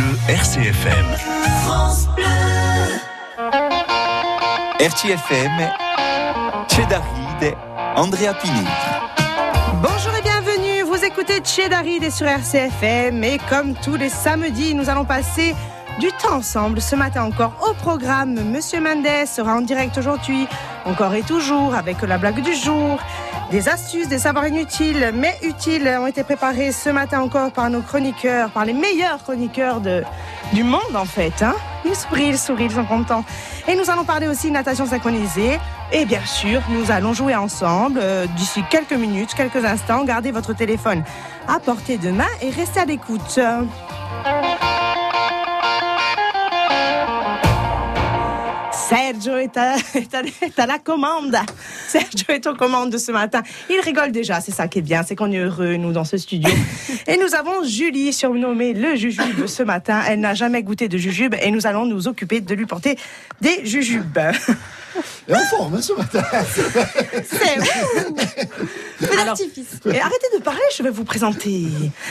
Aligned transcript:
Bleu 0.00 0.16
RCFM. 0.28 1.06
France 1.64 2.08
Bleu. 2.16 2.24
RCFM, 4.78 5.70
Cedaride, 6.68 7.54
Andrea 7.96 8.32
Pini. 8.40 8.66
Bonjour 9.82 10.12
et 10.18 10.22
bienvenue, 10.22 10.82
vous 10.82 11.04
écoutez 11.04 11.42
Chedaride 11.44 12.10
sur 12.10 12.26
RCFM 12.26 13.22
et 13.24 13.38
comme 13.50 13.74
tous 13.74 13.96
les 13.96 14.08
samedis, 14.08 14.74
nous 14.74 14.88
allons 14.88 15.04
passer 15.04 15.54
du 15.98 16.08
temps 16.12 16.36
ensemble. 16.36 16.80
Ce 16.80 16.96
matin 16.96 17.24
encore 17.24 17.52
au 17.68 17.74
programme, 17.74 18.40
Monsieur 18.50 18.80
Mendes 18.80 19.26
sera 19.26 19.54
en 19.54 19.60
direct 19.60 19.98
aujourd'hui, 19.98 20.48
encore 20.86 21.14
et 21.14 21.22
toujours, 21.22 21.74
avec 21.74 22.00
la 22.00 22.16
blague 22.16 22.40
du 22.40 22.54
jour. 22.54 22.98
Des 23.50 23.68
astuces, 23.68 24.08
des 24.08 24.18
savoirs 24.18 24.46
inutiles, 24.46 25.10
mais 25.12 25.36
utiles, 25.42 25.88
ont 26.00 26.06
été 26.06 26.22
préparés 26.22 26.70
ce 26.70 26.88
matin 26.88 27.20
encore 27.20 27.50
par 27.50 27.68
nos 27.68 27.80
chroniqueurs, 27.80 28.50
par 28.50 28.64
les 28.64 28.72
meilleurs 28.72 29.22
chroniqueurs 29.24 29.80
du 30.52 30.62
monde 30.62 30.94
en 30.94 31.04
fait. 31.04 31.42
Hein 31.42 31.54
ils 31.84 31.96
sourient, 31.96 32.28
ils 32.28 32.38
sourient, 32.38 32.66
ils 32.66 32.70
sont 32.70 32.84
contents. 32.84 33.24
Et 33.66 33.74
nous 33.74 33.90
allons 33.90 34.04
parler 34.04 34.28
aussi 34.28 34.48
de 34.48 34.52
natation 34.52 34.86
synchronisée. 34.86 35.58
Et 35.92 36.04
bien 36.04 36.24
sûr, 36.24 36.62
nous 36.68 36.92
allons 36.92 37.12
jouer 37.12 37.34
ensemble 37.34 37.98
euh, 38.00 38.26
d'ici 38.36 38.62
quelques 38.70 38.92
minutes, 38.92 39.34
quelques 39.34 39.64
instants. 39.64 40.04
Gardez 40.04 40.30
votre 40.30 40.52
téléphone 40.52 41.02
à 41.48 41.58
portée 41.58 41.98
de 41.98 42.10
main 42.10 42.28
et 42.42 42.50
restez 42.50 42.78
à 42.78 42.84
l'écoute. 42.84 43.40
Sergio 49.20 49.36
est 50.54 50.58
à, 50.58 50.66
la 50.66 50.78
commande. 50.78 51.36
Sergio 51.88 52.24
est 52.28 52.46
aux 52.46 52.54
commandes 52.54 52.90
de 52.90 52.96
ce 52.96 53.12
matin. 53.12 53.42
Il 53.68 53.78
rigole 53.80 54.12
déjà, 54.12 54.40
c'est 54.40 54.52
ça 54.52 54.66
qui 54.66 54.78
est 54.78 54.82
bien, 54.82 55.02
c'est 55.02 55.14
qu'on 55.14 55.30
est 55.30 55.38
heureux, 55.38 55.76
nous, 55.76 55.92
dans 55.92 56.04
ce 56.04 56.16
studio. 56.16 56.50
Et 57.06 57.18
nous 57.18 57.34
avons 57.34 57.62
Julie, 57.64 58.12
surnommée 58.14 58.72
le 58.72 58.96
jujube 58.96 59.46
ce 59.46 59.62
matin. 59.62 60.00
Elle 60.08 60.20
n'a 60.20 60.32
jamais 60.32 60.62
goûté 60.62 60.88
de 60.88 60.96
jujube 60.96 61.34
et 61.40 61.50
nous 61.50 61.66
allons 61.66 61.84
nous 61.84 62.08
occuper 62.08 62.40
de 62.40 62.54
lui 62.54 62.66
porter 62.66 62.96
des 63.42 63.66
jujubes. 63.66 64.18
Et 65.28 65.34
en 65.34 65.38
forme 65.50 65.74
hein, 65.74 65.82
ce 65.82 65.92
matin. 65.92 66.22
C'est 67.24 67.56
Alors, 69.20 69.36
et 69.86 70.00
arrêtez 70.00 70.26
de 70.36 70.42
parler, 70.42 70.60
je 70.76 70.82
vais 70.82 70.90
vous 70.90 71.04
présenter. 71.04 71.64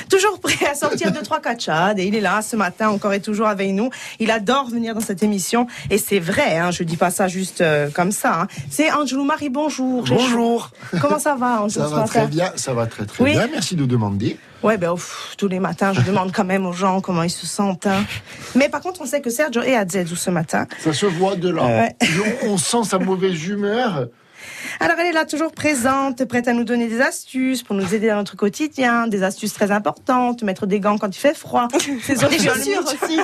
Toujours 0.09 0.39
prêt 0.39 0.65
à 0.69 0.75
sortir 0.75 1.11
de 1.11 1.19
trois 1.19 1.39
cachades. 1.39 1.99
Et 1.99 2.05
il 2.05 2.15
est 2.15 2.21
là 2.21 2.41
ce 2.41 2.55
matin, 2.55 2.89
encore 2.89 3.13
et 3.13 3.19
toujours 3.21 3.47
avec 3.47 3.71
nous. 3.71 3.89
Il 4.19 4.31
adore 4.31 4.69
venir 4.69 4.95
dans 4.95 5.01
cette 5.01 5.23
émission. 5.23 5.67
Et 5.89 5.97
c'est 5.97 6.19
vrai, 6.19 6.57
hein, 6.57 6.71
je 6.71 6.83
dis 6.83 6.97
pas 6.97 7.11
ça 7.11 7.27
juste 7.27 7.61
euh, 7.61 7.89
comme 7.89 8.11
ça. 8.11 8.41
hein. 8.41 8.47
C'est 8.69 8.91
Angelou 8.91 9.23
Marie, 9.23 9.49
bonjour. 9.49 10.03
Bonjour. 10.05 10.71
Comment 11.01 11.19
ça 11.19 11.35
va, 11.35 11.61
Angelou, 11.61 11.87
Ça 11.89 11.95
va 11.95 12.03
très 12.03 12.27
bien, 12.27 12.51
ça 12.55 12.73
va 12.73 12.85
très 12.87 13.05
très 13.05 13.23
Oui. 13.23 13.31
bien. 13.31 13.47
Merci 13.51 13.75
de 13.75 13.85
demander. 13.85 14.37
Ouais, 14.61 14.77
ben 14.77 14.91
ouf, 14.91 15.35
tous 15.37 15.47
les 15.47 15.59
matins, 15.59 15.93
je 15.93 16.01
demande 16.01 16.33
quand 16.33 16.43
même 16.43 16.65
aux 16.65 16.73
gens 16.73 16.99
comment 16.99 17.23
ils 17.23 17.29
se 17.29 17.47
sentent. 17.47 17.87
hein. 17.87 18.03
Mais 18.55 18.67
par 18.67 18.81
contre, 18.81 19.01
on 19.01 19.05
sait 19.05 19.21
que 19.21 19.29
Sergio 19.29 19.61
est 19.61 19.75
à 19.75 19.87
Zezou 19.87 20.15
ce 20.17 20.29
matin. 20.29 20.67
Ça 20.79 20.91
se 20.91 21.05
voit 21.05 21.35
de 21.35 21.49
là. 21.49 21.65
Ouais. 21.65 21.95
On, 22.43 22.49
on 22.53 22.57
sent 22.57 22.83
sa 22.83 22.99
mauvaise 22.99 23.41
humeur. 23.47 24.07
Alors 24.79 24.97
elle 24.99 25.07
est 25.07 25.11
là 25.11 25.25
toujours 25.25 25.51
présente, 25.51 26.23
prête 26.25 26.47
à 26.47 26.53
nous 26.53 26.63
donner 26.63 26.87
des 26.87 27.01
astuces 27.01 27.63
pour 27.63 27.75
nous 27.75 27.93
aider 27.93 28.07
dans 28.07 28.17
notre 28.17 28.35
quotidien, 28.35 29.07
des 29.07 29.23
astuces 29.23 29.53
très 29.53 29.71
importantes, 29.71 30.43
mettre 30.43 30.65
des 30.65 30.79
gants 30.79 30.97
quand 30.97 31.15
il 31.15 31.19
fait 31.19 31.35
froid. 31.35 31.67
C'est 32.03 32.17
Sophie 32.17 32.47
Olmicha. 32.49 32.81
aussi. 32.81 33.19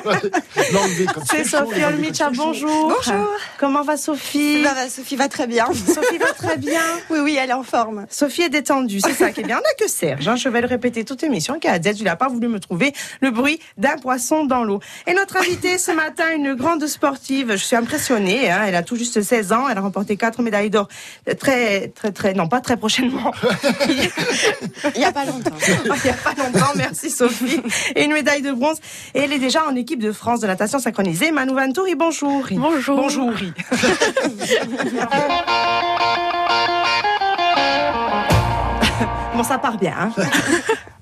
C'est 1.30 1.44
Sophie 1.46 1.84
Olmicha, 1.84 2.30
bonjour. 2.32 2.94
Bonjour. 2.96 3.30
Comment 3.58 3.84
va 3.84 3.98
Sophie? 3.98 4.62
Bah, 4.64 4.72
bah, 4.76 4.90
Sophie 4.90 5.16
va 5.16 5.28
très 5.28 5.48
bien. 5.48 5.66
Sophie 5.74 6.18
va 6.18 6.34
très 6.34 6.58
bien. 6.58 6.82
Oui, 7.10 7.20
oui, 7.20 7.38
elle 7.42 7.50
est 7.50 7.54
en 7.54 7.64
forme. 7.64 8.06
Sophie 8.10 8.44
est 8.44 8.50
détendue, 8.50 9.00
c'est 9.00 9.14
ça 9.14 9.32
qui 9.32 9.42
est 9.42 9.44
bien. 9.44 9.58
On 9.58 9.62
n'a 9.62 9.74
que 9.80 9.90
Serge, 9.90 10.28
hein, 10.28 10.36
je 10.36 10.50
vais 10.50 10.62
le 10.62 10.68
répéter 10.68 11.06
toute 11.06 11.24
émission, 11.24 11.60
qui 11.60 11.68
a 11.68 11.80
dit, 11.80 11.90
il 11.90 12.04
n'a 12.04 12.16
pas 12.16 12.28
voulu 12.28 12.48
me 12.48 12.60
trouver 12.60 12.94
le 13.22 13.32
bruit 13.32 13.60
d'un 13.78 13.98
poisson 13.98 14.46
dans 14.46 14.64
l'eau. 14.64 14.80
Et 15.08 15.14
notre 15.14 15.38
invitée 15.38 15.78
ce 15.78 15.92
matin, 15.92 16.26
une 16.36 16.54
grande 16.54 16.86
sportive, 16.88 17.52
je 17.52 17.64
suis 17.64 17.76
impressionnée, 17.76 18.50
hein, 18.52 18.64
elle 18.68 18.76
a 18.76 18.84
tout 18.84 18.96
juste 18.96 19.22
16 19.22 19.54
ans, 19.54 19.70
elle 19.70 19.78
a 19.78 19.82
remporté 19.82 20.18
quatre 20.18 20.42
médailles 20.42 20.70
d'or 20.70 20.88
très, 21.34 21.88
très, 21.90 22.12
très, 22.12 22.34
non 22.34 22.48
pas 22.48 22.62
très 22.62 22.78
prochainement, 22.78 23.32
Il 24.96 25.00
n'y 25.00 25.06
a 25.06 25.12
pas 25.12 25.26
longtemps. 25.26 25.52
il 25.68 25.74
n'y 26.04 26.10
a 26.10 26.14
pas 26.14 26.34
longtemps, 26.38 26.72
merci 26.76 27.10
Sophie, 27.10 27.62
et 27.96 28.04
une 28.04 28.14
médaille 28.14 28.42
de 28.44 28.52
bronze. 28.52 28.78
Et 29.16 29.22
elle 29.22 29.34
est 29.34 29.40
déjà 29.40 29.66
en 29.66 29.76
équipe 29.76 30.00
de 30.02 30.12
France 30.12 30.42
de 30.42 30.48
natation 30.48 30.78
synchronisée. 30.80 31.32
Manu 31.32 31.54
Vantouri, 31.56 31.96
bonjour. 31.96 32.46
Bonjour. 32.52 32.98
Bonjour. 32.98 33.32
bon, 39.36 39.44
ça 39.44 39.58
part 39.58 39.78
bien. 39.78 39.94
hein. 39.98 40.12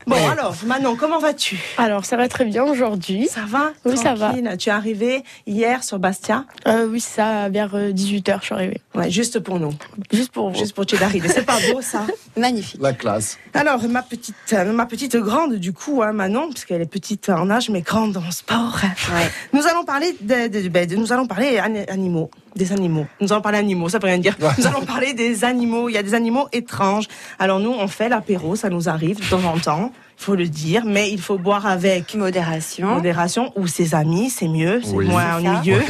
Bon, 0.05 0.17
alors, 0.29 0.55
Manon, 0.65 0.95
comment 0.95 1.19
vas-tu? 1.19 1.57
Alors, 1.77 2.05
ça 2.05 2.17
va 2.17 2.27
très 2.27 2.45
bien 2.45 2.63
aujourd'hui. 2.63 3.27
Ça 3.27 3.41
va? 3.47 3.71
Oui, 3.85 3.97
ça 3.97 4.13
va. 4.15 4.33
Tu 4.57 4.69
es 4.69 4.71
arrivé 4.71 5.23
hier 5.47 5.83
sur 5.83 5.97
Bastia? 5.99 6.45
Euh, 6.67 6.87
oui, 6.89 6.99
ça, 6.99 7.47
vers 7.49 7.73
18h, 7.75 8.39
je 8.41 8.45
suis 8.45 8.53
arrivée. 8.55 8.81
Ouais, 8.95 9.09
juste 9.09 9.39
pour 9.39 9.59
nous. 9.59 9.73
Juste 10.11 10.31
pour 10.31 10.49
vous. 10.49 10.57
Juste 10.57 10.73
pour 10.75 10.85
tu 10.85 10.97
d'arriver. 10.97 11.29
C'est 11.29 11.45
pas 11.45 11.57
beau, 11.71 11.81
ça? 11.81 12.05
Magnifique. 12.37 12.81
La 12.81 12.93
classe. 12.93 13.37
Alors, 13.53 13.81
ma 13.87 14.01
petite, 14.01 14.35
euh, 14.53 14.71
ma 14.73 14.85
petite 14.85 15.15
grande, 15.15 15.55
du 15.55 15.71
coup, 15.73 16.01
hein, 16.03 16.11
Manon, 16.11 16.49
puisqu'elle 16.49 16.81
est 16.81 16.85
petite 16.91 17.29
en 17.29 17.49
âge, 17.49 17.69
mais 17.69 17.81
grande 17.81 18.17
en 18.17 18.31
sport. 18.31 18.77
Ouais. 18.83 19.29
Nous 19.53 19.65
allons 19.67 19.85
parler 19.85 20.15
de, 20.21 20.47
de- 20.47 20.67
ben, 20.69 20.85
de- 20.87 20.95
nous 20.95 21.13
allons 21.13 21.27
parler 21.27 21.57
ani- 21.59 21.87
animaux, 21.87 22.29
des 22.55 22.71
animaux. 22.73 23.05
Nous 23.21 23.31
allons 23.31 23.41
parler 23.41 23.59
animaux, 23.59 23.89
ça 23.89 23.99
peut 23.99 24.07
rien 24.07 24.17
dire. 24.17 24.35
Nous 24.57 24.67
allons 24.67 24.85
parler 24.85 25.13
des 25.13 25.43
animaux. 25.43 25.89
Il 25.89 25.93
y 25.93 25.97
a 25.97 26.03
des 26.03 26.13
animaux 26.13 26.47
étranges. 26.51 27.07
Alors 27.39 27.59
nous, 27.59 27.71
on 27.71 27.87
fait 27.87 28.09
l'apéro, 28.09 28.55
ça 28.55 28.69
nous 28.69 28.89
arrive 28.89 29.19
de 29.19 29.25
temps 29.29 29.43
en 29.45 29.57
temps. 29.57 29.91
Il 30.23 30.25
faut 30.25 30.35
le 30.35 30.47
dire, 30.47 30.85
mais 30.85 31.11
il 31.11 31.19
faut 31.19 31.37
boire 31.37 31.65
avec 31.65 32.15
Modération. 32.15 32.87
modération 32.87 33.51
ou 33.57 33.67
ses 33.67 33.93
amis, 33.93 34.29
c'est 34.29 34.47
mieux, 34.47 34.79
c'est 34.81 34.93
Oui. 34.95 35.05
moins 35.05 35.35
ennuyeux. 35.35 35.83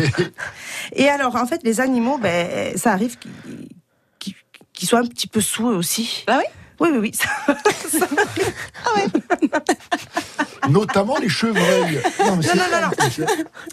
Et 0.95 1.07
alors, 1.07 1.35
en 1.35 1.45
fait, 1.45 1.61
les 1.63 1.79
animaux, 1.79 2.17
ben, 2.17 2.75
ça 2.75 2.93
arrive 2.93 3.16
qu'ils 4.17 4.88
soient 4.88 5.01
un 5.01 5.05
petit 5.05 5.27
peu 5.27 5.39
sous 5.39 5.69
eux 5.69 5.75
aussi. 5.75 6.23
Ah 6.25 6.39
oui 6.39 6.45
Oui, 6.83 6.89
oui, 6.91 6.99
oui. 6.99 7.11
ça- 7.13 7.55
ça 7.99 8.05
arrive. 8.94 9.11
Notamment 10.69 11.17
les 11.17 11.29
chevreuils. 11.29 11.99
Non, 12.25 12.35
mais 12.38 12.44
c'est- 12.44 12.55
non, 12.55 12.63
non, 12.71 13.25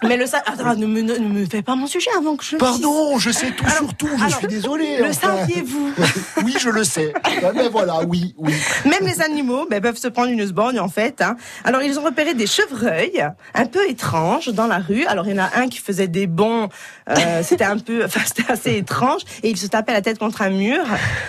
Mais 0.09 0.17
le 0.17 0.25
Attends, 0.25 0.75
ne 0.77 0.87
me, 0.87 1.03
ne 1.03 1.19
me 1.19 1.45
fais 1.47 1.63
pas 1.63 1.75
mon 1.77 1.87
sujet 1.87 2.11
avant 2.17 2.37
que 2.37 2.45
je. 2.45 2.57
Pardon, 2.57 3.19
je 3.19 3.31
sais 3.31 3.51
tout 3.53 3.69
sur 3.69 3.95
tout, 3.95 4.09
je 4.17 4.25
alors, 4.25 4.39
suis 4.39 4.47
désolé. 4.49 4.99
Le 4.99 5.05
enfin. 5.11 5.37
saviez-vous? 5.39 5.93
Oui, 6.45 6.55
je 6.59 6.69
le 6.71 6.85
sais. 6.85 7.13
Ah, 7.23 7.53
Ben 7.55 7.69
voilà, 7.71 8.01
oui, 8.07 8.35
oui. 8.39 8.53
Même 8.85 9.07
les 9.07 9.21
animaux 9.23 9.67
ben, 9.71 9.81
peuvent 9.81 9.97
se 9.99 10.09
prendre 10.09 10.31
une 10.31 10.45
sborgne 10.47 10.81
en 10.81 10.89
fait. 10.89 11.21
hein. 11.21 11.37
Alors 11.65 11.83
ils 11.83 11.99
ont 11.99 12.03
repéré 12.03 12.35
des 12.35 12.47
chevreuils 12.47 13.25
un 13.55 13.67
peu 13.67 13.89
étranges 13.89 14.49
dans 14.49 14.67
la 14.67 14.79
rue. 14.79 15.05
Alors 15.07 15.27
il 15.27 15.37
y 15.37 15.41
en 15.41 15.45
a 15.45 15.51
un 15.59 15.69
qui 15.69 15.79
faisait 15.79 16.09
des 16.09 16.27
bonds, 16.27 16.69
euh, 17.09 17.15
c'était 17.45 17.65
un 17.65 17.79
peu, 17.79 18.05
enfin 18.05 18.21
c'était 18.25 18.51
assez 18.51 18.77
étrange 18.77 19.23
et 19.43 19.51
il 19.51 19.57
se 19.57 19.67
tapait 19.67 19.93
la 19.93 20.03
tête 20.03 20.19
contre 20.19 20.43
un 20.43 20.51
mur. 20.51 20.83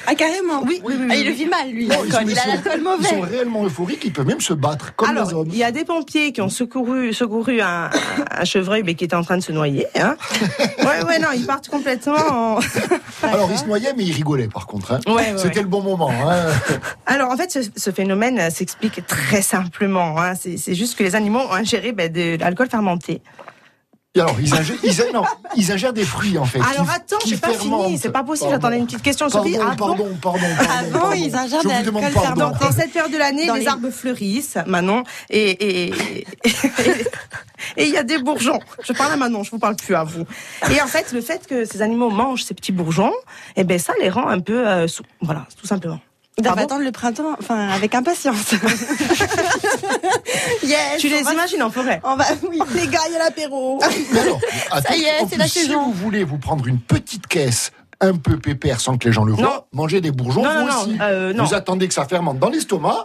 Ah, 0.07 0.15
carrément. 0.15 0.61
Oui, 0.65 0.81
oui, 0.83 0.95
oui, 0.97 1.07
Ah, 1.09 1.13
oui, 1.13 1.19
il 1.21 1.25
le 1.27 1.33
vit 1.33 1.45
mal, 1.47 1.70
lui. 1.71 1.85
Il 1.85 1.91
a 1.93 1.97
l'alcool 1.97 2.23
Ils 2.99 3.05
sont 3.05 3.15
mauvais. 3.17 3.29
réellement 3.29 3.65
euphoriques, 3.65 4.01
ils 4.05 4.13
peuvent 4.13 4.25
même 4.27 4.41
se 4.41 4.53
battre 4.53 4.95
comme 4.95 5.09
les 5.11 5.17
Alors, 5.17 5.33
hommes. 5.35 5.47
il 5.51 5.57
y 5.57 5.63
a 5.63 5.71
des 5.71 5.85
pompiers 5.85 6.31
qui 6.31 6.41
ont 6.41 6.49
secouru, 6.49 7.13
secouru 7.13 7.61
un, 7.61 7.89
un 8.31 8.43
chevreuil 8.45 8.83
mais 8.83 8.95
qui 8.95 9.03
était 9.05 9.15
en 9.15 9.23
train 9.23 9.37
de 9.37 9.43
se 9.43 9.51
noyer. 9.51 9.87
Hein. 9.99 10.15
Ouais, 10.79 11.03
ouais, 11.05 11.19
non, 11.19 11.27
ils 11.35 11.45
partent 11.45 11.67
complètement. 11.69 12.15
En... 12.57 12.59
Alors, 13.23 13.49
ils 13.51 13.57
se 13.57 13.65
noyaient, 13.65 13.93
mais 13.95 14.03
ils 14.03 14.11
rigolaient 14.13 14.47
par 14.47 14.65
contre. 14.67 14.91
hein. 14.93 14.99
Ouais, 15.07 15.13
ouais, 15.13 15.33
C'était 15.37 15.57
ouais. 15.57 15.61
le 15.63 15.67
bon 15.69 15.81
moment. 15.81 16.11
hein. 16.11 16.47
Alors, 17.05 17.31
en 17.31 17.37
fait, 17.37 17.51
ce, 17.51 17.59
ce 17.75 17.91
phénomène 17.91 18.39
euh, 18.39 18.49
s'explique 18.49 19.05
très 19.07 19.41
simplement. 19.41 20.19
Hein. 20.19 20.33
C'est 20.35 20.57
c'est 20.57 20.75
juste 20.75 20.97
que 20.97 21.03
les 21.03 21.15
animaux 21.15 21.39
ont 21.39 21.53
ingéré 21.53 21.91
ben, 21.91 22.11
de 22.11 22.37
l'alcool 22.39 22.67
fermenté. 22.69 23.21
Alors, 24.19 24.35
ils 24.41 24.53
ingèrent, 24.53 24.75
ils, 24.83 25.13
non, 25.13 25.23
ils 25.55 25.71
ingèrent 25.71 25.93
des 25.93 26.03
fruits 26.03 26.37
en 26.37 26.43
fait. 26.43 26.59
Alors 26.59 26.85
qui- 26.85 26.95
attends, 26.95 27.17
j'ai 27.25 27.37
pas 27.37 27.53
fini, 27.53 27.97
c'est 27.97 28.09
pas 28.09 28.23
possible. 28.23 28.49
Pardon. 28.49 28.55
J'attendais 28.61 28.77
une 28.79 28.85
petite 28.85 29.01
question, 29.03 29.29
Pardon, 29.29 29.47
Sophie. 29.49 29.57
Ah 29.61 29.69
bon 29.69 29.75
pardon, 29.87 30.17
pardon, 30.21 30.39
pardon, 30.57 30.71
Avant, 30.79 30.99
pardon. 30.99 31.15
ils 31.15 31.33
ingèrent 31.33 31.61
Je 31.61 31.67
de 31.69 31.73
vous 31.73 31.83
demande 31.85 32.03
l'alcool 32.03 32.21
pardon. 32.23 32.49
Donc, 32.49 32.59
dans 32.59 32.71
cette 32.73 32.91
période 32.91 33.11
de 33.13 33.17
l'année, 33.17 33.49
les, 33.53 33.59
les- 33.61 33.67
arbres 33.69 33.89
fleurissent, 33.89 34.57
Manon, 34.67 35.03
et 35.29 35.51
et 35.51 35.85
et- 35.87 36.27
et 37.77 37.85
il 37.85 37.89
y 37.89 37.97
a 37.97 38.03
des 38.03 38.17
bourgeons. 38.17 38.59
Je 38.83 38.91
parle 38.91 39.13
à 39.13 39.15
Manon, 39.15 39.43
je 39.43 39.51
vous 39.51 39.59
parle 39.59 39.77
plus 39.77 39.95
à 39.95 40.03
vous. 40.03 40.25
Et 40.69 40.81
en 40.81 40.87
fait, 40.87 41.13
le 41.13 41.21
fait 41.21 41.47
que 41.47 41.63
ces 41.63 41.81
animaux 41.81 42.09
mangent 42.09 42.43
ces 42.43 42.53
petits 42.53 42.73
bourgeons, 42.73 43.13
eh 43.55 43.63
ben 43.63 43.79
ça 43.79 43.93
les 44.01 44.09
rend 44.09 44.27
un 44.27 44.41
peu 44.41 44.67
euh, 44.67 44.89
sous. 44.89 45.03
Voilà, 45.21 45.45
tout 45.57 45.67
simplement. 45.67 46.01
On 46.41 46.43
va 46.43 46.55
Pardon 46.55 46.63
attendre 46.73 46.83
le 46.83 46.91
printemps, 46.91 47.35
enfin, 47.39 47.69
avec 47.69 47.93
impatience. 47.95 48.51
yes. 50.63 50.97
Tu 50.99 51.07
les 51.09 51.19
on 51.21 51.23
va- 51.23 51.33
imagines 51.33 51.63
en 51.63 51.69
forêt 51.69 52.01
On 52.03 52.15
va, 52.15 52.25
oui, 52.49 52.59
les 52.75 52.87
gars, 52.87 52.99
il 53.07 53.13
y 53.13 53.15
a 53.15 53.19
l'apéro. 53.19 53.79
Mais 54.13 54.19
alors, 54.19 54.39
attends, 54.71 54.93
y 54.93 55.01
est, 55.03 55.25
c'est 55.29 55.37
la 55.37 55.47
Si 55.47 55.59
saison. 55.65 55.83
vous 55.85 55.93
voulez 55.93 56.23
vous 56.23 56.37
prendre 56.37 56.65
une 56.67 56.79
petite 56.79 57.27
caisse 57.27 57.71
un 57.99 58.15
peu 58.15 58.37
pépère 58.37 58.79
sans 58.81 58.97
que 58.97 59.07
les 59.07 59.13
gens 59.13 59.23
le 59.23 59.33
voient, 59.33 59.67
mangez 59.73 60.01
des 60.01 60.11
bourgeons 60.11 60.43
Non, 60.43 60.49
vous 60.61 60.67
non, 60.67 60.81
aussi. 60.81 60.89
non, 60.93 60.97
euh, 61.01 61.33
non. 61.33 61.45
Vous 61.45 61.53
attendez 61.53 61.87
que 61.87 61.93
ça 61.93 62.05
fermente 62.05 62.39
dans 62.39 62.49
l'estomac 62.49 63.03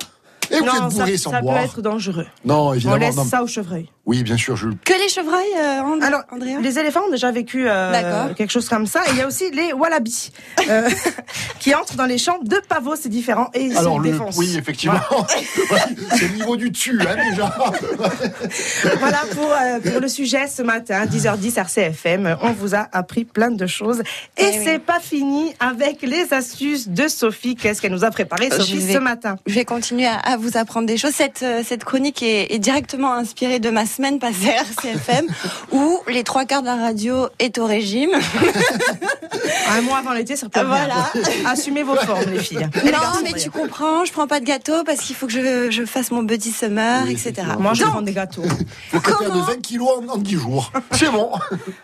et 0.50 0.58
vous 0.58 0.64
Non, 0.64 0.72
êtes 0.72 0.78
ça, 0.92 0.98
bourré 1.04 1.16
sans 1.18 1.30
ça 1.32 1.38
peut 1.38 1.42
boire. 1.44 1.58
être 1.58 1.82
dangereux. 1.82 2.26
Non, 2.44 2.68
On 2.68 2.72
évidemment. 2.74 2.96
laisse 2.96 3.16
non. 3.16 3.24
ça 3.24 3.42
au 3.42 3.46
chevreuil. 3.46 3.90
Oui, 4.06 4.22
bien 4.22 4.36
sûr, 4.36 4.56
je. 4.56 4.68
Que 4.84 4.92
les 5.02 5.08
chevreuils, 5.08 5.44
euh, 5.58 5.80
And- 5.80 6.00
Alors, 6.00 6.22
Andrea 6.30 6.60
les 6.62 6.78
éléphants 6.78 7.00
ont 7.08 7.10
déjà 7.10 7.32
vécu 7.32 7.64
euh, 7.68 8.32
quelque 8.34 8.50
chose 8.52 8.68
comme 8.68 8.86
ça. 8.86 9.00
Et 9.06 9.10
il 9.12 9.18
y 9.18 9.20
a 9.20 9.26
aussi 9.26 9.50
les 9.50 9.72
wallabies 9.72 10.30
euh, 10.70 10.88
qui 11.58 11.74
entrent 11.74 11.96
dans 11.96 12.06
les 12.06 12.16
champs 12.18 12.38
de 12.42 12.56
pavots, 12.68 12.94
c'est 12.94 13.08
différent, 13.08 13.50
et 13.52 13.62
ils 13.64 13.76
Alors, 13.76 13.96
se 13.98 14.02
le... 14.02 14.10
défoncent. 14.12 14.36
oui, 14.38 14.56
effectivement. 14.56 15.00
c'est 16.16 16.28
le 16.28 16.34
niveau 16.34 16.56
du 16.56 16.70
dessus, 16.70 16.98
hein, 17.00 17.16
déjà. 17.30 17.52
Voilà 19.00 19.18
pour, 19.34 19.50
euh, 19.52 19.80
pour 19.90 20.00
le 20.00 20.08
sujet 20.08 20.46
ce 20.46 20.62
matin, 20.62 21.04
10h10 21.06 21.58
RCFM. 21.58 22.36
On 22.42 22.52
vous 22.52 22.74
a 22.74 22.86
appris 22.92 23.24
plein 23.24 23.50
de 23.50 23.66
choses. 23.66 24.00
Et 24.36 24.44
Eh 24.44 24.58
oui. 24.58 24.60
c'est 24.64 24.78
pas 24.78 25.00
fini 25.00 25.52
avec 25.60 26.02
les 26.02 26.32
astuces 26.32 26.88
de 26.88 27.08
Sophie. 27.08 27.56
Qu'est-ce 27.56 27.82
qu'elle 27.82 27.92
nous 27.92 28.04
a 28.04 28.10
préparé, 28.10 28.50
Sophie, 28.50 28.78
vais- 28.78 28.94
ce 28.94 28.98
matin? 28.98 29.36
Je 29.46 29.54
vais 29.54 29.64
continuer 29.64 30.06
à, 30.06 30.16
à 30.18 30.36
vous 30.36 30.56
apprendre 30.56 30.86
des 30.86 30.96
choses. 30.96 31.12
Cette, 31.14 31.44
cette 31.64 31.84
chronique 31.84 32.22
est, 32.22 32.52
est 32.54 32.58
directement 32.58 33.12
inspirée 33.14 33.58
de 33.58 33.70
ma 33.70 33.84
semaine 33.96 34.18
passée 34.18 34.50
à 34.50 34.62
RCFM, 34.62 35.26
où 35.72 36.00
les 36.08 36.22
trois 36.24 36.44
quarts 36.44 36.62
de 36.62 36.66
la 36.66 36.76
radio 36.76 37.28
est 37.38 37.58
au 37.58 37.66
régime. 37.66 38.10
Un 39.70 39.80
mois 39.82 39.98
avant 39.98 40.12
l'été, 40.12 40.36
ça 40.36 40.48
peut 40.48 40.60
être 40.60 40.66
bien. 40.66 40.76
Voilà. 40.76 41.50
Assumez 41.50 41.82
vos 41.82 41.96
formes, 41.96 42.30
les 42.30 42.38
filles. 42.38 42.68
Les 42.84 42.92
non, 42.92 42.98
garçons, 42.98 43.20
mais 43.24 43.32
tu 43.32 43.50
comprends, 43.50 44.04
je 44.04 44.12
prends 44.12 44.26
pas 44.26 44.38
de 44.40 44.44
gâteau 44.44 44.84
parce 44.84 45.00
qu'il 45.00 45.16
faut 45.16 45.26
que 45.26 45.32
je, 45.32 45.70
je 45.70 45.84
fasse 45.84 46.10
mon 46.10 46.22
buddy 46.22 46.52
summer, 46.52 47.02
Oui, 47.06 47.12
etc. 47.12 47.46
Moi, 47.58 47.74
je 47.74 47.82
Donc, 47.82 47.92
prends 47.92 48.02
des 48.02 48.12
gâteaux. 48.12 48.42
Faut 48.92 49.00
perde 49.00 49.16
Comment 49.28 49.42
20 49.42 49.60
kilos 49.62 49.88
en, 50.08 50.12
en 50.14 50.16
10 50.18 50.36
jours. 50.36 50.72
C'est 50.92 51.10
bon. 51.10 51.30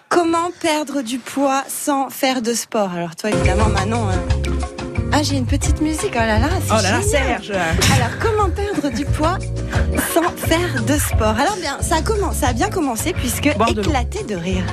Comment 0.08 0.50
perdre 0.61 1.03
du 1.03 1.19
poids 1.19 1.65
sans 1.69 2.08
faire 2.11 2.43
de 2.43 2.55
sport? 2.55 2.91
Alors 2.93 3.17
toi, 3.17 3.31
évidemment, 3.31 3.67
Manon. 3.69 4.08
euh, 4.08 4.81
Ah, 5.12 5.23
j'ai 5.23 5.37
une 5.37 5.47
petite 5.47 5.81
musique. 5.81 6.12
Oh 6.15 6.19
là 6.19 6.39
là, 6.39 6.49
c'est 6.67 6.73
Oh 6.73 6.83
là 6.83 6.93
là. 6.93 7.03
Serge 7.03 7.50
Alors, 7.50 8.19
comment 8.21 8.50
perdre 8.50 8.91
du 8.91 9.05
poids 9.05 9.39
sans 10.15 10.29
faire 10.37 10.83
de 10.85 10.94
sport? 10.94 11.39
Alors 11.39 11.56
bien, 11.61 11.79
ça 11.81 11.97
a, 11.97 12.03
commencé, 12.03 12.41
ça 12.41 12.49
a 12.49 12.53
bien 12.53 12.71
commencé 12.71 13.12
puisque 13.12 13.55
Boire 13.56 13.71
éclater 13.71 14.25
de 14.25 14.35
rire. 14.35 14.65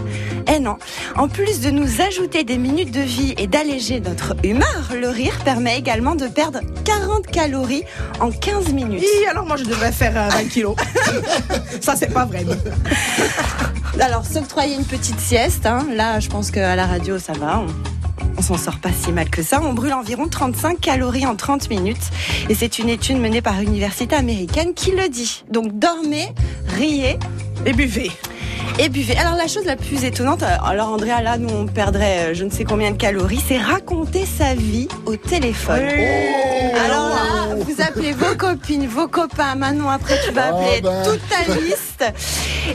Eh 0.54 0.60
non, 0.60 0.78
en 1.16 1.28
plus 1.28 1.62
de 1.62 1.70
nous 1.70 2.02
ajouter 2.02 2.44
des 2.44 2.58
minutes 2.58 2.92
de 2.92 3.02
vie 3.02 3.36
et 3.38 3.48
d'alléger 3.48 4.00
notre 4.00 4.36
humeur, 4.44 4.92
le 5.00 5.10
rire 5.10 5.38
permet 5.44 5.78
également 5.78 6.16
de 6.16 6.28
perdre 6.28 6.62
40 6.86 7.28
calories 7.28 7.84
en 8.20 8.32
15 8.32 8.74
minutes. 8.74 9.04
Hi, 9.04 9.28
alors 9.28 9.46
moi, 9.46 9.58
je 9.58 9.66
devrais 9.66 9.92
faire 9.92 10.18
euh, 10.18 10.30
20 10.30 10.44
kilos. 10.50 10.76
ça, 11.82 11.96
c'est 11.96 12.14
pas 12.14 12.26
vrai. 12.26 12.46
Alors, 14.00 14.26
s'octroyer 14.26 14.76
une 14.76 14.86
petite 14.86 15.20
sieste, 15.20 15.66
hein, 15.66 15.86
là, 15.94 16.20
je 16.20 16.30
pense 16.30 16.50
qu'à 16.52 16.76
la 16.76 16.86
radio, 16.86 17.20
ça 17.20 17.34
va. 17.34 17.60
On... 17.60 17.68
On 18.38 18.42
s'en 18.42 18.58
sort 18.58 18.78
pas 18.80 18.90
si 18.92 19.12
mal 19.12 19.30
que 19.30 19.42
ça. 19.44 19.62
On 19.64 19.74
brûle 19.74 19.94
environ 19.94 20.28
35 20.28 20.80
calories 20.80 21.26
en 21.26 21.36
30 21.36 21.70
minutes. 21.70 21.98
Et 22.50 22.56
c'est 22.56 22.80
une 22.80 22.90
étude 22.90 23.18
menée 23.20 23.42
par 23.42 23.60
une 23.62 23.70
université 23.70 24.16
américaine 24.16 24.74
qui 24.74 24.92
le 24.92 25.10
dit. 25.10 25.44
Donc 25.52 25.78
dormez, 25.78 26.28
riez 26.78 27.18
Et 27.66 27.74
buvez. 27.74 28.12
et 28.80 28.90
buvez. 28.90 29.18
Alors 29.18 29.36
la 29.36 29.48
chose 29.48 29.66
la 29.66 29.76
plus 29.76 30.04
étonnante, 30.06 30.44
alors 30.64 30.90
Andrea, 30.90 31.22
là, 31.22 31.38
nous 31.38 31.50
on 31.50 31.66
perdrait 31.66 32.30
euh, 32.30 32.34
je 32.34 32.44
ne 32.46 32.50
sais 32.50 32.64
combien 32.64 32.92
de 32.92 32.98
calories, 32.98 33.42
c'est 33.46 33.58
raconter 33.58 34.26
sa 34.26 34.54
vie 34.54 34.88
au 35.06 35.16
téléphone. 35.16 35.82
Alors 36.86 37.10
là, 37.10 37.56
vous 37.58 37.82
appelez 37.82 38.14
vos 38.14 38.36
copines, 38.38 38.88
vos 38.88 39.08
copains. 39.08 39.56
Manon, 39.56 39.90
après, 39.90 40.16
tu 40.26 40.32
vas 40.34 40.46
Ah 40.46 40.56
appeler 40.56 40.82
ben. 40.82 41.04
toute 41.04 41.20
ta 41.30 41.54
liste. 41.56 42.04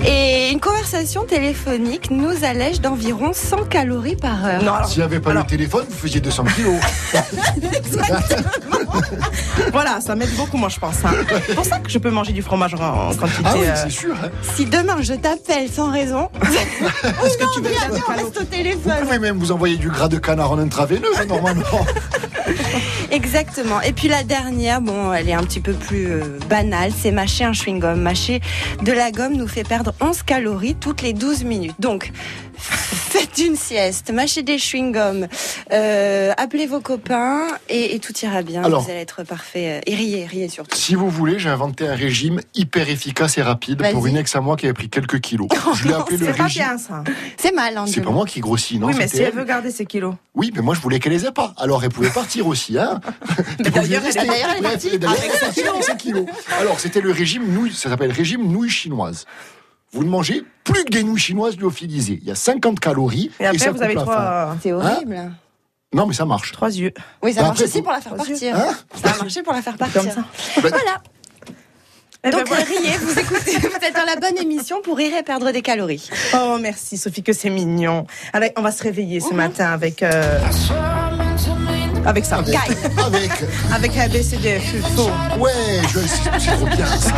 Et 0.06 0.50
une 0.50 0.61
conversation 0.61 1.25
téléphonique 1.25 2.11
nous 2.11 2.44
allège 2.44 2.81
d'environ 2.81 3.32
100 3.32 3.64
calories 3.70 4.17
par 4.17 4.44
heure. 4.44 4.62
Non, 4.62 4.75
alors, 4.75 4.88
S'il 4.88 4.99
n'y 4.99 5.05
avait 5.05 5.20
pas 5.20 5.32
alors, 5.34 5.44
le 5.44 5.50
téléphone, 5.50 5.84
vous 5.88 5.96
faisiez 5.96 6.20
200 6.20 6.44
kilos. 6.54 6.81
voilà, 9.74 10.00
ça 10.00 10.14
m'aide 10.14 10.34
beaucoup, 10.36 10.56
moi, 10.56 10.68
je 10.68 10.78
pense. 10.78 11.04
hein. 11.04 11.10
C'est 11.46 11.54
pour 11.54 11.64
ça 11.66 11.78
que 11.80 11.90
je 11.90 11.98
peux 11.98 12.10
manger 12.10 12.32
du 12.32 12.42
fromage 12.42 12.74
en 12.74 13.08
en 13.10 13.14
quantité. 13.14 13.42
Ah 13.44 13.54
oui, 13.58 13.66
euh, 13.66 13.74
c'est 13.74 13.90
sûr. 13.90 14.14
hein. 14.14 14.30
Si 14.54 14.64
demain 14.66 14.98
je 15.02 15.14
t'appelle 15.14 15.68
sans 15.68 15.90
raison, 15.90 16.30
Est-ce 16.42 17.36
que 17.36 17.54
tu 17.54 17.60
veux 17.60 17.70
on 18.08 18.12
reste 18.12 18.36
au 18.36 18.40
Vous 18.40 18.46
téléphone. 18.46 18.92
pouvez 19.02 19.18
même 19.18 19.36
vous 19.38 19.50
envoyer 19.52 19.76
du 19.76 19.88
gras 19.90 20.08
de 20.08 20.18
canard 20.18 20.52
en 20.52 20.58
intraveineux, 20.58 21.10
hein, 21.18 21.24
normalement. 21.26 21.64
Exactement. 23.10 23.80
Et 23.80 23.92
puis 23.92 24.08
la 24.08 24.22
dernière, 24.22 24.80
bon, 24.80 25.12
elle 25.12 25.28
est 25.28 25.32
un 25.34 25.42
petit 25.42 25.60
peu 25.60 25.72
plus 25.72 26.06
euh, 26.08 26.38
banale, 26.48 26.92
c'est 26.96 27.10
mâcher 27.10 27.44
un 27.44 27.52
chewing-gum. 27.52 27.94
Mâcher 27.96 28.40
de 28.82 28.92
la 28.92 29.10
gomme 29.10 29.34
nous 29.34 29.48
fait 29.48 29.64
perdre 29.64 29.92
11 30.00 30.22
calories 30.22 30.74
toutes 30.76 31.02
les 31.02 31.12
12 31.12 31.44
minutes. 31.44 31.74
Donc, 31.78 32.12
faites 32.56 33.38
une 33.38 33.56
sieste, 33.56 34.10
mâchez 34.12 34.42
des 34.42 34.56
chewing-gums, 34.58 35.28
euh, 35.72 36.32
appelez 36.36 36.66
vos 36.66 36.80
copains 36.80 37.46
et, 37.68 37.94
et 37.94 37.98
tout 37.98 38.12
ira 38.22 38.42
bien. 38.42 38.62
Alors. 38.64 38.82
Vous 38.82 38.90
allez 38.90 39.00
être 39.00 39.22
parfait. 39.22 39.63
Euh, 39.66 39.81
Et 39.87 39.94
riez, 39.94 40.26
riez 40.26 40.49
surtout. 40.49 40.76
Si 40.76 40.94
vous 40.94 41.08
voulez, 41.08 41.38
j'ai 41.38 41.49
inventé 41.49 41.87
un 41.88 41.94
régime 41.94 42.40
hyper 42.55 42.88
efficace 42.88 43.38
et 43.38 43.43
rapide 43.43 43.82
pour 43.93 44.06
une 44.06 44.16
ex 44.16 44.34
à 44.37 44.40
moi 44.40 44.56
qui 44.56 44.66
avait 44.66 44.72
pris 44.75 44.88
quelques 44.88 45.20
kilos. 45.20 45.49
Je 45.75 45.88
l'ai 45.88 45.94
appelé 45.94 46.16
le 46.16 46.26
C'est 46.26 46.37
pas 46.37 46.44
régime. 46.44 46.62
bien, 46.62 46.78
ça. 46.78 47.05
C'est 47.37 47.52
mal, 47.55 47.76
hein, 47.76 47.84
C'est 47.87 48.00
pas 48.00 48.11
moi 48.11 48.26
qui 48.26 48.40
grossis, 48.40 48.78
non 48.78 48.88
oui, 48.88 48.94
mais 48.99 49.08
si 49.08 49.19
elle 49.22 49.34
veut 49.34 49.44
garder 49.44 49.70
ses 49.70 49.87
kilos. 49.87 50.14
Oui, 50.34 50.52
mais 50.55 50.62
moi 50.62 50.75
je 50.75 50.81
voulais 50.81 50.99
qu'elle 51.00 51.12
les 51.12 51.26
ait 51.26 51.32
pas. 51.32 51.52
Alors 51.56 51.82
elle 51.84 51.90
pouvait 51.90 52.11
partir 52.11 52.46
aussi, 52.46 52.78
hein. 52.78 53.00
D'ailleurs, 53.58 54.02
elle 54.05 54.16
est- 54.16 54.62
partie 54.62 54.88
avec 54.88 55.32
ses 55.84 55.96
kilos. 55.96 56.26
Alors 56.60 56.81
c'était 56.81 57.00
le 57.00 57.10
régime 57.12 57.46
nouille, 57.52 57.72
ça 57.72 57.88
s'appelle 57.90 58.12
régime 58.12 58.46
nouilles 58.50 58.70
chinoises. 58.70 59.26
Vous 59.93 60.02
ne 60.02 60.08
mangez 60.10 60.43
plus 60.64 60.84
que 60.84 60.90
des 60.90 61.05
nouilles 61.05 61.20
chinoises 61.20 61.56
lyophilisées. 61.56 62.19
Il 62.20 62.26
y 62.26 62.32
a 62.32 62.34
50 62.34 62.81
calories 62.81 63.31
Et 63.38 63.46
après, 63.46 63.58
ça 63.58 63.70
vous 63.70 63.81
avez 63.82 63.94
trois, 63.94 64.56
C'est 64.62 64.72
horrible. 64.72 65.31
Non, 65.94 66.06
mais 66.06 66.14
ça 66.14 66.25
marche. 66.25 66.52
trois 66.52 66.69
yeux. 66.75 66.93
Oui, 67.23 67.32
ça 67.32 67.41
Bah, 67.41 67.46
marche 67.49 67.61
après, 67.61 67.70
aussi 67.70 67.82
pour 67.82 67.93
la 67.93 68.00
faire 68.00 68.14
partir. 68.17 68.56
Hein 68.56 68.75
ça 69.02 69.11
a 69.11 69.17
marché 69.19 69.43
pour 69.43 69.52
la 69.52 69.62
faire 69.62 69.76
partir. 69.76 70.02
Comme 70.02 70.11
ça. 70.11 70.25
Voilà. 70.61 70.76
Eh 72.26 72.31
ben 72.31 72.38
Donc 72.38 72.49
voilà. 72.49 72.64
riez, 72.64 72.96
vous 73.02 73.19
écoutez, 73.19 73.58
vous 73.58 73.87
êtes 73.87 73.94
dans 73.94 74.06
la 74.06 74.17
bonne 74.17 74.38
émission 74.41 74.81
pour 74.82 74.96
rire 74.96 75.12
et 75.14 75.23
perdre 75.23 75.50
des 75.52 75.61
calories. 75.61 76.08
Oh, 76.35 76.56
merci 76.58 76.96
Sophie, 76.96 77.23
que 77.23 77.35
c'est 77.35 77.50
mignon. 77.50 78.06
Allez, 78.32 78.50
on 78.56 78.62
va 78.62 78.73
se 78.73 78.82
réveiller 78.82 79.20
ce 79.20 79.35
matin 79.35 79.70
avec. 79.73 80.02
euh, 80.02 80.41
avec 82.06 82.25
ça. 82.25 82.37
Avec, 82.38 82.56
avec. 82.99 83.31
Avec 83.75 83.96
ABCDF. 83.99 84.75
Faux. 84.96 85.11
Ouais, 85.38 85.52
je 85.93 85.99
c'est 86.38 86.56
trop 86.56 86.67
bien 86.67 86.87
ça. 86.87 87.12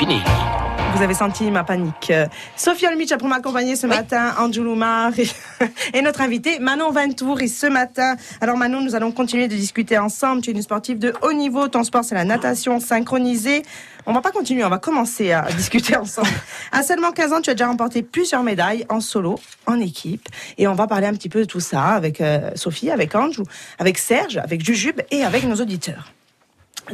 Vous 0.00 1.02
avez 1.02 1.14
senti 1.14 1.50
ma 1.50 1.64
panique. 1.64 2.12
Euh, 2.12 2.26
Sophie 2.56 2.86
Olmich 2.86 3.10
a 3.10 3.18
pour 3.18 3.26
m'accompagner 3.26 3.74
ce 3.74 3.88
matin, 3.88 4.32
Anjou 4.38 4.76
Mar 4.76 5.10
et, 5.18 5.26
et 5.92 6.02
notre 6.02 6.20
invité 6.20 6.60
Manon 6.60 6.92
Ventour. 6.92 7.40
Et 7.40 7.48
ce 7.48 7.66
matin, 7.66 8.14
alors 8.40 8.56
Manon, 8.56 8.80
nous 8.80 8.94
allons 8.94 9.10
continuer 9.10 9.48
de 9.48 9.56
discuter 9.56 9.98
ensemble. 9.98 10.40
Tu 10.40 10.50
es 10.50 10.52
une 10.52 10.62
sportive 10.62 11.00
de 11.00 11.14
haut 11.22 11.32
niveau. 11.32 11.66
Ton 11.66 11.82
sport, 11.82 12.04
c'est 12.04 12.14
la 12.14 12.24
natation 12.24 12.78
synchronisée. 12.78 13.62
On 14.06 14.12
va 14.12 14.20
pas 14.20 14.30
continuer, 14.30 14.64
on 14.64 14.68
va 14.68 14.78
commencer 14.78 15.32
à 15.32 15.42
discuter 15.56 15.96
ensemble. 15.96 16.28
À 16.70 16.84
seulement 16.84 17.10
15 17.10 17.32
ans, 17.32 17.40
tu 17.40 17.50
as 17.50 17.54
déjà 17.54 17.66
remporté 17.66 18.02
plusieurs 18.02 18.44
médailles 18.44 18.86
en 18.88 19.00
solo, 19.00 19.40
en 19.66 19.80
équipe. 19.80 20.28
Et 20.58 20.68
on 20.68 20.74
va 20.74 20.86
parler 20.86 21.08
un 21.08 21.14
petit 21.14 21.28
peu 21.28 21.40
de 21.40 21.44
tout 21.46 21.60
ça 21.60 21.86
avec 21.86 22.20
euh, 22.20 22.52
Sophie, 22.54 22.92
avec 22.92 23.16
Anjou, 23.16 23.42
avec 23.80 23.98
Serge, 23.98 24.36
avec 24.36 24.64
Jujube 24.64 25.00
et 25.10 25.24
avec 25.24 25.42
nos 25.42 25.56
auditeurs. 25.56 26.12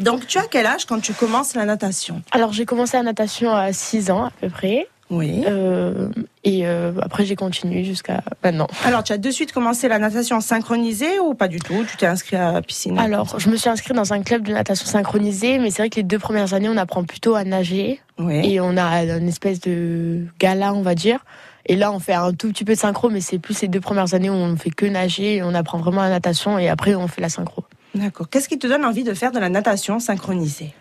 Donc, 0.01 0.27
tu 0.27 0.39
as 0.39 0.47
quel 0.51 0.67
âge 0.67 0.85
quand 0.87 1.01
tu 1.01 1.13
commences 1.13 1.55
la 1.55 1.65
natation? 1.65 2.23
Alors 2.33 2.53
j'ai 2.53 2.65
commencé 2.67 2.97
la 2.97 3.03
natation 3.03 3.55
à 3.55 3.73
6 3.73 4.11
ans 4.11 4.25
à 4.25 4.31
peu 4.41 4.49
près. 4.49 4.87
Oui. 5.11 5.45
Euh, 5.47 6.09
et 6.45 6.67
euh, 6.67 6.93
après 7.03 7.27
j'ai 7.27 7.37
continué 7.37 7.85
jusqu'à 7.85 8.23
maintenant. 8.43 8.67
Alors, 8.85 9.05
tu 9.05 9.13
as 9.13 9.19
de 9.19 9.31
suite 9.31 9.53
commencé 9.53 9.87
la 9.87 9.99
natation 9.99 10.41
synchronisée 10.41 11.19
ou 11.21 11.35
pas 11.35 11.47
du 11.47 11.59
tout? 11.59 11.85
Tu 11.89 11.97
t'es 11.99 12.07
inscrit 12.07 12.37
à 12.37 12.53
la 12.53 12.63
piscine? 12.63 12.99
Alors 12.99 13.39
je 13.39 13.51
me 13.51 13.57
suis 13.57 13.69
inscrite 13.69 13.95
dans 13.95 14.13
un 14.15 14.23
club 14.23 14.43
de 14.43 14.53
natation 14.53 14.87
synchronisée, 14.87 15.59
mais 15.59 15.71
c'est 15.71 15.83
vrai 15.83 15.91
que 15.91 15.97
les 15.97 16.03
deux 16.05 16.19
premières 16.19 16.55
années 16.55 16.71
on 16.71 16.77
apprend 16.79 17.05
plutôt 17.05 17.35
à 17.35 17.45
nager 17.45 18.01
Oui. 18.19 18.51
et 18.51 18.61
on 18.61 18.77
a 18.79 19.03
une 19.05 19.29
espèce 19.29 19.61
de 19.61 20.25
gala 20.41 20.73
on 20.73 20.83
va 20.83 20.95
dire. 20.95 21.21
Et 21.67 21.77
là 21.77 21.93
on 21.93 21.99
fait 21.99 22.15
un 22.15 22.33
tout 22.33 22.49
petit 22.49 22.65
peu 22.65 22.73
de 22.75 22.79
synchro, 22.79 23.11
mais 23.11 23.21
c'est 23.21 23.39
plus 23.39 23.61
les 23.61 23.69
deux 23.69 23.81
premières 23.81 24.15
années 24.15 24.31
où 24.31 24.35
on 24.35 24.57
fait 24.57 24.71
que 24.71 24.87
nager, 24.87 25.37
et 25.37 25.43
on 25.43 25.55
apprend 25.55 25.79
vraiment 25.79 26.03
la 26.03 26.11
natation 26.11 26.59
et 26.59 26.69
après 26.71 26.95
on 26.95 27.09
fait 27.09 27.21
la 27.21 27.29
synchro. 27.29 27.65
D'accord. 27.95 28.29
Qu'est-ce 28.29 28.49
qui 28.49 28.59
te 28.59 28.67
donne 28.67 28.85
envie 28.85 29.05
de 29.05 29.15
faire 29.15 29.33
de 29.33 29.39
la 29.39 29.49
natation 29.49 29.99
synchronisée? 30.01 30.75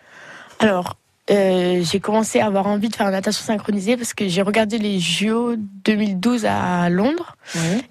Alors, 0.59 0.97
euh, 1.31 1.81
j'ai 1.83 1.99
commencé 1.99 2.39
à 2.39 2.47
avoir 2.47 2.67
envie 2.67 2.89
de 2.89 2.95
faire 2.95 3.05
la 3.05 3.13
natation 3.13 3.45
synchronisée 3.45 3.95
parce 3.95 4.13
que 4.13 4.27
j'ai 4.27 4.41
regardé 4.41 4.77
les 4.77 4.99
JO 4.99 5.55
2012 5.57 6.45
à 6.45 6.89
Londres 6.89 7.37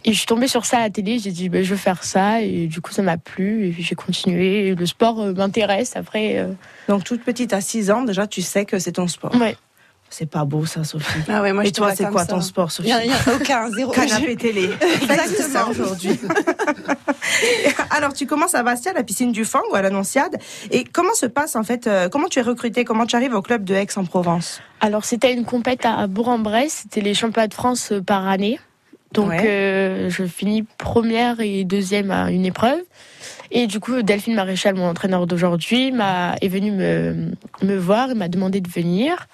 et 0.05 0.13
je 0.13 0.19
suis 0.19 0.27
tombée 0.27 0.49
sur 0.49 0.67
ça 0.67 0.79
à 0.79 0.81
la 0.81 0.91
télé. 0.91 1.19
J'ai 1.19 1.31
dit, 1.31 1.49
ben, 1.49 1.65
je 1.65 1.71
veux 1.71 1.77
faire 1.77 2.05
ça 2.05 2.43
et 2.43 2.67
du 2.67 2.81
coup, 2.81 2.93
ça 2.93 3.03
m'a 3.03 3.17
plu 3.17 3.67
et 3.69 3.75
j'ai 3.79 3.95
continué. 3.95 4.69
Et 4.69 4.75
le 4.75 4.87
sport 4.87 5.21
euh, 5.21 5.33
m'intéresse. 5.33 5.97
Après, 5.97 6.39
euh, 6.39 6.53
Donc, 6.89 7.05
toute 7.05 7.23
petite 7.23 7.53
à 7.53 7.61
6 7.61 7.91
ans, 7.91 8.03
déjà, 8.03 8.27
tu 8.27 8.43
sais 8.43 8.65
que 8.65 8.79
c'est 8.79 8.93
ton 8.93 9.09
sport. 9.09 9.35
ouais. 9.37 9.57
C'est 10.15 10.27
pas 10.31 10.45
beau, 10.45 10.67
ça, 10.67 10.85
Sophie. 10.85 11.21
Ah 11.27 11.41
ouais, 11.41 11.55
moi, 11.55 11.65
Et 11.65 11.69
je 11.69 11.73
toi, 11.73 11.95
c'est 11.95 12.05
quoi 12.11 12.21
ça. 12.27 12.33
ton 12.35 12.43
sport, 12.43 12.71
Sophie 12.71 12.91
il 13.03 13.11
y 13.11 13.13
a 13.13 13.35
aucun, 13.35 13.71
zéro. 13.71 13.91
Canapé 13.95 14.37
télé. 14.37 14.69
Exactement. 15.03 15.71
aujourd'hui. 15.71 16.21
Alors, 17.91 18.13
tu 18.13 18.27
commences 18.27 18.55
à 18.55 18.63
Bastia, 18.63 18.91
à 18.91 18.95
la 18.95 19.03
piscine 19.03 19.33
du 19.33 19.45
Fang 19.45 19.61
ou 19.71 19.75
à 19.75 19.83
l'Annonciade. 19.83 20.37
Et 20.71 20.85
comment 20.85 21.15
se 21.15 21.27
passe, 21.27 21.57
en 21.57 21.63
fait, 21.63 21.87
euh, 21.87 22.09
comment 22.09 22.29
tu 22.29 22.39
es 22.39 22.43
recruté 22.43 22.85
Comment 22.85 23.07
tu 23.07 23.17
arrives 23.17 23.35
au 23.35 23.43
club 23.43 23.65
de 23.65 23.75
Aix-en-Provence? 23.75 24.61
Alors, 24.81 25.05
c'était 25.05 25.33
une 25.33 25.45
compète 25.45 25.85
à 25.87 26.07
Bourg-en-Bresse. 26.07 26.81
C'était 26.83 27.01
les 27.01 27.15
championnats 27.15 27.49
de 27.49 27.55
France 27.55 27.93
euh, 27.93 28.03
par 28.03 28.27
année. 28.29 28.59
Donc, 29.13 29.29
Ouais. 29.31 29.43
euh, 29.47 30.11
je 30.11 30.25
finis 30.25 30.65
première 30.79 31.41
et 31.41 31.65
deuxième 31.65 32.11
à 32.11 32.31
une 32.31 32.45
épreuve. 32.47 32.81
Et 33.55 33.67
du 33.67 33.81
coup, 33.81 34.01
Delphine 34.03 34.35
Maréchal, 34.35 34.75
mon 34.75 34.89
entraîneur 34.89 35.27
d'aujourd'hui, 35.27 35.93
m'a 35.93 36.37
est 36.41 36.49
venu 36.49 36.71
me, 36.73 37.33
me 37.63 37.77
voir 37.77 38.11
et 38.11 38.15
m'a 38.15 38.29
demandé 38.29 38.63
de 38.63 38.69
venir. 38.69 39.29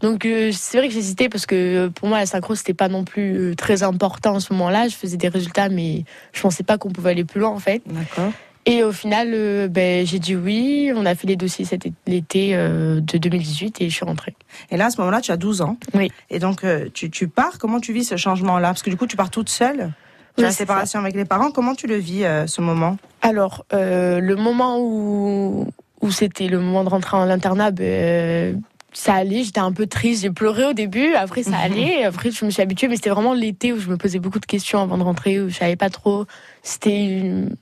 Donc, 0.00 0.24
euh, 0.24 0.50
c'est 0.52 0.78
vrai 0.78 0.88
que 0.88 0.94
j'hésitais 0.94 1.28
parce 1.28 1.44
que 1.44 1.54
euh, 1.54 1.90
pour 1.90 2.08
moi, 2.08 2.18
la 2.18 2.24
synchro, 2.24 2.54
c'était 2.54 2.72
pas 2.72 2.88
non 2.88 3.04
plus 3.04 3.36
euh, 3.36 3.54
très 3.54 3.82
important 3.82 4.36
en 4.36 4.40
ce 4.40 4.54
moment-là. 4.54 4.88
Je 4.88 4.96
faisais 4.96 5.18
des 5.18 5.28
résultats, 5.28 5.68
mais 5.68 6.04
je 6.32 6.40
pensais 6.40 6.62
pas 6.62 6.78
qu'on 6.78 6.88
pouvait 6.88 7.10
aller 7.10 7.24
plus 7.24 7.40
loin, 7.40 7.50
en 7.50 7.58
fait. 7.58 7.82
D'accord. 7.84 8.32
Et 8.64 8.82
au 8.82 8.92
final, 8.92 9.32
euh, 9.34 9.68
ben, 9.68 10.06
j'ai 10.06 10.18
dit 10.18 10.34
oui. 10.34 10.90
On 10.96 11.04
a 11.04 11.14
fait 11.14 11.26
les 11.26 11.36
dossiers 11.36 11.66
cet 11.66 11.86
l'été 12.06 12.54
euh, 12.54 13.00
de 13.00 13.18
2018 13.18 13.82
et 13.82 13.90
je 13.90 13.94
suis 13.94 14.04
rentrée. 14.06 14.34
Et 14.70 14.78
là, 14.78 14.86
à 14.86 14.90
ce 14.90 14.98
moment-là, 15.02 15.20
tu 15.20 15.30
as 15.30 15.36
12 15.36 15.60
ans. 15.60 15.76
Oui. 15.92 16.10
Et 16.30 16.38
donc, 16.38 16.64
tu, 16.94 17.10
tu 17.10 17.28
pars. 17.28 17.58
Comment 17.58 17.80
tu 17.80 17.92
vis 17.92 18.04
ce 18.04 18.16
changement-là? 18.16 18.68
Parce 18.68 18.82
que 18.82 18.88
du 18.90 18.96
coup, 18.96 19.06
tu 19.06 19.16
pars 19.16 19.30
toute 19.30 19.50
seule? 19.50 19.90
Oui, 20.38 20.44
la 20.44 20.50
séparation 20.52 21.00
avec 21.00 21.14
les 21.14 21.24
parents. 21.24 21.50
Comment 21.50 21.74
tu 21.74 21.86
le 21.86 21.96
vis, 21.96 22.24
euh, 22.24 22.46
ce 22.46 22.60
moment? 22.60 22.96
Alors, 23.22 23.64
euh, 23.72 24.20
le 24.20 24.36
moment 24.36 24.78
où, 24.80 25.66
où 26.00 26.10
c'était 26.10 26.46
le 26.48 26.60
moment 26.60 26.84
de 26.84 26.88
rentrer 26.88 27.16
en 27.16 27.28
internat, 27.28 27.72
euh, 27.80 28.52
ça 28.92 29.14
allait. 29.14 29.42
J'étais 29.42 29.60
un 29.60 29.72
peu 29.72 29.86
triste. 29.86 30.22
J'ai 30.22 30.30
pleuré 30.30 30.64
au 30.64 30.72
début. 30.72 31.14
Après, 31.14 31.42
ça 31.42 31.56
allait. 31.62 32.04
Après, 32.04 32.30
je 32.30 32.44
me 32.44 32.50
suis 32.50 32.62
habituée. 32.62 32.88
Mais 32.88 32.96
c'était 32.96 33.10
vraiment 33.10 33.34
l'été 33.34 33.72
où 33.72 33.78
je 33.78 33.88
me 33.88 33.96
posais 33.96 34.18
beaucoup 34.18 34.40
de 34.40 34.46
questions 34.46 34.80
avant 34.80 34.98
de 34.98 35.02
rentrer, 35.02 35.40
où 35.40 35.48
je 35.48 35.54
savais 35.54 35.76
pas 35.76 35.90
trop. 35.90 36.24
C'était 36.62 37.04
une, 37.04 37.56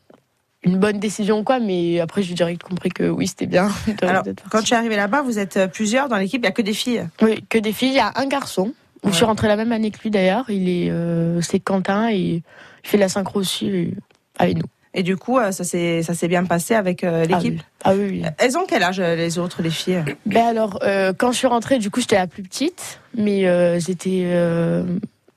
une 0.62 0.78
bonne 0.78 0.99
décision 0.99 1.38
ou 1.38 1.45
quoi. 1.45 1.59
Mais 1.61 2.00
après, 2.00 2.23
j'ai 2.23 2.35
direct 2.35 2.62
compris 2.62 2.90
que 2.90 3.09
oui, 3.09 3.26
c'était 3.26 3.47
bien. 3.47 3.71
Alors, 4.02 4.25
quand 4.50 4.62
tu 4.62 4.75
es 4.75 4.76
arrivé 4.76 4.97
là-bas, 4.97 5.23
vous 5.23 5.38
êtes 5.38 5.56
euh, 5.56 5.66
plusieurs 5.66 6.09
dans 6.09 6.16
l'équipe. 6.16 6.40
Il 6.40 6.47
n'y 6.47 6.49
a 6.49 6.52
que 6.52 6.62
des 6.62 6.75
filles? 6.75 7.09
Oui, 7.23 7.42
que 7.49 7.59
des 7.59 7.73
filles. 7.73 7.90
Il 7.90 7.95
y 7.97 8.00
a 8.00 8.12
un 8.16 8.26
garçon. 8.26 8.75
Ouais. 9.04 9.10
Je 9.10 9.16
suis 9.16 9.24
rentrée 9.24 9.48
la 9.48 9.56
même 9.56 9.72
année 9.72 9.90
que 9.90 9.98
lui 10.02 10.10
d'ailleurs. 10.10 10.44
Il 10.48 10.68
est, 10.68 10.90
euh, 10.90 11.40
c'est 11.40 11.60
Quentin 11.60 12.10
et 12.10 12.16
il 12.16 12.42
fait 12.82 12.98
la 12.98 13.08
synchro 13.08 13.40
aussi 13.40 13.70
euh, 13.70 13.90
avec 14.38 14.56
nous. 14.56 14.64
Et 14.94 15.02
du 15.02 15.16
coup, 15.18 15.38
euh, 15.38 15.52
ça 15.52 15.62
s'est 15.62 16.02
ça 16.02 16.14
s'est 16.14 16.26
bien 16.28 16.44
passé 16.44 16.74
avec 16.74 17.04
Ah 17.04 17.24
l'équipe? 17.24 17.54
oui. 17.54 17.62
Ah 17.84 17.92
oui, 17.94 18.06
oui. 18.10 18.22
Elles 18.38 18.56
ont 18.56 18.64
quel 18.66 18.82
âge, 18.82 18.98
les 19.00 19.38
autres, 19.38 19.62
les 19.62 19.70
filles? 19.70 20.02
Ben 20.24 20.46
alors, 20.46 20.78
euh, 20.82 21.12
quand 21.16 21.32
je 21.32 21.36
suis 21.36 21.46
rentrée, 21.46 21.78
du 21.78 21.90
coup, 21.90 22.00
j'étais 22.00 22.16
la 22.16 22.26
plus 22.26 22.42
petite, 22.42 23.00
mais 23.14 23.46
euh, 23.46 23.78
j'étais 23.78 24.24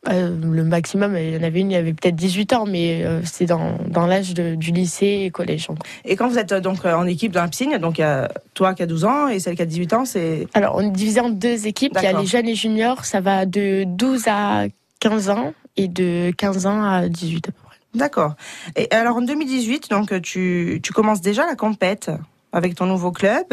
euh, 0.09 0.35
le 0.41 0.63
maximum. 0.63 1.15
Il 1.17 1.35
y 1.35 1.37
en 1.37 1.43
avait 1.43 1.59
une, 1.59 1.71
il 1.71 1.73
y 1.73 1.77
avait 1.77 1.93
peut-être 1.93 2.15
18 2.15 2.53
ans, 2.53 2.65
mais 2.65 3.03
euh, 3.03 3.21
c'est 3.23 3.45
dans, 3.45 3.77
dans 3.87 4.07
l'âge 4.07 4.33
du 4.33 4.71
lycée 4.71 5.23
et 5.25 5.29
collège. 5.31 5.67
Et 6.05 6.15
quand 6.15 6.27
vous 6.27 6.37
êtes 6.37 6.51
euh, 6.51 6.59
donc 6.59 6.85
euh, 6.85 6.93
en 6.93 7.05
équipe 7.05 7.31
dans 7.31 7.41
la 7.41 7.47
piscine, 7.47 7.77
donc 7.77 7.97
il 7.97 8.01
y 8.01 8.03
a 8.05 8.29
toi 8.53 8.73
qui 8.73 8.83
as 8.83 8.87
12 8.87 9.05
ans 9.05 9.27
et 9.27 9.39
celle 9.39 9.55
qui 9.55 9.61
a 9.61 9.65
18 9.65 9.93
ans, 9.93 10.05
c'est 10.05 10.47
Alors, 10.53 10.75
on 10.75 10.81
est 10.81 10.91
divisé 10.91 11.19
en 11.19 11.29
deux 11.29 11.67
équipes. 11.67 11.93
Il 11.97 12.03
y 12.03 12.07
a 12.07 12.19
les 12.19 12.25
jeunes 12.25 12.47
et 12.47 12.55
juniors, 12.55 13.05
ça 13.05 13.21
va 13.21 13.45
de 13.45 13.83
12 13.85 14.23
à 14.27 14.65
15 14.99 15.29
ans 15.29 15.53
et 15.77 15.87
de 15.87 16.31
15 16.37 16.65
ans 16.65 16.83
à 16.83 17.07
18 17.07 17.49
à 17.49 17.51
peu 17.51 17.57
près. 17.65 17.77
d'accord. 17.93 18.35
Et 18.75 18.91
alors 18.91 19.17
en 19.17 19.21
2018, 19.21 19.89
donc 19.89 20.21
tu, 20.21 20.79
tu 20.83 20.93
commences 20.93 21.21
déjà 21.21 21.45
la 21.45 21.55
compète 21.55 22.11
avec 22.51 22.75
ton 22.75 22.85
nouveau 22.85 23.11
club. 23.11 23.45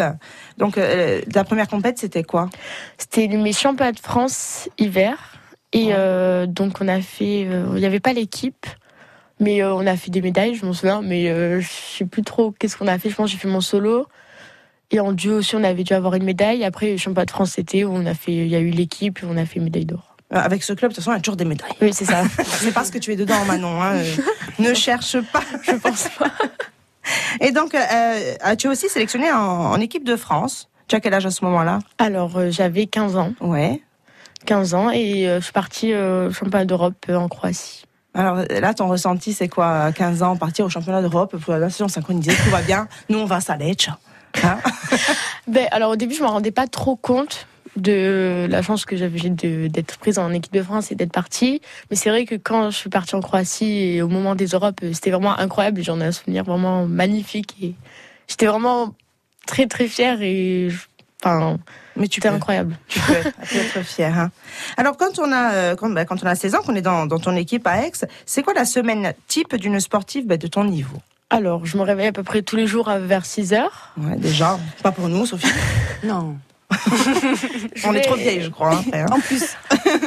Donc 0.59 0.79
euh, 0.79 1.21
la 1.35 1.45
première 1.45 1.69
compète, 1.69 1.99
c'était 1.99 2.23
quoi? 2.23 2.49
C'était 2.99 3.29
mes 3.29 3.53
championnats 3.53 3.93
de 3.93 4.01
France 4.01 4.69
hiver. 4.79 5.36
Et 5.73 5.89
euh, 5.93 6.47
donc, 6.47 6.81
on 6.81 6.89
a 6.89 7.01
fait. 7.01 7.47
euh, 7.47 7.67
Il 7.75 7.81
n'y 7.81 7.87
avait 7.87 8.01
pas 8.01 8.13
l'équipe, 8.13 8.67
mais 9.41 9.63
euh, 9.63 9.75
on 9.75 9.87
a 9.87 9.97
fait 9.97 10.11
des 10.11 10.23
médailles, 10.23 10.55
je 10.55 10.65
m'en 10.65 10.73
souviens. 10.73 11.03
Mais 11.03 11.29
euh, 11.29 11.61
je 11.61 11.69
sais 11.99 12.05
plus 12.07 12.23
trop 12.23 12.53
qu'est-ce 12.53 12.77
qu'on 12.77 12.87
a 12.87 12.99
fait. 12.99 13.11
Je 13.11 13.15
pense 13.15 13.27
que 13.27 13.33
j'ai 13.33 13.39
fait 13.39 13.49
mon 13.49 13.61
solo. 13.61 14.07
Et 14.93 15.01
en 15.01 15.13
duo 15.13 15.39
aussi, 15.39 15.57
on 15.57 15.65
avait 15.65 15.83
dû 15.83 15.93
avoir 15.95 16.15
une 16.15 16.23
médaille. 16.25 16.65
Après, 16.65 16.93
le 16.93 16.97
championnat 16.97 17.25
de 17.27 17.31
France, 17.33 17.53
c'était 17.57 17.83
où 17.85 17.93
on 17.93 18.07
a 18.07 18.15
fait. 18.15 18.33
Il 18.33 18.47
y 18.49 18.55
a 18.55 18.61
eu 18.61 18.71
l'équipe 18.71 19.19
et 19.23 19.27
on 19.29 19.37
a 19.37 19.45
fait 19.45 19.59
médaille 19.61 19.85
d'or. 19.85 20.15
Euh, 20.33 20.37
Avec 20.39 20.63
ce 20.63 20.73
club, 20.73 20.91
de 20.93 20.95
toute 20.95 21.03
façon, 21.05 21.13
il 21.13 21.17
y 21.17 21.19
a 21.19 21.21
toujours 21.21 21.37
des 21.37 21.45
médailles. 21.45 21.73
Oui, 21.81 21.93
c'est 21.93 22.05
ça. 22.05 22.23
C'est 22.45 22.73
parce 22.73 22.91
que 22.91 22.99
tu 22.99 23.13
es 23.13 23.17
dedans, 23.17 23.45
Manon. 23.47 23.83
hein, 23.83 23.95
euh, 23.97 24.15
ne 24.61 24.75
cherche 24.75 25.21
pas. 25.33 25.43
je 25.63 25.73
pense 25.73 26.09
pas. 26.19 26.31
Et 27.41 27.53
donc, 27.53 27.75
euh, 27.75 27.79
euh, 28.47 28.57
tu 28.57 28.67
es 28.67 28.71
aussi 28.71 28.89
sélectionné 28.89 29.31
en, 29.33 29.37
en 29.39 29.81
équipe 29.81 30.05
de 30.05 30.17
France. 30.17 30.69
Tu 30.89 30.95
as 30.97 31.01
quel 31.01 31.15
âge 31.15 31.27
à 31.27 31.31
ce 31.31 31.45
moment-là? 31.45 31.81
Alors, 31.99 32.37
euh, 32.37 32.51
j'avais 32.51 32.87
15 32.87 33.17
ans. 33.17 33.33
Ouais. 33.41 33.81
15 34.47 34.75
ans 34.75 34.91
et 34.91 35.29
euh, 35.29 35.41
je 35.41 35.45
suis 35.45 35.53
partie 35.53 35.93
euh, 35.93 36.29
au 36.29 36.33
championnat 36.33 36.65
d'Europe 36.65 36.95
euh, 37.11 37.17
en 37.17 37.29
Croatie. 37.29 37.85
Alors 38.15 38.37
là, 38.49 38.73
ton 38.73 38.89
ressenti, 38.89 39.35
c'est 39.35 39.49
quoi 39.49 39.69
à 39.83 39.93
15 39.93 40.23
ans, 40.23 40.37
partir 40.37 40.65
au 40.65 40.71
championnat 40.71 41.03
d'Europe? 41.03 41.37
Pour 41.37 41.53
la 41.53 41.59
nation 41.61 41.87
synchronisée, 41.89 42.33
tout 42.33 42.51
va 42.51 42.63
bien. 42.63 42.89
Nous, 43.11 43.19
on 43.19 43.27
va 43.27 43.37
à 43.37 43.41
Saletch. 43.41 43.91
Hein? 44.43 44.59
Ben, 45.49 45.69
alors 45.71 45.91
au 45.93 45.97
début, 45.97 46.15
je 46.15 46.23
me 46.23 46.27
rendais 46.29 46.51
pas 46.51 46.67
trop 46.67 46.97
compte 46.97 47.47
de 47.77 48.47
la 48.49 48.63
chance 48.63 48.85
que 48.87 48.97
j'avais 48.97 49.29
d'être 49.29 49.99
prise 49.99 50.19
en 50.19 50.33
équipe 50.33 50.53
de 50.55 50.63
France 50.63 50.91
et 50.91 50.95
d'être 50.95 51.13
partie. 51.13 51.61
Mais 51.91 51.97
c'est 51.97 52.09
vrai 52.09 52.25
que 52.25 52.35
quand 52.37 52.71
je 52.71 52.77
suis 52.77 52.89
partie 52.91 53.15
en 53.15 53.21
Croatie 53.21 53.79
et 53.81 54.03
au 54.03 54.09
moment 54.09 54.35
des 54.35 54.47
Europes, 54.47 54.81
c'était 54.93 55.11
vraiment 55.11 55.39
incroyable. 55.39 55.83
J'en 55.83 56.01
ai 56.01 56.05
un 56.07 56.13
souvenir 56.13 56.43
vraiment 56.45 56.87
magnifique 56.87 57.55
et 57.63 57.75
j'étais 58.29 58.47
vraiment 58.47 58.95
très 59.47 59.67
très 59.67 59.87
fière 59.89 60.23
et 60.23 60.69
je- 60.71 60.79
enfin 61.27 61.59
Mais 61.97 62.09
tu 62.09 62.21
peux, 62.21 62.29
incroyable. 62.29 62.77
tu 62.89 63.01
peux 63.01 63.13
être, 63.15 63.33
tu 63.49 63.55
peux 63.55 63.79
être 63.79 63.83
fier. 63.87 64.19
hein. 64.19 64.31
Alors, 64.77 64.97
quand 64.97 65.19
on 65.19 65.33
a, 65.33 65.53
euh, 65.55 65.75
quand, 65.77 65.91
bah, 65.91 66.05
quand 66.05 66.23
on 66.23 66.27
a 66.27 66.35
16 66.35 66.55
ans, 66.55 66.63
qu'on 66.65 66.75
est 66.75 66.83
dans, 66.83 67.07
dans 67.07 67.19
ton 67.19 67.35
équipe 67.37 67.67
à 67.67 67.83
Aix, 67.87 67.93
c'est 68.27 68.43
quoi 68.43 68.55
la 68.55 68.65
semaine 68.65 69.13
type 69.29 69.57
d'une 69.57 69.81
sportive 69.81 70.27
bah, 70.27 70.37
de 70.37 70.47
ton 70.47 70.65
niveau? 70.65 70.99
Alors 71.29 71.67
je 71.67 71.77
me 71.77 71.83
réveille 71.83 72.07
à 72.07 72.13
peu 72.13 72.23
près 72.23 72.43
tous 72.43 72.55
les 72.55 72.69
jours 72.69 72.89
vers 73.01 73.27
6 73.27 73.53
heures. 73.53 73.91
Ouais, 73.97 74.17
déjà, 74.17 74.59
pas 74.85 74.93
pour 74.93 75.09
nous, 75.09 75.27
Sophie. 75.27 75.49
Non. 76.05 76.37
On 77.85 77.93
est 77.95 78.01
trop 78.03 78.15
vieilles, 78.17 78.43
je 78.43 78.49
crois. 78.51 78.79
après, 78.79 79.01
hein. 79.01 79.07
En 79.11 79.19
plus. 79.21 79.57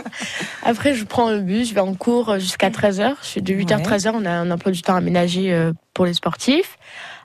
Après, 0.64 0.94
je 0.94 1.04
prends 1.06 1.30
le 1.32 1.40
bus, 1.42 1.70
je 1.70 1.74
vais 1.74 1.80
en 1.82 1.94
cours 1.94 2.38
jusqu'à 2.40 2.70
13h. 2.70 3.16
Je 3.22 3.28
suis 3.28 3.42
de 3.42 3.54
8h 3.54 3.74
à 3.74 3.78
Ouais. 3.78 3.84
13h, 3.98 4.12
on 4.14 4.26
a 4.26 4.30
un 4.32 4.52
emploi 4.52 4.72
du 4.72 4.82
temps 4.82 4.96
aménagé 4.96 5.52
euh, 5.54 5.74
pour 5.94 6.06
les 6.06 6.14
sportifs. 6.14 6.78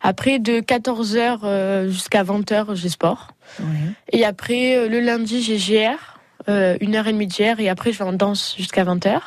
Après, 0.03 0.39
de 0.39 0.61
14h 0.61 1.41
euh, 1.45 1.89
jusqu'à 1.89 2.23
20h, 2.25 2.75
j'ai 2.75 2.89
sport. 2.89 3.29
Ouais. 3.61 3.67
Et 4.13 4.25
après, 4.25 4.77
euh, 4.77 4.89
le 4.89 5.01
lundi, 5.01 5.43
j'ai 5.43 5.57
GR, 5.59 6.19
euh, 6.49 6.77
une 6.81 6.97
heure 6.97 7.07
et 7.07 7.13
demie 7.13 7.27
de 7.27 7.33
GR, 7.35 7.61
et 7.61 7.69
après, 7.69 7.93
je 7.93 7.99
vais 7.99 8.05
en 8.05 8.13
danse 8.13 8.55
jusqu'à 8.59 8.85
20h. 8.85 9.21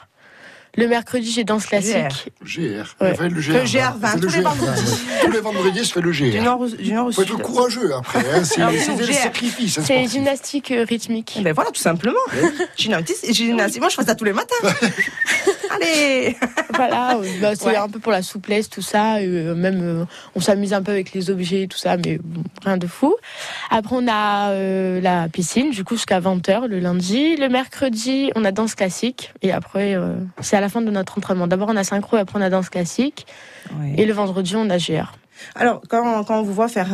Le 0.79 0.87
mercredi, 0.87 1.31
j'ai 1.31 1.43
danse 1.43 1.65
classique. 1.65 2.29
GR. 2.43 2.95
Ouais. 3.01 3.15
Le 3.19 3.41
GR. 3.41 3.53
Le 3.53 3.63
GR20, 3.63 4.11
Faites 4.11 4.21
le 4.21 4.27
tous 4.27 4.33
les 4.35 4.41
GR20. 4.41 4.43
vendredis. 4.43 4.99
Tous 5.23 5.31
les 5.31 5.39
vendredis, 5.39 5.83
je 5.85 5.91
fais 5.91 6.01
le 6.01 6.11
Du 6.11 6.29
GR. 6.29 6.43
nord, 6.43 6.59
au- 6.59 6.67
du 6.67 6.93
nord 6.93 7.07
au 7.07 7.11
Faut 7.11 7.23
sud. 7.23 7.31
être 7.33 7.41
courageux 7.41 7.95
après. 7.95 8.19
Hein. 8.19 8.43
C'est 8.43 8.61
Alors, 8.61 8.73
c'est 8.79 8.95
des 8.95 9.05
GR. 9.07 9.13
sacrifices. 9.13 9.79
hein, 9.79 9.83
C'est 9.87 10.05
gymnastique 10.07 10.69
euh, 10.69 10.85
rythmique. 10.87 11.39
Ben 11.41 11.51
voilà, 11.53 11.71
tout 11.71 11.81
simplement. 11.81 12.19
Gymnastique, 12.77 13.33
gymnastique. 13.33 13.81
Moi, 13.81 13.89
je 13.89 13.95
fais 13.95 14.03
ça 14.03 14.13
tous 14.13 14.25
les 14.25 14.33
matins. 14.33 14.53
Voilà, 16.73 17.19
bah, 17.41 17.55
c'est 17.55 17.65
Ouais. 17.67 17.75
un 17.75 17.89
peu 17.89 17.99
pour 17.99 18.11
la 18.11 18.21
souplesse, 18.21 18.69
tout 18.69 18.81
ça. 18.81 19.15
euh, 19.17 19.55
même, 19.55 19.79
euh, 19.81 20.05
on 20.35 20.39
s'amuse 20.41 20.73
un 20.73 20.81
peu 20.81 20.91
avec 20.91 21.13
les 21.13 21.29
objets, 21.29 21.67
tout 21.67 21.77
ça, 21.77 21.97
mais 21.97 22.19
bon, 22.23 22.43
rien 22.63 22.77
de 22.77 22.87
fou. 22.87 23.15
Après, 23.69 23.95
on 23.97 24.07
a 24.07 24.51
euh, 24.51 25.01
la 25.01 25.27
piscine, 25.29 25.71
du 25.71 25.83
coup, 25.83 25.95
jusqu'à 25.95 26.19
20h 26.19 26.67
le 26.67 26.79
lundi. 26.79 27.35
Le 27.37 27.49
mercredi, 27.49 28.31
on 28.35 28.43
a 28.45 28.51
danse 28.51 28.75
classique. 28.75 29.33
Et 29.41 29.51
après, 29.51 29.95
c'est 30.41 30.55
à 30.57 30.61
la 30.61 30.69
fin 30.69 30.81
de 30.81 30.91
notre 30.91 31.17
entraînement. 31.17 31.47
D'abord, 31.47 31.69
on 31.71 31.75
a 31.75 31.83
synchro, 31.83 32.17
après, 32.17 32.39
on 32.39 32.41
a 32.41 32.49
danse 32.49 32.69
classique. 32.69 33.25
Et 33.95 34.05
le 34.05 34.13
vendredi, 34.13 34.55
on 34.55 34.69
a 34.69 34.77
GR. 34.77 35.13
Alors, 35.55 35.81
quand, 35.89 36.23
quand 36.23 36.39
on 36.39 36.43
vous 36.43 36.53
voit 36.53 36.67
faire, 36.67 36.87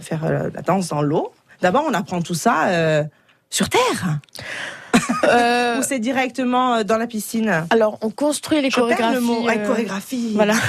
faire 0.00 0.24
la 0.54 0.62
danse 0.62 0.88
dans 0.88 1.02
l'eau, 1.02 1.32
d'abord, 1.60 1.84
on 1.88 1.94
apprend 1.94 2.20
tout 2.22 2.34
ça 2.34 2.68
sur 3.50 3.68
Terre 3.68 4.18
Euh, 5.24 5.78
Ou 5.80 5.82
c'est 5.82 5.98
directement 5.98 6.74
euh, 6.74 6.82
dans 6.84 6.96
la 6.96 7.06
piscine 7.06 7.64
alors, 7.70 7.98
on 8.00 8.10
construit 8.10 8.60
les 8.60 8.70
Je 8.70 8.76
chorégraphies. 8.76 9.14
le 9.14 9.20
mot. 9.20 9.42
Ouais, 9.44 9.58
euh, 9.58 9.66
chorégraphie. 9.66 10.32
Voilà. 10.34 10.54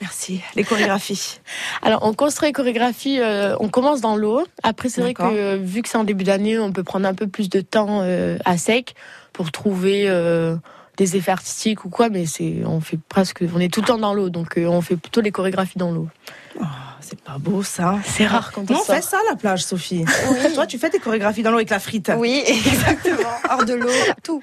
Merci. 0.00 0.40
Les 0.54 0.62
chorégraphies. 0.64 1.40
Alors, 1.82 2.00
on 2.04 2.14
construit 2.14 2.48
les 2.48 2.52
chorégraphies, 2.52 3.18
euh, 3.20 3.56
on 3.58 3.68
commence 3.68 4.00
dans 4.00 4.16
l'eau. 4.16 4.44
Après, 4.62 4.88
c'est 4.88 5.00
vrai 5.00 5.14
que 5.14 5.56
vu 5.56 5.82
que 5.82 5.88
c'est 5.88 5.98
en 5.98 6.04
début 6.04 6.24
d'année, 6.24 6.58
on 6.58 6.72
peut 6.72 6.84
prendre 6.84 7.06
un 7.08 7.14
peu 7.14 7.26
plus 7.26 7.48
de 7.48 7.60
temps 7.60 8.00
euh, 8.02 8.38
à 8.44 8.58
sec 8.58 8.94
pour 9.32 9.50
trouver 9.50 10.04
euh, 10.08 10.56
des 10.96 11.16
effets 11.16 11.32
artistiques 11.32 11.84
ou 11.84 11.88
quoi, 11.88 12.10
mais 12.10 12.26
c'est 12.26 12.62
on 12.64 12.80
fait 12.80 12.98
presque, 13.08 13.42
on 13.54 13.60
est 13.60 13.72
tout 13.72 13.80
le 13.80 13.86
temps 13.86 13.98
dans 13.98 14.14
l'eau, 14.14 14.30
donc 14.30 14.54
on 14.56 14.80
fait 14.80 14.96
plutôt 14.96 15.20
les 15.20 15.30
chorégraphies 15.32 15.78
dans 15.78 15.90
l'eau. 15.90 16.08
Oh, 16.60 16.64
c'est 17.00 17.20
pas 17.20 17.38
beau 17.38 17.62
ça. 17.62 17.98
C'est 18.04 18.26
rare 18.26 18.52
quand 18.52 18.62
on 18.70 18.74
Non, 18.74 18.80
on 18.80 18.84
fait 18.84 19.02
ça 19.02 19.18
à 19.18 19.30
la 19.30 19.36
plage, 19.36 19.64
Sophie. 19.64 20.04
Toi, 20.54 20.66
tu 20.66 20.78
fais 20.78 20.90
des 20.90 20.98
chorégraphies 20.98 21.42
dans 21.42 21.50
l'eau 21.50 21.56
avec 21.56 21.70
la 21.70 21.78
frite. 21.80 22.10
Oui, 22.16 22.42
exactement. 22.46 23.30
Hors 23.50 23.64
de 23.64 23.74
l'eau, 23.74 23.90
tout. 24.22 24.42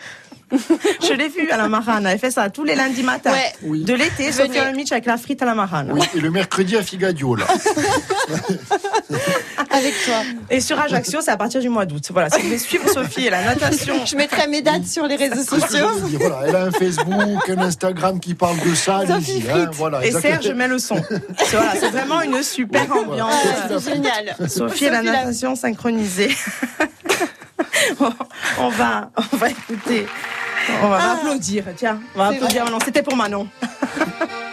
Je 0.51 1.13
l'ai 1.13 1.27
vu 1.27 1.49
à 1.49 1.57
la 1.57 1.67
marane. 1.67 2.05
Elle 2.05 2.19
fait 2.19 2.31
ça 2.31 2.49
tous 2.49 2.63
les 2.63 2.75
lundis 2.75 3.03
matins. 3.03 3.31
Ouais. 3.31 3.53
Oui. 3.63 3.83
De 3.83 3.93
l'été. 3.93 4.31
Sophie 4.31 4.59
Olmich 4.59 4.91
avec 4.91 5.05
la 5.05 5.17
frite 5.17 5.41
à 5.41 5.45
la 5.45 5.55
marane. 5.55 5.91
Oui, 5.91 6.01
et 6.15 6.19
le 6.19 6.29
mercredi 6.31 6.75
à 6.77 6.83
Figadio, 6.83 7.35
là. 7.35 7.45
Avec 9.71 9.93
toi. 10.05 10.15
Et 10.49 10.61
sur 10.61 10.79
Ajaccio, 10.79 11.19
c'est 11.21 11.31
à 11.31 11.37
partir 11.37 11.59
du 11.61 11.69
mois 11.69 11.85
d'août. 11.85 12.03
Voilà, 12.11 12.29
si 12.29 12.37
vous 12.39 12.45
voulez 12.47 12.57
suivre 12.59 12.89
Sophie 12.89 13.27
et 13.27 13.29
la 13.29 13.43
natation. 13.43 14.05
Je 14.05 14.15
mettrai 14.15 14.47
mes 14.47 14.61
dates 14.61 14.85
sur 14.85 15.05
les 15.05 15.15
réseaux 15.15 15.43
sociaux. 15.43 15.87
Voilà, 16.19 16.39
elle 16.47 16.55
a 16.55 16.63
un 16.65 16.71
Facebook, 16.71 17.49
un 17.49 17.57
Instagram 17.59 18.19
qui 18.19 18.33
parle 18.35 18.57
de 18.59 18.73
ça. 18.73 18.99
Allez-y. 18.99 19.41
Sophie 19.41 19.43
Hein, 19.51 19.69
voilà, 19.73 20.03
Et 20.03 20.07
exactement. 20.07 20.41
Serge 20.41 20.55
met 20.55 20.67
le 20.67 20.79
son. 20.79 20.95
C'est 21.37 21.55
voilà, 21.55 21.73
c'est 21.79 21.89
vraiment 21.89 22.21
une 22.21 22.41
super 22.43 22.83
ambiance. 22.95 23.33
Ah, 23.45 23.67
c'est 23.79 23.93
génial. 23.93 24.35
Sophie 24.47 24.85
et 24.85 24.89
la 24.89 25.01
natation 25.01 25.55
synchronisée. 25.55 26.35
on, 27.99 28.09
on 28.59 28.69
va, 28.69 29.11
on 29.33 29.37
va 29.37 29.49
écouter. 29.49 30.07
On 30.83 30.89
va 30.89 31.11
applaudir. 31.13 31.63
Tiens, 31.75 31.99
on 32.15 32.19
va 32.19 32.27
applaudir 32.27 32.63
Manon. 32.65 32.79
C'était 32.83 33.03
pour 33.03 33.15
Manon. 33.15 33.47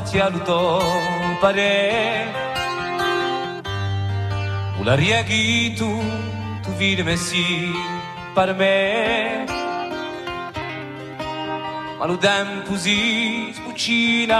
sono 0.00 0.04
fatti 0.04 0.18
a 0.18 0.28
luto 0.28 0.82
pare 1.40 2.48
Una 4.78 4.94
riaghi 4.94 5.74
tu, 5.74 6.02
vidi 6.76 7.02
messi 7.02 7.70
per 8.32 8.54
me. 8.54 9.44
Ma 11.98 12.06
lo 12.06 12.16
tempo 12.16 12.76
si 12.76 13.52
spuccina 13.52 14.38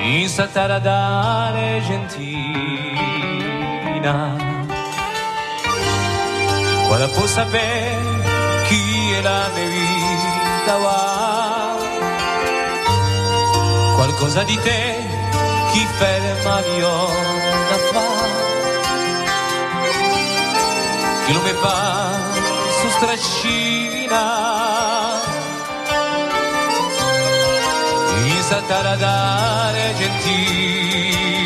In 0.00 0.28
saltare 0.28 0.80
dare 0.80 1.80
gentina 1.86 2.16
Guarda 6.88 7.06
può 7.14 7.26
sapere 7.26 7.96
chi 8.66 9.12
è 9.12 9.20
la 9.20 9.48
mia 9.54 9.68
vita 9.68 10.97
cosa 14.18 14.42
di 14.42 14.58
te? 14.58 15.06
Chi 15.70 15.86
ferma 15.98 16.60
viola 16.62 17.78
fa 17.92 18.48
chi 21.24 21.32
lo 21.34 21.40
beva 21.40 22.18
su 22.80 22.88
strascina. 22.88 24.24
I 28.24 28.42
sataradare 28.42 29.94
gentile. 29.98 31.37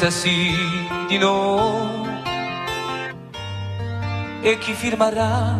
Di 0.00 0.08
sì 0.08 0.56
di 1.08 1.18
no. 1.18 2.08
E 4.40 4.56
chi 4.58 4.72
firmerà? 4.72 5.58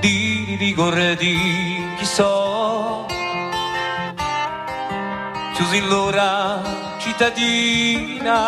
Di 0.00 0.56
rigore 0.58 1.16
di 1.16 1.34
chi 1.96 2.04
so. 2.04 3.06
Chiusi 5.54 5.80
l'ora 5.88 6.60
cittadina. 6.98 8.38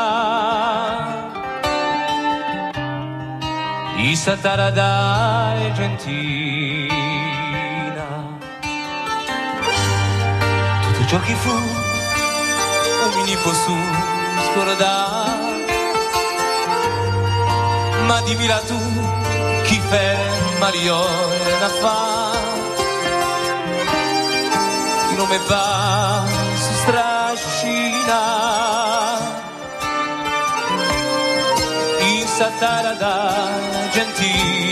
Isa 3.97 4.37
tarada 4.37 5.55
e 5.57 5.73
gentina. 5.73 6.91
Tutto 10.83 11.07
ciò 11.07 11.19
che 11.21 11.33
fu, 11.33 11.51
un 11.51 13.23
mi 13.25 13.37
posso 13.43 14.12
scordare. 14.53 15.41
Ma 18.07 18.21
dimmi 18.23 18.47
la 18.47 18.59
tu, 18.59 18.79
chi 19.65 19.81
ferma 19.89 20.69
io 20.75 21.01
da 21.61 21.69
fa. 21.81 22.31
Chi 25.09 25.15
non 25.15 25.29
mi 25.29 25.39
va, 25.49 26.23
si 26.55 26.73
strascina. 26.83 28.21
in 32.05 32.27
Satarada 32.27 33.15
gentina 33.93 34.72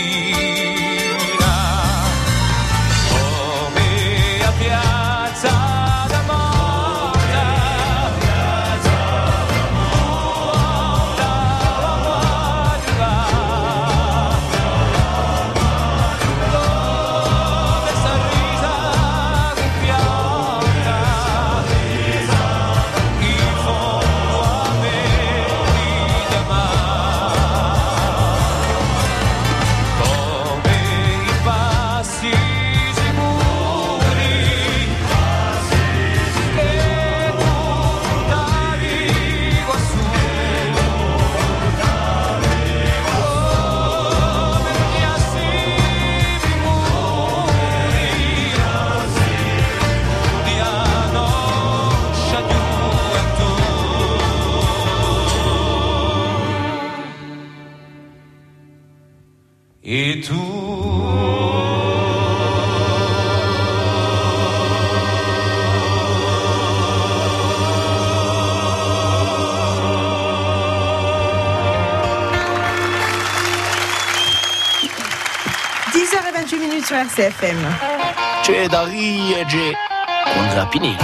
Rapinelli. 80.55 80.95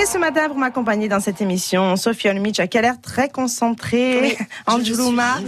Et 0.00 0.06
ce 0.06 0.16
matin, 0.16 0.46
pour 0.46 0.58
m'accompagner 0.58 1.08
dans 1.08 1.18
cette 1.18 1.40
émission, 1.40 1.96
Sophie 1.96 2.28
Olmich 2.28 2.60
qui 2.68 2.78
a 2.78 2.82
l'air 2.82 3.00
très 3.00 3.28
concentrée, 3.28 4.38
Anjoulouma, 4.68 5.40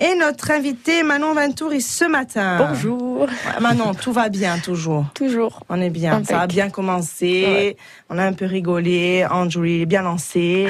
et 0.00 0.14
notre 0.14 0.50
invité 0.50 1.02
Manon 1.02 1.34
Venturi 1.34 1.82
ce 1.82 2.06
matin. 2.06 2.56
Bonjour. 2.56 3.26
Manon, 3.60 3.92
tout 3.92 4.12
va 4.12 4.30
bien 4.30 4.58
toujours. 4.58 5.04
Toujours. 5.12 5.60
On 5.68 5.78
est 5.82 5.90
bien. 5.90 6.22
Ça 6.24 6.40
a 6.40 6.46
bien 6.46 6.70
commencé. 6.70 7.44
Ouais. 7.46 7.76
On 8.08 8.16
a 8.16 8.24
un 8.24 8.32
peu 8.32 8.46
rigolé. 8.46 9.26
Anjou 9.30 9.64
est 9.66 9.84
bien 9.84 10.00
lancé. 10.00 10.68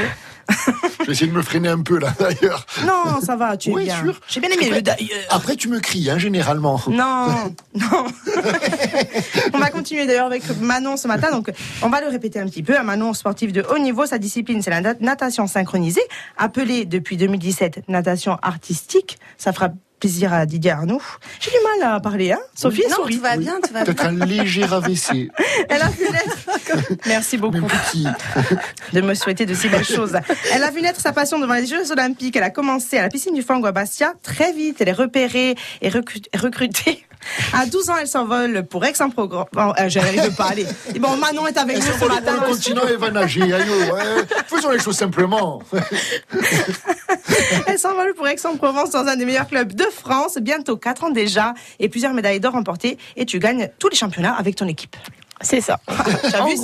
Je 1.01 1.05
vais 1.07 1.13
essayer 1.13 1.31
de 1.31 1.37
me 1.37 1.43
freiner 1.43 1.69
un 1.69 1.81
peu 1.81 1.99
là 1.99 2.13
d'ailleurs. 2.21 2.67
Non, 2.85 3.21
ça 3.23 3.37
va, 3.37 3.57
tu 3.57 3.71
es 3.71 3.75
Oui, 3.75 3.85
bien. 3.85 4.03
sûr. 4.03 4.21
J'ai 4.29 4.41
bien 4.41 4.51
aimé 4.51 4.65
Après- 4.67 4.77
le 4.77 4.83
d'ailleurs. 4.83 5.25
Après, 5.31 5.57
tu 5.57 5.69
me 5.69 5.81
cries, 5.81 6.11
hein, 6.11 6.19
généralement. 6.19 6.81
Non, 6.89 7.29
non. 7.75 8.07
on 9.55 9.59
va 9.59 9.71
continuer 9.71 10.07
d'ailleurs 10.07 10.27
avec 10.27 10.43
Manon 10.61 10.97
ce 10.97 11.09
matin. 11.09 11.31
Donc, 11.31 11.51
on 11.83 11.89
va 11.89 12.01
le 12.01 12.09
répéter 12.09 12.41
un 12.41 12.47
petit 12.47 12.63
peu. 12.63 12.79
Manon 12.83 13.15
sportif 13.15 13.53
de 13.53 13.65
haut 13.71 13.79
niveau. 13.79 14.07
Sa 14.07 14.19
discipline, 14.19 14.63
c'est 14.63 14.71
la 14.71 14.81
nat- 14.81 15.01
natation 15.01 15.47
synchronisée, 15.47 16.03
appelée 16.37 16.85
depuis 16.85 17.17
2017 17.17 17.89
natation 17.89 18.39
artistique. 18.43 19.19
Ça 19.37 19.53
fera 19.53 19.71
plaisir 19.99 20.33
à 20.33 20.47
Didier 20.47 20.71
Arnoux. 20.71 21.03
J'ai 21.41 21.51
du 21.51 21.57
mal 21.81 21.95
à 21.95 22.01
parler, 22.01 22.33
hein 22.33 22.39
Sophie 22.55 22.83
Non, 22.89 22.97
sourit. 22.97 23.17
tout 23.17 23.23
va 23.23 23.37
bien, 23.37 23.55
tout 23.63 23.73
va 23.73 23.85
bien. 23.85 23.93
Peut-être 23.95 24.07
un 24.07 24.25
léger 24.25 24.65
AVC. 24.65 25.29
Elle 25.69 25.83
a 25.83 25.89
vu 25.89 26.05
naître. 26.05 26.99
Merci 27.07 27.37
beaucoup 27.37 27.59
de 28.93 29.01
me 29.01 29.15
souhaiter 29.15 29.47
de 29.47 29.55
si 29.55 29.69
belles 29.69 29.85
choses. 29.85 30.17
Elle 30.53 30.63
a 30.63 30.71
vu 30.71 30.83
naître 30.83 31.01
sa 31.01 31.13
passion 31.13 31.39
devant 31.39 31.55
les 31.55 31.67
Jeux 31.67 31.91
Olympiques. 31.93 32.37
Elle 32.37 32.43
a 32.43 32.51
commencé 32.51 32.99
à 32.99 33.03
la 33.03 33.09
piscine 33.09 33.35
du 33.35 33.43
Fango 33.43 33.67
à 33.67 33.73
Bastia. 33.73 34.15
Très 34.23 34.53
vite, 34.53 34.81
elle 34.81 34.89
est 34.89 34.93
repérée 34.93 35.55
et 35.83 35.89
recru- 35.91 36.23
recrutée. 36.37 37.05
À 37.53 37.67
12 37.67 37.91
ans, 37.91 37.97
elle 38.01 38.07
s'envole 38.07 38.65
pour 38.65 38.85
Aix-en-Provence. 38.85 39.47
Bon, 39.53 39.73
euh, 39.79 39.89
je 39.89 39.99
n'arrive 39.99 40.35
pas 40.35 40.47
aller. 40.51 40.67
Et 40.95 40.99
bon, 40.99 41.17
Manon 41.17 41.47
est 41.47 41.57
avec 41.57 41.77
nous 41.77 41.83
ce 41.83 41.99
Sur 41.99 42.09
matin. 42.09 42.35
le 42.41 42.47
continent, 42.47 42.83
elle 42.89 42.97
va 42.97 43.11
nager. 43.11 43.43
Ouais. 43.43 43.57
Faisons 44.47 44.71
les 44.71 44.79
choses 44.79 44.97
simplement. 44.97 45.63
Elle 47.67 47.79
s'envole 47.79 48.15
pour 48.15 48.27
Aix-en-Provence 48.29 48.91
dans 48.91 49.07
un 49.07 49.17
des 49.17 49.25
meilleurs 49.25 49.47
clubs 49.47 49.73
de 49.73 49.85
France. 49.85 50.39
Bientôt 50.41 50.77
4 50.77 51.05
ans 51.05 51.11
déjà. 51.11 51.55
Et 51.79 51.89
plusieurs 51.89 52.13
médailles 52.15 52.41
d'or 52.41 52.53
remportées. 52.53 52.99
Et 53.17 53.27
tu 53.27 53.39
gagnes 53.39 53.71
tous 53.79 53.89
les 53.89 53.97
championnats 53.97 54.35
avec 54.35 54.57
ton 54.57 54.67
équipe. 54.67 54.97
C'est 55.41 55.61
ça. 55.61 55.79
T'as 55.87 56.45
vu. 56.45 56.55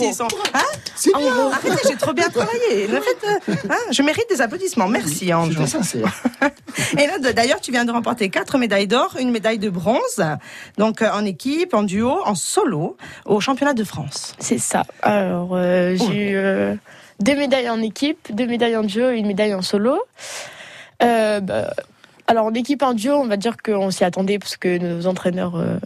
Hein 0.54 0.60
C'est 0.96 1.16
bien. 1.16 1.50
Arrêtez, 1.52 1.88
j'ai 1.88 1.96
trop 1.96 2.12
bien 2.12 2.28
travaillé. 2.28 2.88
Ne 2.94 3.00
faites, 3.00 3.24
euh, 3.48 3.54
hein, 3.70 3.78
je 3.90 4.02
mérite 4.02 4.26
des 4.28 4.40
applaudissements. 4.40 4.88
Merci, 4.88 5.32
Ange. 5.32 5.56
Et 6.98 7.06
là, 7.06 7.18
d'ailleurs, 7.32 7.60
tu 7.60 7.70
viens 7.70 7.84
de 7.84 7.92
remporter 7.92 8.28
quatre 8.30 8.58
médailles 8.58 8.86
d'or, 8.86 9.16
une 9.18 9.30
médaille 9.30 9.58
de 9.58 9.70
bronze, 9.70 10.22
donc 10.76 11.02
euh, 11.02 11.10
en 11.12 11.24
équipe, 11.24 11.74
en 11.74 11.82
duo, 11.82 12.20
en 12.24 12.34
solo, 12.34 12.96
au 13.24 13.40
championnat 13.40 13.74
de 13.74 13.84
France. 13.84 14.34
C'est 14.38 14.58
ça. 14.58 14.84
Alors, 15.02 15.50
euh, 15.52 15.96
j'ai 15.96 16.30
eu 16.30 16.36
euh, 16.36 16.74
deux 17.20 17.36
médailles 17.36 17.70
en 17.70 17.80
équipe, 17.80 18.28
deux 18.30 18.46
médailles 18.46 18.76
en 18.76 18.82
duo 18.84 19.10
et 19.10 19.18
une 19.18 19.26
médaille 19.26 19.54
en 19.54 19.62
solo. 19.62 20.02
Euh, 21.02 21.40
bah, 21.40 21.72
alors, 22.26 22.46
en 22.46 22.54
équipe 22.54 22.82
en 22.82 22.94
duo, 22.94 23.14
on 23.14 23.26
va 23.26 23.36
dire 23.36 23.56
qu'on 23.62 23.90
s'y 23.90 24.04
attendait 24.04 24.38
parce 24.38 24.56
que 24.56 24.78
nos 24.78 25.06
entraîneurs 25.06 25.56
euh, 25.56 25.78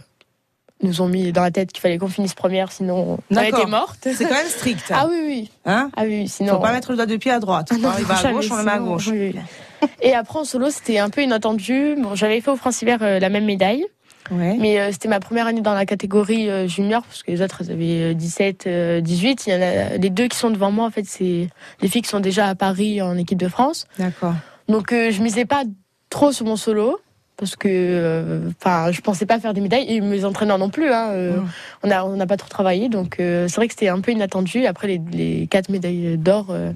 nous 0.81 1.01
ont 1.01 1.07
mis 1.07 1.31
dans 1.31 1.41
la 1.41 1.51
tête 1.51 1.71
qu'il 1.71 1.81
fallait 1.81 1.97
qu'on 1.97 2.07
finisse 2.07 2.33
première, 2.33 2.71
sinon 2.71 3.17
on 3.29 3.41
était 3.41 3.65
morte. 3.65 3.99
C'est 4.03 4.23
quand 4.25 4.35
même 4.35 4.47
strict. 4.47 4.85
Ah 4.91 5.07
oui, 5.09 5.17
oui. 5.25 5.51
Hein 5.65 5.89
Ah 5.97 6.03
oui, 6.05 6.27
sinon. 6.27 6.53
Faut 6.55 6.59
pas 6.61 6.71
mettre 6.71 6.91
le 6.91 6.95
doigt 6.97 7.05
de 7.05 7.17
pied 7.17 7.31
à 7.31 7.39
droite. 7.39 7.67
Ah 7.71 7.77
non, 7.77 7.89
il 7.99 8.05
va 8.05 8.15
à 8.17 8.31
gauche, 8.31 8.49
on 8.51 8.57
le 8.57 8.63
met 8.63 8.71
à 8.71 8.79
gauche. 8.79 9.07
oui, 9.11 9.33
oui. 9.35 9.87
Et 10.01 10.13
après 10.13 10.39
en 10.39 10.43
solo, 10.45 10.69
c'était 10.69 10.99
un 10.99 11.09
peu 11.09 11.21
inattendu. 11.21 11.95
Bon, 11.97 12.15
j'avais 12.15 12.39
fait 12.41 12.51
au 12.51 12.55
France 12.55 12.81
Hiver 12.81 12.99
euh, 13.01 13.19
la 13.19 13.29
même 13.29 13.45
médaille, 13.45 13.85
Ouais. 14.31 14.57
mais 14.59 14.79
euh, 14.79 14.91
c'était 14.91 15.07
ma 15.07 15.19
première 15.19 15.47
année 15.47 15.61
dans 15.61 15.73
la 15.73 15.85
catégorie 15.87 16.49
euh, 16.49 16.67
junior 16.67 17.01
parce 17.03 17.23
que 17.23 17.31
les 17.31 17.41
autres 17.41 17.61
elles 17.61 17.71
avaient 17.71 18.11
euh, 18.11 18.13
17, 18.13 18.67
euh, 18.67 19.01
18. 19.01 19.47
Il 19.47 19.53
y 19.53 19.55
en 19.55 19.61
a 19.61 19.97
les 19.97 20.09
deux 20.11 20.27
qui 20.27 20.37
sont 20.37 20.51
devant 20.51 20.69
moi 20.71 20.85
en 20.85 20.91
fait, 20.91 21.05
c'est 21.05 21.47
les 21.81 21.87
filles 21.87 22.03
qui 22.03 22.09
sont 22.09 22.19
déjà 22.19 22.47
à 22.47 22.53
Paris 22.55 23.01
en 23.01 23.17
équipe 23.17 23.39
de 23.39 23.47
France. 23.47 23.87
D'accord. 23.97 24.35
Donc 24.67 24.91
euh, 24.93 25.09
je 25.11 25.21
misais 25.23 25.45
pas 25.45 25.63
trop 26.11 26.31
sur 26.31 26.45
mon 26.45 26.57
solo 26.57 26.99
parce 27.39 27.55
que 27.55 27.67
euh, 27.69 28.49
enfin 28.59 28.91
je 28.91 28.99
pensais 29.01 29.25
pas 29.25 29.39
faire 29.39 29.53
des 29.53 29.61
médailles 29.61 29.85
et 29.87 30.01
mes 30.01 30.25
entraîneurs 30.25 30.57
non 30.57 30.69
plus 30.69 30.91
hein, 30.91 31.09
euh, 31.11 31.37
on 31.83 31.89
a 31.89 32.03
on 32.03 32.17
n'a 32.17 32.27
pas 32.27 32.37
trop 32.37 32.49
travaillé 32.49 32.89
donc 32.89 33.19
euh, 33.19 33.47
c'est 33.47 33.55
vrai 33.55 33.67
que 33.67 33.73
c'était 33.73 33.87
un 33.87 34.01
peu 34.01 34.11
inattendu 34.11 34.65
après 34.65 34.87
les, 34.87 35.01
les 35.11 35.47
quatre 35.47 35.69
médailles 35.69 36.17
d'or 36.17 36.47
euh, 36.49 36.71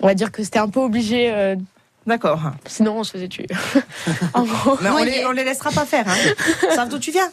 on 0.00 0.06
va 0.06 0.14
dire 0.14 0.30
que 0.30 0.44
c'était 0.44 0.58
un 0.58 0.68
peu 0.68 0.80
obligé 0.80 1.32
euh, 1.32 1.56
D'accord. 2.06 2.40
sinon 2.66 2.98
on 2.98 3.04
se 3.04 3.12
faisait 3.12 3.28
tuer 3.28 3.46
en 4.34 4.44
gros 4.44 4.78
Mais 4.82 4.90
on, 4.90 5.04
les, 5.04 5.24
on 5.26 5.32
les 5.32 5.44
laissera 5.44 5.70
pas 5.70 5.84
faire. 5.84 6.08
Hein. 6.08 6.32
Ils 6.70 6.74
savent 6.74 6.88
d'où 6.88 6.98
tu 6.98 7.10
viens? 7.10 7.28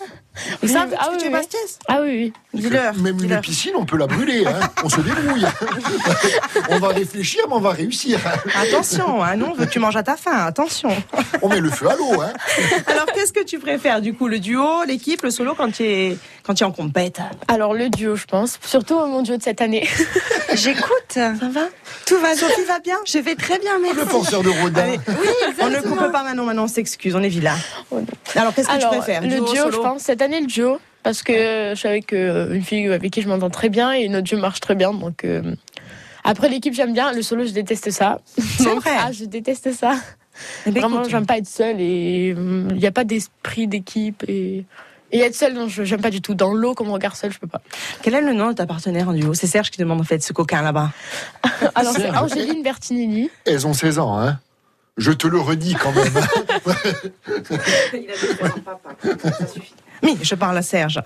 Ils 0.61 0.67
Oui, 0.67 0.73
savent 0.73 0.95
ah 0.97 1.07
que 1.07 1.15
oui, 1.15 1.21
oui. 1.25 1.29
Bastiès. 1.29 1.79
ah 1.87 1.99
oui 2.01 2.33
oui. 2.53 2.69
Même 3.01 3.23
une 3.23 3.39
piscine, 3.41 3.73
on 3.75 3.85
peut 3.85 3.97
la 3.97 4.07
brûler. 4.07 4.45
Hein. 4.45 4.59
On 4.83 4.89
se 4.89 5.01
débrouille. 5.01 5.45
on 6.69 6.79
va 6.79 6.87
réfléchir, 6.89 7.43
mais 7.47 7.55
on 7.55 7.59
va 7.59 7.71
réussir. 7.71 8.19
Attention, 8.55 9.23
hein, 9.23 9.35
non, 9.35 9.53
tu 9.69 9.79
manges 9.79 9.97
à 9.97 10.03
ta 10.03 10.15
faim, 10.15 10.45
attention. 10.45 10.89
On 11.41 11.49
met 11.49 11.59
le 11.59 11.69
feu 11.69 11.89
à 11.89 11.95
l'eau. 11.95 12.21
Hein. 12.21 12.31
Alors, 12.87 13.05
qu'est-ce 13.07 13.33
que 13.33 13.43
tu 13.43 13.59
préfères, 13.59 14.01
du 14.01 14.13
coup, 14.13 14.27
le 14.27 14.39
duo, 14.39 14.83
l'équipe, 14.87 15.21
le 15.21 15.31
solo, 15.31 15.53
quand 15.55 15.71
tu 15.71 15.83
es, 15.83 16.17
quand 16.43 16.53
tu 16.53 16.63
es 16.63 16.65
en 16.65 16.71
compète? 16.71 17.19
Alors 17.47 17.73
le 17.73 17.89
duo 17.89 18.15
je 18.15 18.25
pense 18.25 18.59
surtout 18.65 18.95
mon 18.95 19.21
duo 19.21 19.37
de 19.37 19.43
cette 19.43 19.61
année 19.61 19.87
J'écoute. 20.53 20.91
Ça 21.09 21.31
va? 21.31 21.67
Tout 22.05 22.17
va. 22.19 22.35
Sophie 22.35 22.63
va 22.67 22.79
bien? 22.79 22.97
Je 23.05 23.17
vais 23.19 23.35
très 23.35 23.59
bien, 23.59 23.77
merci. 23.79 23.97
Le 23.97 24.05
forceur 24.05 24.41
de 24.43 24.49
Rodin. 24.49 24.81
Allez, 24.81 24.99
On 25.59 25.69
ne 25.69 25.79
coupe 25.81 26.11
pas 26.11 26.23
maintenant, 26.23 26.43
maintenant 26.43 26.63
on 26.63 26.67
s'excuse, 26.67 27.15
on 27.15 27.23
est 27.23 27.29
vilain. 27.29 27.55
Oh. 27.91 28.01
Alors, 28.35 28.53
qu'est-ce 28.53 28.67
que 28.67 28.73
alors 28.73 28.91
tu 28.91 28.97
préfères 28.97 29.21
le 29.21 29.29
duo 29.29 29.55
solo 29.55 29.71
je 29.71 29.77
pense 29.77 30.01
cette 30.03 30.21
année 30.25 30.41
le 30.41 30.47
duo 30.47 30.79
parce 31.03 31.21
que 31.23 31.33
je 31.33 31.75
suis 31.75 31.88
avec 31.88 32.13
euh, 32.13 32.53
une 32.53 32.63
fille 32.63 32.91
avec 32.91 33.11
qui 33.13 33.21
je 33.21 33.27
m'entends 33.27 33.49
très 33.49 33.69
bien 33.69 33.91
et 33.91 34.07
notre 34.09 34.23
duo 34.25 34.38
marche 34.39 34.59
très 34.59 34.75
bien 34.75 34.93
donc 34.93 35.23
euh, 35.23 35.55
après 36.23 36.49
l'équipe 36.49 36.73
j'aime 36.73 36.93
bien 36.93 37.11
le 37.13 37.21
solo 37.21 37.45
je 37.45 37.51
déteste 37.51 37.91
ça 37.91 38.19
C'est 38.38 38.69
vrai. 38.75 38.91
ah 38.99 39.11
je 39.11 39.25
déteste 39.25 39.71
ça 39.71 39.95
Eh 40.65 40.71
ben, 40.71 40.81
Vraiment, 40.81 40.99
écoute, 41.01 41.11
j'aime 41.11 41.25
pas 41.25 41.38
être 41.38 41.47
seule 41.47 41.79
et 41.79 42.33
hum, 42.35 42.67
il 42.71 42.77
n'y 42.77 42.88
a 42.88 42.91
pas 42.91 43.03
d'esprit 43.05 43.67
d'équipe 43.67 44.23
et. 44.27 44.65
Et 45.11 45.19
être 45.19 45.35
seule, 45.35 45.53
non, 45.53 45.67
je- 45.69 45.83
j'aime 45.85 46.01
pas 46.01 46.09
du 46.09 46.19
tout. 46.19 46.33
Dans 46.33 46.51
l'eau, 46.51 46.73
comme 46.73 46.89
on 46.89 46.93
regarde 46.93 47.15
seule, 47.15 47.31
je 47.31 47.38
peux 47.39 47.47
pas. 47.47 47.61
Quel 48.01 48.15
est 48.15 48.21
le 48.21 48.33
nom 48.33 48.47
de 48.49 48.53
ta 48.53 48.65
partenaire 48.65 49.07
en 49.07 49.13
duo? 49.13 49.33
C'est 49.35 49.45
Serge 49.47 49.69
qui 49.69 49.79
demande 49.79 50.01
en 50.01 50.03
fait 50.03 50.21
ce 50.21 50.33
coquin 50.33 50.61
là-bas. 50.63 50.89
Alors, 51.75 51.93
c'est. 51.95 52.09
Angéline 52.09 52.63
Bertinelli. 52.63 53.29
Elles 53.45 53.65
ont 53.67 53.73
16 53.73 53.99
ans, 53.99 54.19
hein. 54.19 54.39
Je 54.97 55.11
te 55.11 55.27
le 55.27 55.39
redis 55.39 55.75
quand 55.75 55.91
même. 55.93 56.11
Oui, 60.05 60.17
je 60.21 60.35
parle 60.35 60.57
à 60.57 60.61
Serge. 60.61 61.01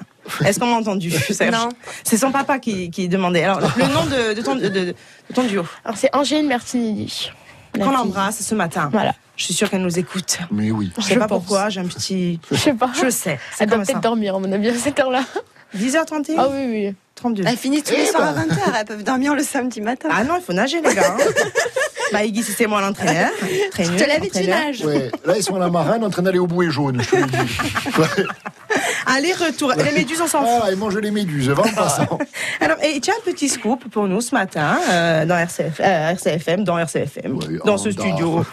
Est-ce 0.45 0.59
qu'on 0.59 0.67
m'a 0.67 0.75
entendu, 0.77 1.09
Serge 1.31 1.51
Non. 1.55 1.69
C'est 2.03 2.17
son 2.17 2.31
papa 2.31 2.59
qui, 2.59 2.91
qui 2.91 3.07
demandait. 3.09 3.43
Alors, 3.45 3.59
le 3.62 3.85
nom 3.85 4.05
de, 4.05 4.33
de 4.35 4.41
ton, 4.41 4.55
de, 4.55 4.93
ton 5.33 5.43
duo, 5.43 5.65
Alors, 5.83 5.97
c'est 5.97 6.13
Angéline 6.15 6.47
Bertinelli. 6.47 7.31
La 7.75 7.85
qu'on 7.85 7.91
fille. 7.91 7.99
embrasse 7.99 8.41
ce 8.45 8.55
matin. 8.55 8.89
Voilà. 8.91 9.13
Je 9.38 9.45
suis 9.45 9.53
sûre 9.53 9.69
qu'elle 9.69 9.81
nous 9.81 9.97
écoute. 9.99 10.38
Mais 10.51 10.69
oui. 10.71 10.91
Je 10.97 11.01
sais 11.03 11.13
Je 11.13 11.19
pas 11.19 11.27
pense. 11.27 11.39
pourquoi, 11.39 11.69
j'ai 11.69 11.79
un 11.79 11.85
petit. 11.85 12.39
Je 12.51 12.57
sais 12.57 12.73
pas. 12.73 12.91
Je 12.93 13.09
sais, 13.09 13.39
c'est 13.55 13.63
Elle 13.63 13.69
doit 13.69 13.79
peut-être 13.79 14.01
dormir, 14.01 14.35
à 14.35 14.39
mon 14.39 14.51
avis, 14.51 14.69
à 14.69 14.75
cette 14.75 14.99
heure-là. 14.99 15.23
10h31 15.77 16.33
Ah 16.38 16.47
oui, 16.51 16.65
oui. 16.67 16.95
32. 17.15 17.43
Elle 17.45 17.55
finit 17.57 17.83
tous 17.83 17.93
Eh 17.95 17.97
les 18.01 18.05
soirs 18.07 18.29
à 18.29 18.33
ben. 18.33 18.47
20h. 18.47 18.57
Elles 18.79 18.85
peuvent 18.85 19.03
dormir 19.03 19.35
le 19.35 19.43
samedi 19.43 19.81
matin. 19.81 20.09
Ah 20.12 20.23
non, 20.23 20.35
il 20.38 20.43
faut 20.43 20.51
nager, 20.53 20.81
les 20.81 20.93
gars. 20.95 21.15
hein. 21.17 21.23
bah, 22.12 22.24
Iggy, 22.24 22.43
c'est 22.43 22.67
moi 22.67 22.82
l'entraîneur. 22.82 23.30
Je 23.78 23.84
te 23.84 24.08
l'avais 24.08 24.30
dit, 24.30 24.48
nage. 24.48 24.84
Ouais. 24.84 25.12
Là, 25.26 25.34
ils 25.38 25.43
sont 25.43 25.56
à 25.56 25.60
la 25.60 25.69
marine 25.69 26.04
en 26.04 26.10
train 26.10 26.22
d'aller 26.22 26.39
au 26.39 26.48
bouet 26.48 26.69
jaune, 26.69 27.02
je 27.02 27.10
te 27.10 27.15
le 27.15 27.26
dis. 27.26 27.38
Ouais. 28.00 28.26
Allez, 29.06 29.34
retour. 29.34 29.74
Les 29.74 29.91
méduses, 29.91 30.22
on 30.22 30.28
s'en 30.28 30.41
fout. 30.41 30.62
Ah, 30.63 30.67
ils 30.72 30.78
mangent 30.78 30.98
les 30.98 31.12
méduses, 31.12 31.50
va 31.50 31.63
en 31.63 31.69
passant. 31.69 32.19
Alors, 32.62 32.78
et 32.84 33.00
tu 33.00 33.10
as 33.10 33.15
un 33.15 33.22
petit 33.26 33.50
scoop 33.50 33.89
pour 33.89 34.08
nous 34.08 34.22
ce 34.22 34.36
matin 34.36 34.78
euh, 34.89 35.26
dans 35.26 35.38
RCF, 35.38 35.80
euh, 35.80 36.12
RCFM, 36.12 36.63
dans 36.63 36.78
RCFM, 36.78 37.38
Ouais, 37.38 37.60
dans 37.65 37.76
oh, 37.76 37.78
ce 37.78 37.89
bah. 37.89 38.04
studio. 38.04 38.45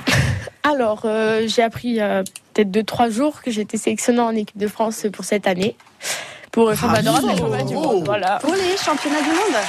Alors, 0.63 1.03
euh, 1.05 1.43
j'ai 1.47 1.63
appris 1.63 1.89
il 1.89 1.95
y 1.97 2.01
a 2.01 2.25
peut-être 2.55 2.71
2-3 2.71 3.11
jours 3.11 3.43
que 3.43 3.51
été 3.61 3.77
sélectionnée 3.77 4.21
en 4.21 4.35
équipe 4.35 4.59
de 4.59 4.69
France 4.69 5.07
pour 5.13 5.25
cette 5.25 5.47
année. 5.47 5.77
Pour 6.51 6.73
et 6.73 6.75
le 6.75 6.81
championnat 6.81 7.63
du 7.65 7.75
monde. 7.75 8.05
Voilà. 8.07 8.39
Pour 8.41 8.55
les 8.55 8.77
championnats 8.77 9.21
du 9.21 9.29
monde. 9.29 9.61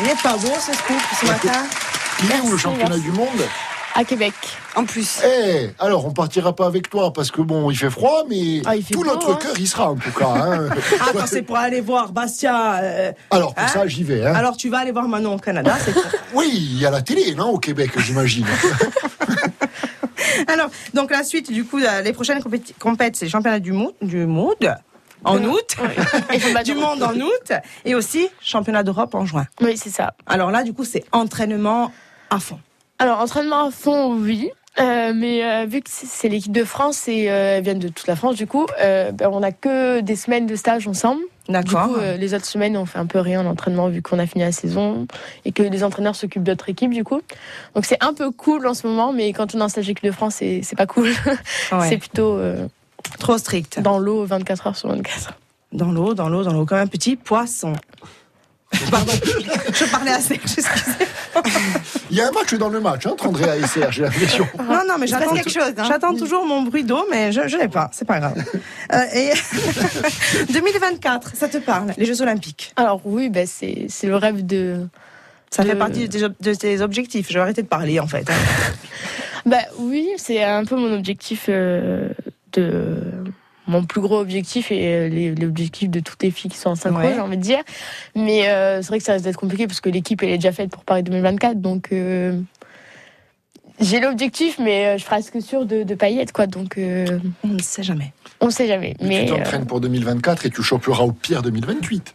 Il 0.00 0.06
n'est 0.06 0.22
pas 0.22 0.36
beau 0.36 0.52
ce 0.58 0.72
scoop 0.72 1.00
ce 1.20 1.26
matin. 1.26 1.62
Le 2.22 2.28
Merci, 2.28 2.58
championnat 2.58 2.88
merci. 2.90 3.02
du 3.02 3.10
monde 3.12 3.28
À 3.94 4.04
Québec. 4.04 4.32
En 4.76 4.84
plus. 4.84 5.20
Eh, 5.24 5.70
alors 5.78 6.06
on 6.06 6.10
partira 6.12 6.54
pas 6.54 6.66
avec 6.66 6.88
toi 6.90 7.12
parce 7.12 7.30
que 7.30 7.40
bon, 7.42 7.70
il 7.70 7.76
fait 7.76 7.90
froid, 7.90 8.24
mais 8.28 8.60
Ah, 8.64 8.72
fait 8.72 8.94
tout 8.94 9.04
notre 9.04 9.32
hein. 9.32 9.38
cœur 9.40 9.58
y 9.58 9.66
sera 9.66 9.90
en 9.90 9.96
tout 9.96 10.10
cas. 10.10 10.26
hein. 10.28 10.68
Ah, 11.00 11.10
quand 11.12 11.26
c'est 11.26 11.42
pour 11.42 11.56
aller 11.56 11.80
voir 11.80 12.12
Bastia. 12.12 12.74
euh, 12.82 13.12
Alors 13.30 13.54
pour 13.54 13.62
Hein 13.64 13.68
ça, 13.68 13.86
j'y 13.86 14.02
vais. 14.04 14.24
hein. 14.26 14.34
alors, 14.34 14.56
tu 14.56 14.68
vas 14.68 14.78
aller 14.78 14.92
voir 14.92 15.06
Manon 15.08 15.34
au 15.34 15.38
Canada, 15.38 15.76
c'est. 15.84 15.94
Oui, 16.34 16.48
il 16.52 16.78
y 16.80 16.86
a 16.86 16.90
la 16.90 17.02
télé, 17.02 17.34
non, 17.34 17.50
au 17.50 17.58
Québec, 17.58 17.90
j'imagine. 17.98 18.46
Alors, 20.48 20.68
donc 20.94 21.10
la 21.12 21.22
suite, 21.22 21.52
du 21.52 21.64
coup, 21.64 21.78
les 21.78 22.12
prochaines 22.12 22.40
compéti- 22.40 22.74
compètes, 22.78 23.14
c'est 23.16 23.24
le 23.26 23.30
championnat 23.30 23.60
du 23.60 23.72
monde, 23.72 23.92
du 24.02 24.26
monde 24.26 24.74
en 25.24 25.42
août, 25.44 25.76
du 26.64 26.74
monde 26.74 27.02
en 27.02 27.14
août, 27.14 27.52
et 27.84 27.94
aussi 27.94 28.28
championnat 28.40 28.82
d'Europe 28.82 29.14
en 29.14 29.24
juin. 29.26 29.46
Oui, 29.60 29.76
c'est 29.76 29.90
ça. 29.90 30.14
Alors 30.26 30.50
là, 30.50 30.62
du 30.62 30.72
coup, 30.72 30.84
c'est 30.84 31.04
entraînement 31.12 31.92
à 32.30 32.38
fond. 32.38 32.58
Alors, 32.98 33.20
entraînement 33.20 33.66
à 33.66 33.70
fond, 33.70 34.14
oui. 34.14 34.50
Euh, 34.80 35.12
mais 35.14 35.44
euh, 35.44 35.66
vu 35.66 35.82
que 35.82 35.88
c'est- 35.90 36.28
l'équipe 36.28 36.50
de 36.50 36.64
France 36.64 37.06
et 37.06 37.30
euh, 37.30 37.58
elles 37.58 37.62
viennent 37.62 37.78
de 37.78 37.86
toute 37.88 38.08
la 38.08 38.16
France, 38.16 38.34
du 38.34 38.48
coup, 38.48 38.66
euh, 38.80 39.12
ben, 39.12 39.28
on 39.32 39.38
n'a 39.40 39.52
que 39.52 40.00
des 40.00 40.16
semaines 40.16 40.46
de 40.46 40.56
stage 40.56 40.88
ensemble. 40.88 41.20
Du 41.46 41.52
D'accord. 41.52 41.88
coup, 41.92 41.94
les 42.18 42.34
autres 42.34 42.46
semaines, 42.46 42.76
on 42.76 42.86
fait 42.86 42.98
un 42.98 43.06
peu 43.06 43.20
rien 43.20 43.40
en 43.42 43.46
entraînement 43.46 43.88
vu 43.88 44.00
qu'on 44.02 44.18
a 44.18 44.26
fini 44.26 44.42
la 44.42 44.50
saison 44.50 45.06
et 45.44 45.52
que 45.52 45.62
les 45.62 45.84
entraîneurs 45.84 46.16
s'occupent 46.16 46.42
d'autres 46.42 46.70
équipes, 46.70 46.92
du 46.92 47.04
coup. 47.04 47.20
Donc, 47.74 47.84
c'est 47.84 48.02
un 48.02 48.14
peu 48.14 48.30
cool 48.32 48.66
en 48.66 48.72
ce 48.74 48.86
moment, 48.86 49.12
mais 49.12 49.32
quand 49.34 49.54
on 49.54 49.58
est 49.60 49.62
en 49.62 49.68
stage 49.68 49.88
équipe 49.90 50.04
de 50.06 50.10
France, 50.10 50.36
c'est 50.36 50.76
pas 50.76 50.86
cool. 50.86 51.10
Ouais. 51.72 51.88
C'est 51.88 51.98
plutôt 51.98 52.38
Trop 53.18 53.38
strict. 53.38 53.80
dans 53.80 53.98
l'eau 53.98 54.24
24 54.24 54.66
heures 54.66 54.76
sur 54.76 54.88
24. 54.90 55.34
Dans 55.72 55.90
l'eau, 55.92 56.14
dans 56.14 56.28
l'eau, 56.28 56.42
dans 56.44 56.52
l'eau, 56.52 56.66
comme 56.66 56.78
un 56.78 56.86
petit 56.86 57.16
poisson. 57.16 57.72
Pardon, 58.90 59.12
je 59.72 59.84
parlais 59.90 60.10
à 60.10 60.20
Serge, 60.20 60.40
excusez. 60.42 61.06
Il 62.10 62.16
y 62.16 62.20
a 62.20 62.28
un 62.28 62.32
match 62.32 62.54
dans 62.54 62.68
le 62.68 62.80
match 62.80 63.06
hein, 63.06 63.10
entre 63.12 63.26
Andrea 63.28 63.56
et 63.56 63.66
Serge, 63.66 63.96
j'ai 63.96 64.02
l'impression. 64.02 64.46
Non, 64.58 64.80
non, 64.88 64.94
mais 64.98 65.06
j'attends 65.06 65.32
quelque 65.32 65.50
chose. 65.50 65.72
hein. 65.76 65.84
J'attends 65.86 66.14
toujours 66.14 66.44
mon 66.44 66.62
bruit 66.62 66.82
d'eau, 66.84 67.04
mais 67.10 67.30
je 67.32 67.40
ne 67.40 67.58
l'ai 67.62 67.68
pas, 67.68 67.88
c'est 67.92 68.04
pas 68.04 68.18
grave. 68.20 68.42
Euh, 68.92 69.02
et 69.14 69.32
2024, 70.52 71.36
ça 71.36 71.48
te 71.48 71.58
parle, 71.58 71.92
les 71.96 72.04
Jeux 72.04 72.20
Olympiques? 72.22 72.72
Alors, 72.76 73.00
oui, 73.04 73.28
ben, 73.30 73.46
c'est 73.46 73.86
c'est 73.88 74.06
le 74.06 74.16
rêve 74.16 74.44
de. 74.44 74.86
Ça 75.50 75.62
fait 75.64 75.76
partie 75.76 76.00
de 76.00 76.06
tes, 76.18 76.24
ob- 76.24 76.34
de 76.40 76.52
tes 76.54 76.80
objectifs. 76.80 77.28
Je 77.28 77.34
vais 77.34 77.40
arrêter 77.40 77.62
de 77.62 77.68
parler, 77.68 78.00
en 78.00 78.08
fait. 78.08 78.28
hein. 78.28 78.34
Bah 79.46 79.58
oui, 79.78 80.08
c'est 80.16 80.42
un 80.42 80.64
peu 80.64 80.74
mon 80.74 80.92
objectif 80.94 81.46
euh, 81.48 82.08
de 82.54 83.24
mon 83.66 83.82
plus 83.84 84.00
gros 84.02 84.18
objectif 84.20 84.70
et 84.72 84.86
euh, 85.10 85.34
l'objectif 85.40 85.88
de 85.88 86.00
toutes 86.00 86.22
les 86.22 86.30
filles 86.30 86.50
qui 86.50 86.58
sont 86.58 86.70
en 86.70 86.74
synchro, 86.74 87.00
Ouais. 87.00 87.14
j'ai 87.14 87.20
envie 87.20 87.36
de 87.38 87.42
dire. 87.42 87.60
Mais 88.14 88.48
euh, 88.48 88.82
c'est 88.82 88.88
vrai 88.88 88.98
que 88.98 89.04
ça 89.04 89.12
risque 89.14 89.24
d'être 89.24 89.38
compliqué 89.38 89.66
parce 89.66 89.80
que 89.80 89.88
l'équipe 89.88 90.22
elle 90.22 90.30
est 90.30 90.38
déjà 90.38 90.52
faite 90.52 90.70
pour 90.70 90.84
Paris 90.84 91.02
2024, 91.02 91.60
donc 91.60 91.88
euh, 91.92 92.38
j'ai 93.80 94.00
l'objectif, 94.00 94.58
mais 94.58 94.86
euh, 94.86 94.92
je 94.94 94.98
suis 94.98 95.06
presque 95.06 95.40
sûre 95.42 95.64
de 95.66 95.82
ne 95.82 95.94
pas 95.94 96.08
y 96.10 96.18
être 96.20 96.32
quoi. 96.32 96.46
Donc 96.46 96.78
euh, 96.78 97.18
On 97.42 97.48
ne 97.48 97.58
sait 97.62 97.82
jamais. 97.82 98.12
on 98.40 98.50
sait 98.50 98.66
jamais. 98.68 98.94
Mais 99.00 99.08
Mais 99.08 99.26
tu 99.26 99.32
euh, 99.32 99.36
t'entraînes 99.38 99.66
pour 99.66 99.80
2024 99.80 100.46
et 100.46 100.50
tu 100.50 100.62
choperas 100.62 101.02
au 101.02 101.12
pire 101.12 101.42
2028. 101.42 102.14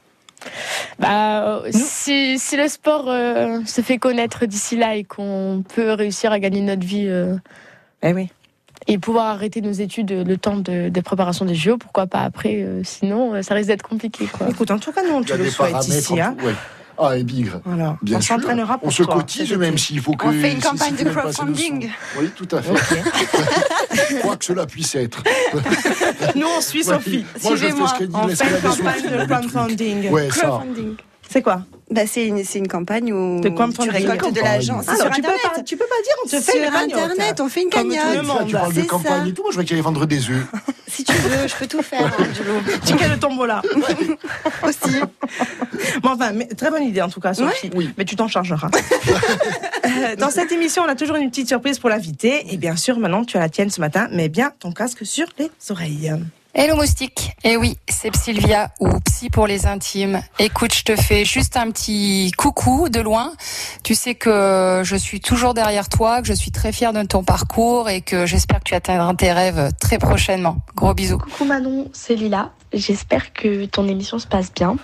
bah, 0.99 1.62
euh, 1.63 1.69
si, 1.71 2.39
si 2.39 2.56
le 2.58 2.67
sport 2.67 3.06
euh, 3.10 3.60
se 3.65 3.82
fait 3.82 3.97
connaître 3.97 4.45
d'ici 4.45 4.78
là 4.78 4.95
et 4.95 5.04
qu'on 5.04 5.63
peut 5.75 5.91
réussir 5.93 6.32
à 6.32 6.39
gagner 6.39 6.62
notre 6.62 6.86
vie. 6.86 7.08
euh, 7.08 7.36
Eh 8.04 8.13
oui. 8.13 8.30
Et 8.87 8.97
pouvoir 8.97 9.27
arrêter 9.27 9.61
nos 9.61 9.71
études 9.71 10.11
le 10.11 10.37
temps 10.37 10.57
de, 10.57 10.89
de 10.89 11.01
préparation 11.01 11.45
des 11.45 11.55
JO, 11.55 11.77
pourquoi 11.77 12.07
pas 12.07 12.21
après 12.21 12.61
euh, 12.63 12.81
Sinon, 12.83 13.35
euh, 13.35 13.41
ça 13.41 13.53
risque 13.53 13.67
d'être 13.67 13.87
compliqué. 13.87 14.25
Quoi. 14.25 14.47
Écoute, 14.49 14.71
en 14.71 14.79
tout 14.79 14.91
cas, 14.91 15.01
nous, 15.03 15.13
on 15.13 15.23
te 15.23 15.33
le 15.33 15.49
souhaite 15.49 15.87
ici. 15.87 16.19
Hein. 16.19 16.35
ouais. 16.43 16.53
Ah, 17.01 17.17
et 17.17 17.23
bigre. 17.23 17.61
Voilà. 17.63 17.97
Bien 18.01 18.17
on 18.17 18.21
sûr. 18.21 18.35
s'entraînera 18.35 18.77
pour 18.77 18.89
On 18.89 18.91
se 18.91 19.03
toi, 19.03 19.15
cotise 19.15 19.53
même 19.53 19.77
s'il 19.77 20.01
faut 20.01 20.11
que. 20.13 20.27
On 20.27 20.33
fait 20.33 20.51
une 20.51 20.59
campagne 20.59 20.95
de 20.95 21.09
crowdfunding. 21.09 21.89
Oui, 22.19 22.29
tout 22.35 22.47
à 22.51 22.61
fait. 22.61 22.71
Ok. 22.71 24.21
Quoi 24.21 24.35
que 24.35 24.43
cela 24.43 24.65
puisse 24.65 24.95
être. 24.95 25.23
Nous, 26.35 26.45
on 26.57 26.59
suit 26.61 26.83
Sophie. 26.83 27.25
Moi, 27.41 27.51
je 27.55 27.57
fais 27.57 27.67
Suivez-moi. 27.67 27.87
ce 27.87 27.97
qu'elle 27.99 28.07
dit, 28.09 28.15
On 28.15 28.27
fait 28.27 28.43
une 28.49 28.61
campagne 28.61 29.03
de 29.03 29.25
crowdfunding. 29.25 30.09
Ouais, 30.09 30.29
ça. 30.29 30.47
Crowdfunding. 30.47 30.95
C'est 31.29 31.41
quoi? 31.41 31.61
Bah, 31.91 32.02
c'est 32.06 32.28
une, 32.28 32.43
c'est 32.43 32.60
une 32.60 32.67
campagne 32.67 33.12
où 33.12 33.39
De 33.41 33.49
tu 33.49 33.89
récoltes 33.89 34.34
de 34.36 34.41
l'argent. 34.41 34.80
Tu 34.82 34.86
peux, 34.86 34.91
Internet. 34.93 35.23
pas, 35.56 35.63
tu 35.63 35.75
peux 35.75 35.86
pas 35.86 36.02
dire, 36.04 36.13
on 36.23 36.28
te 36.30 36.36
fait 36.39 36.52
Sur 36.52 36.62
une 36.63 36.71
cagnotte. 36.71 36.93
Internet, 36.99 37.41
on 37.41 37.49
fait 37.49 37.63
une 37.63 37.69
Comme 37.69 37.84
tout 37.84 37.89
le 37.89 37.95
cagnotte. 37.95 38.25
monde. 38.25 38.47
Tu 38.47 38.54
parles 38.54 38.73
de 38.73 38.82
campagne 38.84 39.23
ça. 39.23 39.28
et 39.28 39.34
tout. 39.34 39.41
Moi, 39.41 39.52
je 39.52 39.56
croyais 39.56 39.65
qu'il 39.67 39.75
allait 39.75 39.82
vendre 39.84 40.06
des 40.06 40.30
œufs. 40.30 40.45
Si 40.91 41.04
tu 41.04 41.13
veux, 41.13 41.47
je 41.47 41.56
peux 41.56 41.67
tout 41.67 41.84
faire, 41.84 42.12
Angelo. 42.19 42.60
Ticket 42.84 43.10
de 43.10 43.15
tombola. 43.15 43.62
Aussi. 44.63 44.99
Bon, 46.02 46.10
enfin, 46.10 46.32
mais, 46.34 46.47
très 46.47 46.71
bonne 46.71 46.82
idée 46.84 47.02
en 47.04 47.10
tout 47.10 47.19
cas, 47.19 47.36
Sophie. 47.36 47.69
Oui. 47.75 47.91
Mais 47.95 48.06
tu 48.06 48.15
t'en 48.15 48.28
chargeras. 48.28 48.69
Euh, 49.86 50.15
Dans 50.17 50.32
cette 50.32 50.52
émission, 50.52 50.82
on 50.86 50.89
a 50.89 50.95
toujours 50.95 51.15
une 51.17 51.30
petite 51.30 51.47
surprise 51.47 51.78
pour 51.78 51.89
l'invité. 51.89 52.52
Et 52.52 52.58
bien 52.58 52.75
sûr, 52.75 52.97
maintenant, 52.99 53.23
tu 53.23 53.38
as 53.38 53.39
la 53.39 53.49
tienne 53.49 53.69
ce 53.69 53.80
matin. 53.80 54.08
Mets 54.12 54.30
bien 54.30 54.52
ton 54.60 54.71
casque 54.71 55.06
sur 55.06 55.28
les 55.38 55.52
oreilles. 55.69 56.12
Hello 56.55 56.75
moustique. 56.75 57.35
Eh 57.43 57.57
oui, 57.57 57.77
c'est 57.88 58.15
Sylvia 58.15 58.71
ou 58.79 58.89
Psy 59.01 59.29
pour 59.29 59.45
les 59.45 59.67
intimes. 59.67 60.19
Écoute, 60.39 60.73
je 60.73 60.83
te 60.83 60.95
fais 60.95 61.23
juste 61.23 61.55
un 61.57 61.69
petit 61.69 62.31
coucou 62.38 62.89
de 62.89 62.99
loin. 62.99 63.33
Tu 63.83 63.93
sais 63.93 64.15
que 64.15 64.81
je 64.83 64.95
suis 64.95 65.21
toujours 65.21 65.53
derrière 65.53 65.89
toi, 65.89 66.21
que 66.21 66.27
je 66.27 66.33
suis 66.33 66.49
très 66.49 66.71
fière 66.71 66.91
de 66.91 67.03
ton 67.03 67.23
parcours 67.23 67.88
et 67.88 68.01
que 68.01 68.25
j'espère 68.25 68.59
que 68.59 68.63
tu 68.63 68.73
atteindras 68.73 69.13
tes 69.13 69.31
rêves 69.31 69.69
très 69.79 69.99
prochainement. 69.99 70.57
Gros 70.75 70.95
bisous. 70.95 71.19
Coucou 71.19 71.45
Manon, 71.45 71.88
c'est 71.93 72.15
Lila. 72.15 72.49
J'espère 72.73 73.31
que 73.31 73.65
ton 73.65 73.88
émission 73.88 74.17
se 74.17 74.27
passe 74.27 74.51
bien, 74.51 74.75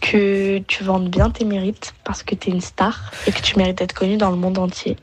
que 0.00 0.58
tu 0.60 0.84
vendes 0.84 1.10
bien 1.10 1.28
tes 1.28 1.44
mérites 1.44 1.92
parce 2.04 2.22
que 2.22 2.34
tu 2.34 2.48
es 2.48 2.52
une 2.52 2.62
star 2.62 3.12
et 3.26 3.32
que 3.32 3.42
tu 3.42 3.58
mérites 3.58 3.76
d'être 3.76 3.92
connue 3.92 4.16
dans 4.16 4.30
le 4.30 4.36
monde 4.36 4.56
entier. 4.56 4.96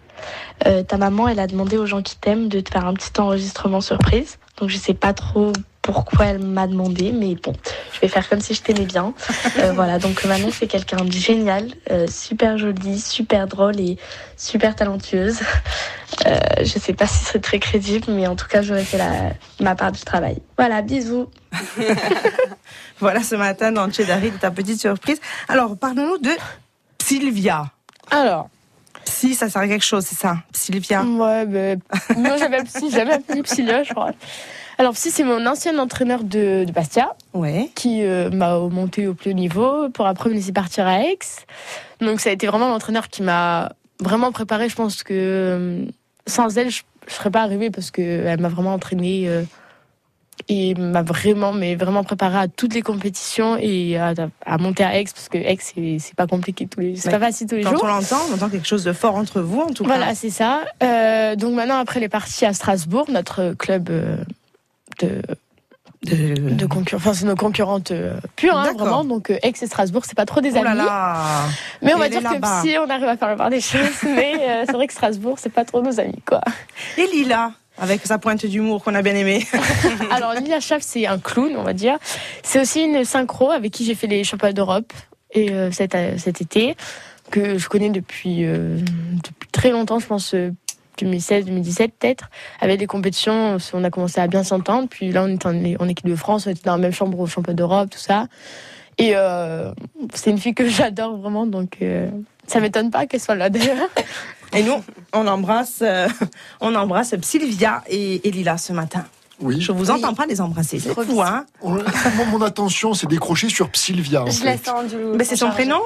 Euh, 0.66 0.82
ta 0.82 0.98
maman, 0.98 1.28
elle 1.28 1.40
a 1.40 1.46
demandé 1.46 1.78
aux 1.78 1.86
gens 1.86 2.02
qui 2.02 2.18
t'aiment 2.18 2.48
de 2.50 2.60
te 2.60 2.72
faire 2.72 2.88
un 2.88 2.96
petit 2.96 3.20
enregistrement 3.20 3.82
surprise. 3.82 4.40
Donc 4.58 4.70
je 4.70 4.78
sais 4.78 4.94
pas 4.96 5.14
trop 5.14 5.54
pourquoi 5.82 6.28
elle 6.28 6.40
m'a 6.40 6.68
demandé, 6.68 7.12
mais 7.12 7.36
bon, 7.36 7.54
je 7.94 8.00
vais 8.02 8.08
faire 8.08 8.28
comme 8.30 8.40
si 8.40 8.54
je 8.54 8.62
t'aimais 8.62 8.86
bien. 8.86 9.14
Euh, 9.58 9.72
voilà, 9.76 9.98
donc 9.98 10.24
Manon, 10.26 10.50
c'est 10.52 10.68
quelqu'un 10.68 11.04
de 11.04 11.12
génial, 11.12 11.68
euh, 11.90 12.08
super 12.08 12.58
jolie, 12.58 13.00
super 13.00 13.48
drôle 13.48 13.80
et 13.80 13.98
super 14.38 14.76
talentueuse. 14.76 15.40
Euh, 16.28 16.38
je 16.60 16.78
sais 16.78 16.94
pas 16.94 17.08
si 17.08 17.24
c'est 17.24 17.42
très 17.42 17.60
crédible, 17.60 18.12
mais 18.12 18.28
en 18.28 18.36
tout 18.36 18.48
cas, 18.48 18.62
j'aurais 18.62 18.84
fait 18.84 18.98
la, 18.98 19.32
ma 19.60 19.76
part 19.76 19.92
du 19.92 20.02
travail. 20.02 20.38
Voilà, 20.58 20.82
bisous. 20.82 21.30
Voilà 23.00 23.24
ce 23.24 23.34
matin 23.34 23.72
dans 23.72 23.92
Chedari 23.92 24.30
de 24.30 24.38
ta 24.38 24.52
petite 24.52 24.80
surprise. 24.80 25.20
Alors, 25.48 25.76
parle-nous 25.76 26.20
de 26.20 26.30
Sylvia. 27.04 27.66
Alors, 28.12 28.50
Si, 29.06 29.34
ça 29.34 29.50
sert 29.50 29.64
à 29.64 29.68
quelque 29.68 29.86
chose, 29.86 30.06
c'est 30.06 30.18
ça 30.18 30.38
Sylvia. 30.54 31.02
ouais, 31.04 31.46
ben, 31.48 31.80
moi 32.16 32.38
j'avais 32.38 32.64
Psy, 32.64 32.92
j'avais 32.92 33.14
appelé 33.14 33.42
Psy 33.42 33.64
là, 33.64 33.82
je 33.82 33.92
crois. 33.92 34.12
Alors, 34.82 34.94
Psy, 34.94 35.12
c'est 35.12 35.24
mon 35.24 35.46
ancien 35.46 35.78
entraîneur 35.78 36.24
de, 36.24 36.66
de 36.66 36.72
Bastia 36.72 37.16
Ouais. 37.36 37.70
qui 37.76 38.04
euh, 38.04 38.32
m'a 38.32 38.58
monté 38.58 39.06
au 39.06 39.14
plus 39.14 39.30
haut 39.30 39.36
niveau 39.36 39.90
pour 39.90 40.08
après 40.08 40.28
me 40.28 40.34
laisser 40.34 40.54
partir 40.54 40.88
à 40.88 41.02
Aix. 41.04 41.20
Donc, 42.00 42.20
ça 42.20 42.32
a 42.32 42.34
été 42.34 42.48
vraiment 42.48 42.68
l'entraîneur 42.68 43.08
qui 43.10 43.22
m'a 43.22 43.74
vraiment 44.00 44.32
préparé. 44.32 44.70
Je 44.70 44.76
pense 44.76 45.04
que 45.04 45.14
euh, 45.14 45.86
sans 46.26 46.58
elle, 46.58 46.72
je, 46.72 46.82
je 47.08 47.14
serais 47.14 47.30
pas 47.30 47.44
arrivée 47.44 47.70
parce 47.70 47.92
que 47.92 48.02
elle 48.02 48.40
m'a 48.40 48.48
vraiment 48.50 48.74
entraînée 48.74 49.26
euh, 49.28 49.44
et 50.50 50.74
m'a 50.74 51.04
vraiment, 51.04 51.54
mais 51.54 51.76
vraiment 51.76 52.04
préparée 52.04 52.40
à 52.40 52.48
toutes 52.48 52.74
les 52.74 52.82
compétitions 52.82 53.58
et 53.62 54.00
à, 54.00 54.16
à 54.44 54.58
monter 54.58 54.84
à 54.84 54.98
Aix 55.00 55.04
parce 55.14 55.30
que 55.30 55.38
Aix 55.38 55.60
c'est 55.62 56.16
pas 56.16 56.26
compliqué 56.26 56.66
tous 56.66 56.80
les, 56.80 56.96
c'est 56.96 57.12
pas 57.12 57.20
facile 57.20 57.46
tous 57.46 57.54
les 57.58 57.62
Quand 57.62 57.70
jours. 57.70 57.84
on 57.84 57.88
l'entend, 57.88 58.18
on 58.32 58.34
entend 58.34 58.50
quelque 58.50 58.68
chose 58.68 58.84
de 58.84 58.94
fort 58.94 59.16
entre 59.16 59.42
vous, 59.42 59.60
en 59.62 59.68
tout 59.74 59.84
cas. 59.84 59.90
Voilà, 59.96 60.16
c'est 60.16 60.32
ça. 60.32 60.62
Euh, 60.82 61.36
donc 61.36 61.54
maintenant, 61.54 61.78
après, 61.78 62.00
elle 62.00 62.06
est 62.06 62.10
partie 62.10 62.48
à 62.48 62.54
Strasbourg, 62.54 63.06
notre 63.12 63.54
club 63.54 63.92
de, 65.00 65.22
De... 66.04 66.34
de 66.56 66.66
concurrents. 66.66 66.98
Enfin, 66.98 67.14
c'est 67.14 67.26
nos 67.26 67.36
concurrentes 67.36 67.92
euh, 67.92 68.20
pures, 68.36 68.58
hein, 68.58 68.74
vraiment. 68.74 69.04
Donc, 69.04 69.30
euh, 69.30 69.38
Aix 69.44 69.54
et 69.62 69.68
Strasbourg, 69.68 70.04
c'est 70.06 70.16
pas 70.16 70.26
trop 70.26 70.42
des 70.42 70.52
Oh 70.58 70.64
là 70.64 70.72
amis. 70.72 70.80
là 70.80 71.44
Mais 71.84 71.94
on 71.94 72.00
va 72.00 72.10
dire 72.10 72.22
que 72.24 72.28
si 72.64 72.76
on 72.78 72.90
arrive 72.90 73.08
à 73.08 73.18
faire 73.18 73.28
la 73.30 73.36
part 73.36 73.50
des 73.52 73.62
choses, 73.62 73.82
mais 74.04 74.34
euh, 74.40 74.64
c'est 74.66 74.74
vrai 74.74 74.88
que 74.88 74.94
Strasbourg, 74.94 75.38
c'est 75.40 75.52
pas 75.54 75.64
trop 75.64 75.82
nos 75.82 76.00
amis, 76.00 76.22
quoi. 76.26 76.42
Et 76.98 77.06
Lila, 77.06 77.52
avec 77.78 78.06
sa 78.06 78.18
pointe 78.18 78.46
d'humour 78.46 78.84
qu'on 78.84 78.96
a 78.96 79.02
bien 79.04 79.16
aimé. 79.16 79.46
Alors, 80.12 80.34
Lila 80.34 80.60
Schaff, 80.60 80.82
c'est 80.82 81.06
un 81.06 81.20
clown, 81.20 81.56
on 81.56 81.64
va 81.64 81.74
dire. 81.74 81.98
C'est 82.42 82.60
aussi 82.60 82.82
une 82.84 83.06
synchro 83.06 83.52
avec 83.52 83.72
qui 83.72 83.86
j'ai 83.86 83.96
fait 83.96 84.08
les 84.08 84.24
championnats 84.24 84.54
d'Europe 84.54 84.94
et 85.34 85.52
euh, 85.52 85.72
cet, 85.72 85.96
cet 86.18 86.42
été, 86.42 86.76
que 87.30 87.60
je 87.60 87.70
connais 87.70 87.92
depuis, 87.92 88.44
depuis 88.44 89.50
très 89.52 89.70
longtemps, 89.70 90.00
je 90.00 90.08
pense. 90.08 90.36
Euh, 91.04 91.10
2016, 91.10 91.46
2017 91.46 91.94
peut-être, 91.98 92.30
avec 92.60 92.80
des 92.80 92.88
compétitions, 92.88 93.58
on 93.74 93.84
a 93.84 93.90
commencé 93.90 94.20
à 94.20 94.28
bien 94.28 94.44
s'entendre. 94.44 94.88
Puis 94.90 95.12
là, 95.12 95.24
on 95.24 95.28
est 95.28 95.46
en, 95.46 95.84
en 95.84 95.88
équipe 95.88 96.08
de 96.08 96.16
France, 96.16 96.48
on 96.48 96.50
était 96.52 96.62
dans 96.66 96.74
la 96.74 96.82
même 96.82 96.94
chambre 96.94 97.20
au 97.20 97.28
championnat 97.28 97.56
d'Europe, 97.56 97.90
tout 97.90 98.00
ça. 98.00 98.28
Et 98.98 99.14
euh, 99.16 99.72
c'est 100.14 100.30
une 100.30 100.38
fille 100.38 100.54
que 100.54 100.68
j'adore 100.70 101.18
vraiment, 101.18 101.46
donc 101.46 101.78
euh, 101.82 102.10
ça 102.48 102.60
m'étonne 102.60 102.92
pas 102.92 103.08
qu'elle 103.08 103.20
soit 103.20 103.36
là 103.36 103.50
d'ailleurs. 103.50 103.90
Et 104.54 104.64
nous, 104.64 104.84
on 105.14 105.28
embrasse, 105.28 105.80
euh, 105.82 106.10
on 106.60 106.76
embrasse 106.76 107.16
Sylvia 107.22 107.84
et, 107.88 108.28
et 108.28 108.32
Lila 108.32 108.58
ce 108.58 108.74
matin. 108.74 109.06
Oui. 109.40 109.62
Je 109.62 109.72
vous 109.72 109.90
entends 109.90 110.14
pas 110.14 110.26
les 110.26 110.42
embrasser, 110.42 110.78
c'est 110.78 110.90
Trop 110.90 111.04
fou, 111.04 111.22
hein 111.22 111.46
mon 111.64 112.42
attention 112.42 112.94
s'est 112.94 113.08
décrochée 113.08 113.48
sur 113.48 113.70
Sylvia. 113.74 114.24
En 114.24 114.26
Je 114.28 114.42
fait. 114.42 114.70
Mais 115.16 115.24
c'est 115.24 115.38
son 115.38 115.50
prénom? 115.52 115.80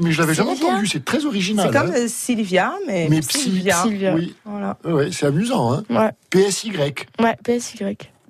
Mais 0.00 0.12
je 0.12 0.20
l'avais 0.20 0.34
jamais 0.34 0.54
Sylvia 0.54 0.68
entendu, 0.72 0.86
c'est 0.86 1.04
très 1.04 1.24
original. 1.24 1.70
C'est 1.72 1.78
comme 1.78 1.90
hein. 1.90 1.94
euh, 1.96 2.08
Sylvia, 2.08 2.72
mais, 2.86 3.06
Mais 3.10 3.20
psy- 3.20 3.38
Sylvia. 3.40 3.84
Oui, 4.14 4.34
Voilà. 4.44 4.76
ouais, 4.84 5.10
c'est 5.12 5.26
amusant. 5.26 5.72
Hein. 5.74 5.84
Ouais, 5.90 6.10
PSY, 6.30 6.72
ouais, 6.76 7.36
PSY. 7.44 7.78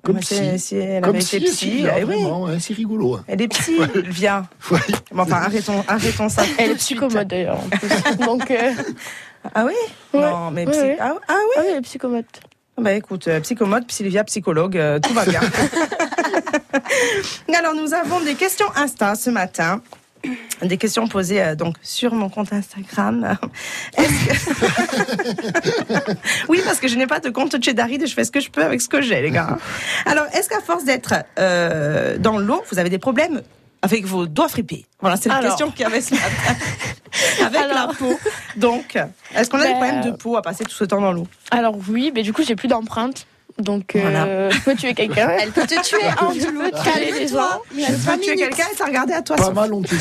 comme 0.03 0.21
si 0.21 0.75
elle 0.75 1.01
Comme 1.01 1.11
avait 1.15 1.21
si, 1.21 1.37
été 1.37 1.45
psy, 1.45 1.55
Sylvia, 1.55 1.93
eh 1.99 2.03
oui. 2.03 2.15
vraiment, 2.21 2.43
ouais, 2.43 2.59
c'est 2.59 2.73
rigolo. 2.73 3.15
hein. 3.15 3.23
Elle 3.27 3.41
est 3.41 3.47
psy, 3.49 3.77
Sylvia. 3.93 4.45
Ouais. 4.69 4.79
Bon, 5.11 5.23
enfin, 5.23 5.37
arrêtons, 5.37 5.83
arrêtons 5.87 6.29
ça. 6.29 6.43
Elle 6.57 6.71
est 6.71 6.75
psychomode 6.75 7.27
d'ailleurs. 7.27 7.59
Donc, 8.25 8.49
euh, 8.51 8.71
Ah 9.55 9.65
oui? 9.65 9.73
Ouais. 10.13 10.21
Non, 10.21 10.51
mais 10.51 10.65
Ouais, 10.65 10.71
psy... 10.71 10.81
ouais. 10.81 10.97
Ah, 10.99 11.13
ah 11.27 11.33
oui? 11.39 11.53
Ah 11.57 11.61
oui, 11.61 11.65
elle 11.71 11.77
est 11.77 11.81
psychomode. 11.81 12.25
Bah 12.77 12.93
écoute, 12.93 13.27
euh, 13.27 13.39
psychomode, 13.41 13.83
Sylvia, 13.91 14.23
psychologue, 14.23 14.75
euh, 14.77 14.99
tout 14.99 15.13
va 15.13 15.25
bien. 15.25 15.41
Alors 17.57 17.75
nous 17.75 17.93
avons 17.93 18.21
des 18.21 18.33
questions 18.35 18.65
Insta 18.75 19.13
ce 19.15 19.29
matin. 19.29 19.81
Des 20.61 20.77
questions 20.77 21.07
posées 21.07 21.41
euh, 21.41 21.55
donc 21.55 21.75
sur 21.81 22.13
mon 22.13 22.29
compte 22.29 22.53
Instagram. 22.53 23.37
Que- 23.97 24.03
oui, 26.49 26.61
parce 26.63 26.79
que 26.79 26.87
je 26.87 26.95
n'ai 26.95 27.07
pas 27.07 27.19
de 27.19 27.29
compte 27.29 27.55
Cheddaride, 27.63 28.07
je 28.07 28.13
fais 28.13 28.23
ce 28.23 28.31
que 28.31 28.39
je 28.39 28.49
peux 28.49 28.63
avec 28.63 28.81
ce 28.81 28.87
que 28.89 29.01
j'ai, 29.01 29.21
les 29.21 29.31
gars. 29.31 29.57
Alors, 30.05 30.25
est-ce 30.33 30.49
qu'à 30.49 30.61
force 30.61 30.83
d'être 30.85 31.13
euh, 31.39 32.17
dans 32.17 32.37
l'eau, 32.37 32.63
vous 32.71 32.79
avez 32.79 32.89
des 32.89 32.99
problèmes 32.99 33.41
avec 33.81 34.05
vos 34.05 34.27
doigts 34.27 34.47
fripés? 34.49 34.85
Voilà, 34.99 35.17
c'est 35.17 35.29
la 35.29 35.35
Alors. 35.35 35.49
question 35.49 35.71
qu'il 35.71 35.81
y 35.81 35.85
avait 35.85 36.01
ce 36.01 36.13
avec 37.43 37.59
la 37.73 37.87
peau. 37.97 38.17
Donc, 38.57 38.97
est-ce 39.35 39.49
qu'on 39.49 39.57
a 39.59 39.63
des 39.65 39.69
Ben, 39.73 39.77
problèmes 39.79 40.01
de 40.01 40.11
peau 40.11 40.37
à 40.37 40.41
passer 40.41 40.63
tout 40.63 40.71
ce 40.75 40.83
temps 40.83 41.01
dans 41.01 41.11
l'eau? 41.11 41.27
Alors 41.49 41.75
oui, 41.89 42.11
mais 42.13 42.21
du 42.23 42.33
coup 42.33 42.43
j'ai 42.43 42.55
plus 42.55 42.67
d'empreinte. 42.67 43.25
Donc 43.57 43.95
euh, 43.95 44.01
Voilà. 44.01 44.49
je 44.49 44.59
peux 44.61 44.75
tuer 44.75 44.93
quelqu'un. 44.93 45.29
Elle 45.39 45.51
peut 45.51 45.65
te 45.67 45.81
tuer. 45.81 45.99
Je 46.39 46.45
peux 46.47 46.71
caler 46.83 47.11
les 47.11 47.27
gens. 47.27 47.61
Tu 47.73 47.91
peux 47.93 48.19
tuer 48.19 48.35
quelqu'un 48.35 48.63
et 48.71 48.75
t'as 48.77 48.85
regardé 48.85 49.13
à 49.13 49.21
toi. 49.21 49.35
Pas 49.35 49.51
mal 49.51 49.71
après. 49.73 49.97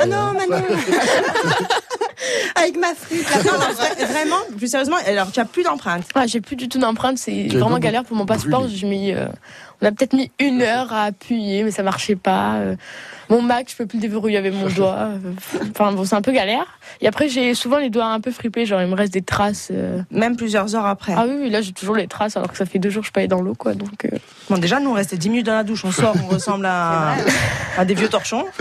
Ah 0.00 0.06
non, 0.06 0.16
hein. 0.16 0.34
Manon. 0.48 0.64
Avec 2.54 2.76
ma 2.78 2.94
frite. 2.94 3.26
là. 3.30 3.42
Non, 3.44 3.58
non, 3.58 4.06
vraiment, 4.06 4.36
plus 4.56 4.68
sérieusement, 4.68 4.96
alors 5.06 5.32
tu 5.32 5.40
as 5.40 5.44
plus 5.46 5.62
d'empreinte. 5.62 6.04
Ah, 6.14 6.26
j'ai 6.26 6.40
plus 6.40 6.56
du 6.56 6.68
tout 6.68 6.78
d'empreinte, 6.78 7.16
c'est 7.18 7.48
J'ai 7.48 7.58
vraiment 7.58 7.78
galère 7.78 8.04
pour 8.04 8.16
mon 8.16 8.26
passeport. 8.26 8.60
brûlé. 8.62 8.76
J'ai 8.76 8.86
mis, 8.86 9.12
euh, 9.12 9.26
on 9.82 9.86
a 9.86 9.92
peut-être 9.92 10.12
mis 10.12 10.30
une 10.38 10.62
heure 10.62 10.92
à 10.92 11.04
appuyer, 11.04 11.62
mais 11.64 11.70
ça 11.70 11.82
marchait 11.82 12.16
pas. 12.16 12.54
Euh, 12.56 12.76
Mon 13.30 13.42
Mac, 13.42 13.68
je 13.70 13.76
peux 13.76 13.86
plus 13.86 13.96
le 13.98 14.02
déverrouiller 14.02 14.36
avec 14.38 14.52
mon 14.52 14.68
doigt. 14.76 15.10
Enfin 15.70 15.92
bon, 15.92 16.04
c'est 16.04 16.16
un 16.16 16.22
peu 16.22 16.32
galère. 16.32 16.66
Et 17.00 17.06
après, 17.08 17.28
j'ai 17.28 17.54
souvent 17.54 17.78
les 17.78 17.88
doigts 17.90 18.06
un 18.06 18.20
peu 18.20 18.30
fripés, 18.30 18.66
genre 18.66 18.82
il 18.82 18.88
me 18.88 18.94
reste 18.94 19.12
des 19.12 19.22
traces. 19.22 19.68
euh. 19.70 20.02
Même 20.10 20.36
plusieurs 20.36 20.74
heures 20.74 20.86
après. 20.86 21.14
Ah 21.16 21.24
oui, 21.28 21.36
oui, 21.42 21.50
là 21.50 21.60
j'ai 21.62 21.72
toujours 21.72 21.94
les 21.96 22.08
traces, 22.08 22.36
alors 22.36 22.50
que 22.50 22.56
ça 22.58 22.66
fait 22.66 22.78
deux 22.78 22.90
jours 22.90 23.00
que 23.02 23.04
je 23.04 23.08
suis 23.08 23.12
pas 23.12 23.20
allée 23.20 23.28
dans 23.28 23.40
l'eau, 23.40 23.54
quoi. 23.54 23.74
Donc 23.74 24.04
euh, 24.04 24.18
Bon, 24.48 24.58
déjà, 24.58 24.80
nous, 24.80 24.90
on 24.90 24.94
restait 24.94 25.16
10 25.16 25.28
minutes 25.30 25.46
dans 25.46 25.54
la 25.54 25.62
douche. 25.64 25.84
On 25.84 25.92
sort, 25.92 26.14
on 26.24 26.26
ressemble 26.34 26.66
à, 26.66 27.14
à 27.78 27.84
des 27.84 27.94
vieux 27.94 28.08
torchons. 28.08 28.46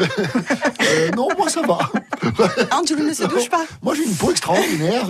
Euh, 0.91 1.11
non, 1.15 1.27
moi 1.37 1.47
ça 1.49 1.61
va. 1.61 1.77
Andrew 2.75 2.95
ne 3.03 3.13
se 3.13 3.23
douche 3.25 3.47
pas. 3.47 3.63
Moi 3.83 3.93
j'ai 3.93 4.03
une 4.05 4.15
peau 4.15 4.31
extraordinaire. 4.31 5.05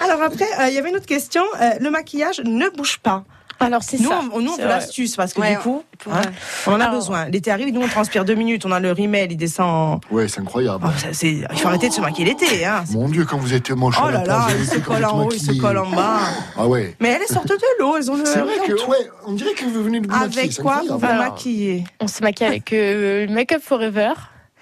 Alors 0.00 0.22
après, 0.22 0.44
euh, 0.60 0.68
il 0.68 0.74
y 0.74 0.78
avait 0.78 0.88
une 0.90 0.96
autre 0.96 1.06
question. 1.06 1.42
Euh, 1.60 1.70
le 1.80 1.90
maquillage 1.90 2.40
ne 2.44 2.68
bouge 2.70 2.98
pas. 2.98 3.24
Alors 3.60 3.82
c'est 3.82 4.00
Nous, 4.00 4.08
ça. 4.08 4.20
on, 4.32 4.40
nous, 4.40 4.52
on 4.52 4.56
veut 4.56 4.66
l'astuce 4.68 5.16
parce 5.16 5.32
que 5.34 5.40
Ouais, 5.40 5.52
du 5.52 5.58
coup, 5.58 5.82
pour, 5.98 6.12
hein, 6.14 6.22
euh, 6.26 6.30
on 6.66 6.72
en 6.72 6.80
a 6.80 6.84
Alors- 6.84 6.94
besoin. 6.96 7.26
L'été 7.28 7.50
arrive, 7.50 7.72
nous, 7.72 7.80
on 7.82 7.88
transpire 7.88 8.24
deux 8.24 8.34
minutes. 8.34 8.64
On 8.66 8.72
a 8.72 8.80
le 8.80 8.92
rimel, 8.92 9.30
il 9.32 9.36
descend. 9.36 10.00
Ouais, 10.10 10.26
c'est 10.28 10.40
incroyable. 10.40 10.84
Oh, 10.86 10.90
ça, 10.98 11.08
c'est- 11.12 11.44
Il 11.52 11.58
faut 11.58 11.68
arrêter 11.68 11.88
de 11.88 11.94
se 11.94 12.00
maquiller 12.00 12.30
l'été. 12.30 12.64
Hein. 12.64 12.84
Mon 12.92 13.08
Dieu, 13.08 13.24
quand 13.24 13.38
vous 13.38 13.54
êtes 13.54 13.70
moche 13.70 13.96
Oh 14.04 14.10
là 14.10 14.24
là, 14.24 14.48
se 14.68 14.78
colle 14.78 15.04
en 15.04 15.24
haut, 15.24 15.30
il 15.32 15.40
se 15.40 15.52
colle 15.60 15.78
en 15.78 15.90
bas. 15.90 16.18
Ah 16.56 16.66
ouais. 16.66 16.96
Mais 17.00 17.10
elles 17.10 17.26
sortent 17.32 17.48
de 17.48 17.56
l'eau, 17.78 17.96
elles 17.96 18.10
ont 18.10 18.16
le. 18.16 18.24
C'est 18.24 18.40
vrai 18.40 18.54
que, 18.66 18.72
ouais, 18.88 19.10
on 19.26 19.32
dirait 19.32 19.52
que 19.54 19.64
vous 19.64 19.82
venez 19.82 20.00
de 20.00 20.06
vous 20.08 20.18
maquiller. 20.18 20.40
Avec 20.40 20.56
quoi 20.58 20.82
vous 20.88 20.98
vous 20.98 21.06
maquillez 21.06 21.84
On 22.00 22.08
se 22.08 22.22
maquille 22.22 22.46
avec 22.46 22.72
euh, 22.72 23.26
Make 23.28 23.52
Up 23.52 23.62
Forever. 23.64 24.12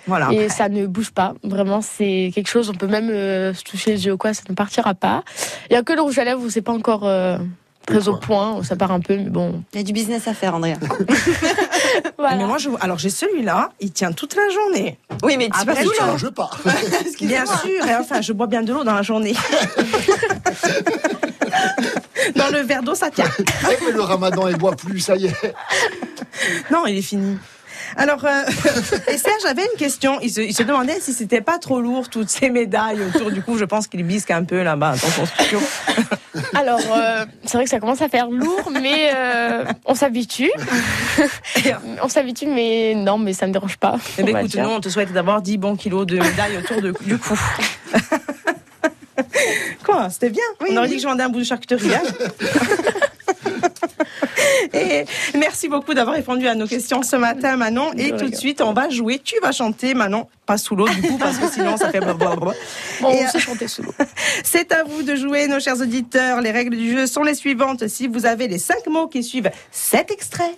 Voilà. 0.06 0.32
Et 0.32 0.48
ça 0.48 0.68
ne 0.70 0.86
bouge 0.86 1.10
pas. 1.10 1.34
Vraiment, 1.44 1.82
c'est 1.82 2.30
quelque 2.34 2.48
chose. 2.48 2.70
On 2.70 2.74
peut 2.74 2.86
même 2.86 3.10
euh, 3.10 3.52
se 3.52 3.62
toucher 3.62 3.90
les 3.92 4.06
yeux 4.06 4.12
ou 4.14 4.16
quoi, 4.16 4.32
ça 4.32 4.42
ne 4.48 4.54
partira 4.54 4.94
pas. 4.94 5.22
Il 5.68 5.74
y 5.74 5.76
a 5.76 5.82
que 5.82 5.92
le 5.92 6.00
rouge 6.00 6.18
à 6.18 6.24
lèvres 6.24 6.40
où 6.42 6.48
c'est 6.48 6.62
pas 6.62 6.72
encore 6.72 7.02
euh, 7.06 7.36
très 7.86 8.08
au 8.08 8.16
point, 8.16 8.62
ça 8.62 8.76
part 8.76 8.92
un 8.92 9.00
peu, 9.00 9.16
mais 9.16 9.30
bon. 9.30 9.62
Il 9.72 9.78
y 9.78 9.80
a 9.80 9.84
du 9.84 9.92
business 9.92 10.28
à 10.28 10.34
faire, 10.34 10.54
Andrea. 10.54 10.74
Voilà. 12.18 12.36
Mais 12.36 12.46
moi, 12.46 12.58
je... 12.58 12.68
alors 12.80 12.98
j'ai 12.98 13.08
celui-là, 13.10 13.70
il 13.80 13.90
tient 13.92 14.12
toute 14.12 14.36
la 14.36 14.42
journée. 14.52 14.98
Oui, 15.22 15.36
mais 15.38 15.46
tu 15.46 15.52
Après, 15.58 15.74
passes 15.74 15.84
tout 15.84 15.94
Ça 15.94 16.04
le- 16.04 16.10
change 16.18 16.30
pas. 16.30 16.50
Bien 17.20 17.46
sûr, 17.46 17.86
et 17.88 17.94
enfin, 17.96 18.20
je 18.20 18.32
bois 18.34 18.46
bien 18.46 18.62
de 18.62 18.72
l'eau 18.72 18.84
dans 18.84 18.94
la 18.94 19.02
journée. 19.02 19.34
dans 22.36 22.48
le 22.50 22.60
verre 22.60 22.82
d'eau, 22.82 22.94
ça 22.94 23.10
tient. 23.10 23.24
Mais 23.64 23.92
le 23.92 24.00
ramadan, 24.02 24.48
il 24.48 24.56
boit 24.56 24.76
plus, 24.76 25.00
ça 25.00 25.16
y 25.16 25.26
est. 25.26 25.54
Non, 26.70 26.86
il 26.86 26.98
est 26.98 27.02
fini. 27.02 27.38
Alors, 27.96 28.24
euh, 28.24 28.44
et 29.08 29.18
Serge 29.18 29.44
avait 29.48 29.64
une 29.72 29.78
question. 29.78 30.18
Il 30.20 30.30
se, 30.30 30.40
il 30.40 30.54
se 30.54 30.62
demandait 30.62 31.00
si 31.00 31.12
c'était 31.12 31.40
pas 31.40 31.58
trop 31.58 31.80
lourd 31.80 32.08
toutes 32.08 32.28
ces 32.28 32.50
médailles 32.50 33.00
autour. 33.02 33.30
Du 33.30 33.42
coup, 33.42 33.58
je 33.58 33.64
pense 33.64 33.86
qu'il 33.86 34.02
bisque 34.04 34.30
un 34.30 34.44
peu 34.44 34.62
là-bas 34.62 34.92
dans 34.92 35.08
son 35.08 35.26
studio. 35.26 35.60
Alors, 36.54 36.80
euh, 36.94 37.24
c'est 37.44 37.56
vrai 37.56 37.64
que 37.64 37.70
ça 37.70 37.80
commence 37.80 38.02
à 38.02 38.08
faire 38.08 38.28
lourd, 38.28 38.70
mais 38.70 39.10
euh, 39.14 39.64
on 39.84 39.94
s'habitue. 39.94 40.50
on 42.02 42.08
s'habitue, 42.08 42.46
mais 42.46 42.94
non, 42.94 43.18
mais 43.18 43.32
ça 43.32 43.46
ne 43.46 43.52
dérange 43.52 43.76
pas. 43.76 43.98
Eh 44.18 44.22
bien, 44.22 44.34
va 44.34 44.42
écoute, 44.42 44.56
nous, 44.56 44.68
on 44.68 44.80
te 44.80 44.88
souhaite 44.88 45.12
d'abord 45.12 45.42
10 45.42 45.58
bons 45.58 45.76
kilos 45.76 46.06
de 46.06 46.18
médailles 46.18 46.56
autour 46.58 46.80
de, 46.80 46.94
du 47.02 47.18
cou. 47.18 47.38
Quoi 49.84 50.08
C'était 50.10 50.30
bien? 50.30 50.44
On 50.60 50.76
aurait 50.76 50.88
dit 50.88 50.96
que 50.96 51.02
je 51.02 51.06
vendais 51.08 51.24
un 51.24 51.28
bout 51.28 51.40
de 51.40 51.44
charcuterie. 51.44 51.94
hein 51.94 52.02
Et 54.74 55.04
merci 55.36 55.68
beaucoup 55.68 55.94
d'avoir 55.94 56.16
répondu 56.16 56.46
à 56.46 56.54
nos 56.54 56.66
questions 56.66 57.02
ce 57.02 57.16
matin, 57.16 57.56
Manon. 57.56 57.92
Et 57.96 58.12
tout 58.12 58.28
de 58.28 58.34
suite, 58.34 58.60
on 58.60 58.72
va 58.72 58.88
jouer. 58.88 59.20
Tu 59.22 59.36
vas 59.40 59.52
chanter, 59.52 59.94
Manon. 59.94 60.26
Pas 60.46 60.58
sous 60.58 60.76
l'eau, 60.76 60.88
du 60.88 61.02
coup, 61.02 61.18
parce 61.18 61.38
que 61.38 61.48
sinon, 61.48 61.76
ça 61.76 61.90
fait 61.90 62.00
blablabla. 62.00 62.52
Bon, 63.00 63.10
Et, 63.12 63.24
on 63.24 63.28
sait 63.28 63.38
chanter 63.38 63.68
sous 63.68 63.82
l'eau. 63.82 63.94
C'est 64.44 64.72
à 64.72 64.84
vous 64.84 65.02
de 65.02 65.14
jouer, 65.14 65.46
nos 65.46 65.60
chers 65.60 65.80
auditeurs. 65.80 66.40
Les 66.40 66.50
règles 66.50 66.76
du 66.76 66.92
jeu 66.92 67.06
sont 67.06 67.22
les 67.22 67.34
suivantes. 67.34 67.88
Si 67.88 68.08
vous 68.08 68.26
avez 68.26 68.48
les 68.48 68.58
cinq 68.58 68.86
mots 68.86 69.08
qui 69.08 69.22
suivent 69.22 69.50
cet 69.70 70.10
extrait, 70.10 70.56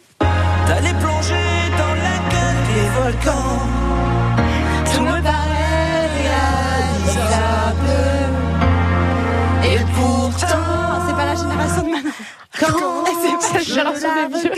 D'aller 0.67 0.95
plonger 1.01 1.45
dans 1.77 1.95
la 1.95 2.17
gueule 2.31 2.63
des 2.75 2.89
volcans. 3.03 4.02
Manon. 12.63 13.05
C'est 13.41 13.75
la 13.75 14.29
des 14.29 14.39
vieux. 14.39 14.53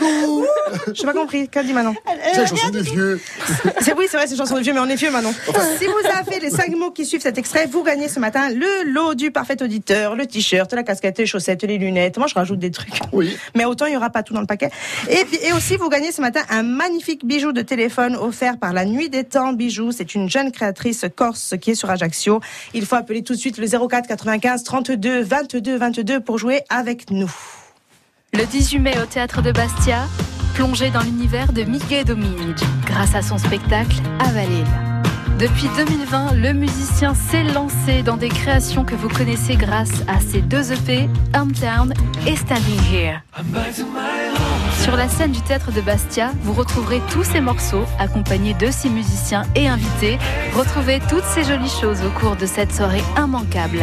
Loup 0.00 0.46
J'ai 0.92 1.04
pas 1.04 1.12
compris. 1.12 1.48
Qu'a 1.48 1.62
dit 1.62 1.72
Manon 1.72 1.94
C'est 2.32 2.40
la 2.40 2.46
chanson 2.46 2.68
des 2.70 2.82
vieux. 2.82 3.20
C'est 3.80 3.94
oui, 3.94 4.06
c'est 4.10 4.16
vrai, 4.16 4.26
c'est 4.26 4.32
une 4.32 4.38
chanson 4.38 4.56
de 4.56 4.62
vieux, 4.62 4.72
mais 4.72 4.80
on 4.80 4.88
est 4.88 4.94
vieux 4.96 5.10
maintenant. 5.10 5.32
si 5.78 5.86
vous 5.86 5.92
avez 6.18 6.40
les 6.40 6.50
cinq 6.50 6.70
mots 6.70 6.90
qui 6.90 7.04
suivent 7.04 7.20
cet 7.20 7.38
extrait, 7.38 7.66
vous 7.70 7.82
gagnez 7.82 8.08
ce 8.08 8.18
matin 8.18 8.48
le 8.48 8.90
lot 8.90 9.14
du 9.14 9.30
parfait 9.30 9.62
auditeur, 9.62 10.16
le 10.16 10.26
t-shirt, 10.26 10.72
la 10.72 10.82
casquette, 10.82 11.18
les 11.18 11.26
chaussettes, 11.26 11.62
les 11.62 11.78
lunettes. 11.78 12.16
Moi, 12.18 12.26
je 12.26 12.34
rajoute 12.34 12.58
des 12.58 12.70
trucs. 12.70 12.98
Oui. 13.12 13.36
Mais 13.54 13.64
autant, 13.64 13.86
il 13.86 13.92
y 13.92 13.96
aura 13.96 14.10
pas 14.10 14.22
tout 14.22 14.32
dans 14.34 14.40
le 14.40 14.46
paquet. 14.46 14.70
Et 15.08 15.52
aussi, 15.52 15.76
vous 15.76 15.88
gagnez 15.88 16.12
ce 16.12 16.20
matin 16.20 16.40
un 16.50 16.62
magnifique 16.62 17.24
bijou 17.24 17.52
de 17.52 17.62
téléphone 17.62 18.16
offert 18.16 18.58
par 18.58 18.72
la 18.72 18.84
Nuit 18.84 19.10
des 19.10 19.24
Temps 19.24 19.52
Bijoux. 19.52 19.92
C'est 19.92 20.14
une 20.14 20.28
jeune 20.28 20.50
créatrice 20.50 21.04
corse 21.14 21.54
qui 21.60 21.72
est 21.72 21.74
sur 21.74 21.90
Ajaccio. 21.90 22.40
Il 22.72 22.86
faut 22.86 22.96
appeler 22.96 23.22
tout 23.22 23.34
de 23.34 23.38
suite 23.38 23.58
le 23.58 23.66
04 23.66 24.08
95 24.08 24.64
32 24.64 25.22
22 25.22 25.43
22 25.52 26.20
pour 26.20 26.38
jouer 26.38 26.62
avec 26.68 27.10
nous. 27.10 27.30
Le 28.32 28.44
18 28.44 28.78
mai 28.78 28.94
au 29.00 29.06
théâtre 29.06 29.42
de 29.42 29.52
Bastia, 29.52 30.06
plongez 30.54 30.90
dans 30.90 31.02
l'univers 31.02 31.52
de 31.52 31.62
Miguel 31.62 32.04
Dominici 32.04 32.64
grâce 32.86 33.14
à 33.14 33.22
son 33.22 33.38
spectacle 33.38 33.96
Avalil. 34.18 34.64
Depuis 35.38 35.68
2020, 35.76 36.34
le 36.34 36.52
musicien 36.52 37.12
s'est 37.14 37.42
lancé 37.42 38.02
dans 38.02 38.16
des 38.16 38.28
créations 38.28 38.84
que 38.84 38.94
vous 38.94 39.08
connaissez 39.08 39.56
grâce 39.56 39.90
à 40.06 40.20
ses 40.20 40.40
deux 40.40 40.72
EP, 40.72 41.08
Hometown 41.36 41.92
et 42.26 42.36
Standing 42.36 42.80
Here. 42.92 43.20
Sur 44.82 44.96
la 44.96 45.08
scène 45.08 45.32
du 45.32 45.40
théâtre 45.40 45.72
de 45.72 45.80
Bastia, 45.80 46.30
vous 46.42 46.52
retrouverez 46.52 47.00
tous 47.10 47.24
ces 47.24 47.40
morceaux 47.40 47.84
accompagnés 47.98 48.54
de 48.54 48.70
ses 48.70 48.88
musiciens 48.88 49.42
et 49.56 49.68
invités. 49.68 50.18
Retrouvez 50.54 51.00
toutes 51.08 51.24
ces 51.24 51.44
jolies 51.44 51.68
choses 51.68 52.02
au 52.04 52.10
cours 52.10 52.36
de 52.36 52.46
cette 52.46 52.72
soirée 52.72 53.02
immanquable. 53.18 53.80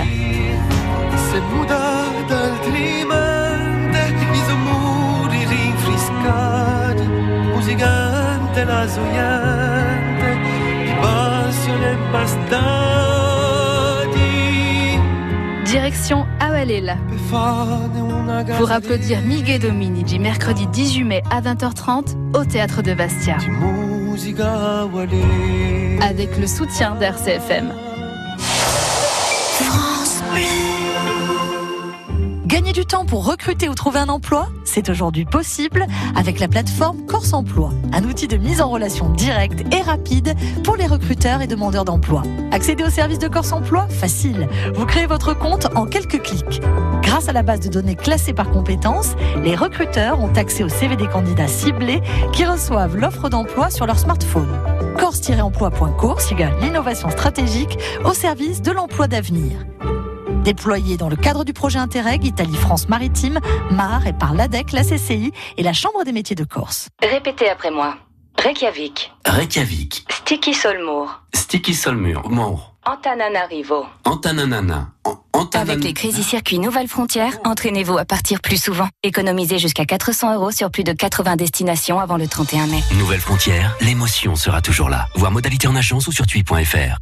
Se 1.31 1.39
muda 1.39 1.79
d'altrimenti 2.27 3.99
i 4.37 4.41
muri 4.65 5.45
rinfrescati, 5.45 7.05
musicante 7.53 8.65
la 8.65 8.85
sognante, 8.85 10.37
di 10.83 10.93
passione 10.99 11.95
bastati. 12.11 12.59
Direction 15.63 16.27
una 18.01 18.43
Pour 18.57 18.69
applaudir 18.73 19.21
Miguel 19.21 19.59
Dominici 19.61 20.19
mercredi 20.19 20.67
18 20.67 21.05
mai 21.05 21.23
à 21.29 21.39
20h30 21.39 22.13
au 22.35 22.43
théâtre 22.43 22.81
de 22.81 22.93
Bastia. 22.93 23.37
Avec 26.01 26.37
le 26.37 26.45
soutien 26.47 26.95
d'RCFM. 26.95 27.71
Gagner 32.61 32.73
du 32.73 32.85
temps 32.85 33.05
pour 33.05 33.25
recruter 33.25 33.69
ou 33.69 33.73
trouver 33.73 33.97
un 33.97 34.09
emploi, 34.09 34.47
c'est 34.65 34.87
aujourd'hui 34.89 35.25
possible 35.25 35.87
avec 36.15 36.39
la 36.39 36.47
plateforme 36.47 37.07
Corse 37.07 37.33
Emploi, 37.33 37.71
un 37.91 38.03
outil 38.03 38.27
de 38.27 38.37
mise 38.37 38.61
en 38.61 38.69
relation 38.69 39.09
directe 39.09 39.63
et 39.73 39.81
rapide 39.81 40.35
pour 40.63 40.75
les 40.75 40.85
recruteurs 40.85 41.41
et 41.41 41.47
demandeurs 41.47 41.85
d'emploi. 41.85 42.21
Accéder 42.51 42.83
au 42.83 42.91
service 42.91 43.17
de 43.17 43.27
Corse 43.27 43.51
Emploi 43.51 43.87
Facile. 43.87 44.47
Vous 44.75 44.85
créez 44.85 45.07
votre 45.07 45.33
compte 45.33 45.75
en 45.75 45.87
quelques 45.87 46.21
clics. 46.21 46.61
Grâce 47.01 47.29
à 47.29 47.33
la 47.33 47.41
base 47.41 47.61
de 47.61 47.69
données 47.69 47.95
classée 47.95 48.33
par 48.33 48.51
compétences, 48.51 49.15
les 49.43 49.55
recruteurs 49.55 50.19
ont 50.19 50.31
accès 50.31 50.63
au 50.63 50.69
CV 50.69 50.95
des 50.95 51.07
candidats 51.07 51.47
ciblés 51.47 52.03
qui 52.31 52.45
reçoivent 52.45 52.95
l'offre 52.95 53.27
d'emploi 53.27 53.71
sur 53.71 53.87
leur 53.87 53.97
smartphone. 53.97 54.55
Corse-emploi.course 54.99 56.31
égale 56.31 56.53
l'innovation 56.61 57.09
stratégique 57.09 57.79
au 58.05 58.13
service 58.13 58.61
de 58.61 58.71
l'emploi 58.71 59.07
d'avenir. 59.07 59.57
Déployé 60.43 60.97
dans 60.97 61.09
le 61.09 61.15
cadre 61.15 61.43
du 61.43 61.53
projet 61.53 61.79
Interreg 61.79 62.23
Italie-France 62.25 62.89
Maritime, 62.89 63.39
MAR 63.71 64.07
et 64.07 64.13
par 64.13 64.33
l'ADEC, 64.33 64.71
la 64.71 64.83
CCI 64.83 65.31
et 65.57 65.63
la 65.63 65.73
Chambre 65.73 66.03
des 66.03 66.11
métiers 66.11 66.35
de 66.35 66.43
Corse. 66.43 66.87
Répétez 67.01 67.49
après 67.49 67.71
moi. 67.71 67.95
Reykjavik, 68.41 69.11
Reykjavik, 69.25 70.05
Sticky 70.09 70.53
Solmour, 70.55 71.21
Sticky 71.35 71.75
Solmur, 71.75 72.27
Mort, 72.29 72.73
Antananarivo. 72.85 73.85
Antananana, 74.05 74.89
An- 75.05 75.47
Avec 75.53 75.83
les 75.83 75.93
Crazy 75.93 76.23
Circuits 76.23 76.57
Nouvelle 76.57 76.87
Frontière, 76.87 77.33
entraînez-vous 77.45 77.97
à 77.99 78.05
partir 78.05 78.41
plus 78.41 78.59
souvent. 78.61 78.87
Économisez 79.03 79.59
jusqu'à 79.59 79.85
400 79.85 80.33
euros 80.33 80.49
sur 80.51 80.71
plus 80.71 80.83
de 80.83 80.93
80 80.93 81.35
destinations 81.35 81.99
avant 81.99 82.17
le 82.17 82.27
31 82.27 82.65
mai. 82.67 82.81
Nouvelle 82.97 83.19
frontière, 83.19 83.75
l'émotion 83.81 84.35
sera 84.35 84.61
toujours 84.61 84.89
là. 84.89 85.05
Voir 85.15 85.31
modalité 85.31 85.67
en 85.67 85.75
agence 85.75 86.07
ou 86.07 86.11
sur 86.11 86.25
tui.fr. 86.25 86.97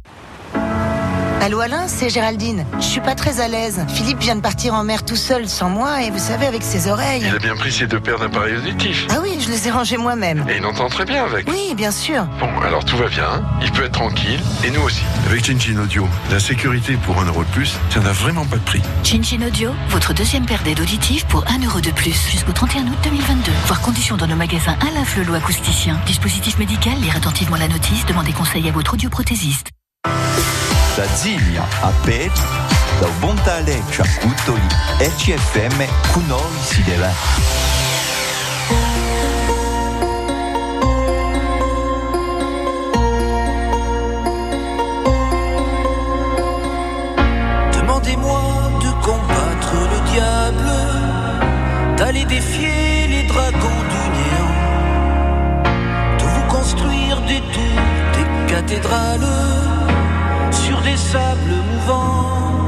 Allô 1.42 1.60
Alain, 1.60 1.88
c'est 1.88 2.10
Géraldine. 2.10 2.66
Je 2.78 2.84
suis 2.84 3.00
pas 3.00 3.14
très 3.14 3.40
à 3.40 3.48
l'aise. 3.48 3.82
Philippe 3.88 4.18
vient 4.18 4.36
de 4.36 4.42
partir 4.42 4.74
en 4.74 4.84
mer 4.84 5.06
tout 5.06 5.16
seul 5.16 5.48
sans 5.48 5.70
moi 5.70 6.02
et 6.02 6.10
vous 6.10 6.18
savez 6.18 6.44
avec 6.44 6.62
ses 6.62 6.90
oreilles. 6.90 7.22
Il 7.24 7.34
a 7.34 7.38
bien 7.38 7.56
pris 7.56 7.72
ses 7.72 7.86
deux 7.86 7.98
paires 7.98 8.18
d'appareils 8.18 8.58
auditifs. 8.58 9.06
Ah 9.08 9.20
oui, 9.22 9.38
je 9.40 9.50
les 9.50 9.66
ai 9.66 9.70
rangés 9.70 9.96
moi-même. 9.96 10.44
Et 10.50 10.58
il 10.58 10.66
entend 10.66 10.90
très 10.90 11.06
bien 11.06 11.24
avec. 11.24 11.48
Oui, 11.48 11.74
bien 11.74 11.92
sûr. 11.92 12.26
Bon, 12.38 12.60
alors 12.60 12.84
tout 12.84 12.98
va 12.98 13.08
bien, 13.08 13.42
il 13.62 13.72
peut 13.72 13.84
être 13.84 13.92
tranquille, 13.92 14.38
et 14.64 14.70
nous 14.70 14.82
aussi. 14.82 15.02
Avec 15.30 15.46
Cincin 15.46 15.78
Audio, 15.78 16.06
la 16.30 16.40
sécurité 16.40 16.98
pour 17.06 17.18
un 17.18 17.24
euro 17.24 17.42
de 17.42 17.48
plus, 17.48 17.74
ça 17.88 18.00
n'a 18.00 18.12
vraiment 18.12 18.44
pas 18.44 18.56
de 18.56 18.62
prix. 18.62 18.82
Chinchin 19.02 19.40
Audio, 19.46 19.70
votre 19.88 20.12
deuxième 20.12 20.44
paire 20.44 20.62
d'aides 20.62 20.80
auditives 20.80 21.24
pour 21.26 21.44
1 21.48 21.64
euro 21.64 21.80
de 21.80 21.90
plus 21.90 22.28
jusqu'au 22.30 22.52
31 22.52 22.82
août 22.82 22.98
2022. 23.02 23.50
Voir 23.66 23.80
conditions 23.80 24.18
dans 24.18 24.26
nos 24.26 24.36
magasins 24.36 24.76
Alain 24.82 25.06
Flelot 25.06 25.34
acousticien. 25.34 25.98
Dispositif 26.04 26.58
médical, 26.58 26.94
lire 27.00 27.16
attentivement 27.16 27.56
la 27.56 27.68
notice, 27.68 28.04
demandez 28.04 28.32
conseil 28.32 28.68
à 28.68 28.72
votre 28.72 28.92
audioprothésiste. 28.92 29.68
Da 30.96 31.06
Ziglia 31.16 31.66
a 31.82 31.92
Pet, 32.04 32.32
da 33.00 33.06
Bontaleccia 33.20 34.02
a 34.02 34.08
Cutoli, 34.20 34.60
RCFM 34.98 35.86
si 36.64 36.82
deve. 36.82 37.10
De 48.80 48.92
combattre 49.02 49.74
le 49.92 50.00
diable, 50.10 50.70
d'aller 51.96 52.24
défier 52.24 53.06
les 53.08 53.22
dragons 53.24 53.82
du 53.92 54.02
néant, 54.18 55.64
de 56.18 56.24
vous 56.24 56.46
construire 56.48 57.20
des 57.22 57.40
tours, 57.52 57.82
des 58.14 58.52
cathédrales 58.52 59.69
des 60.90 60.96
sables 60.96 61.54
mouvants. 61.70 62.59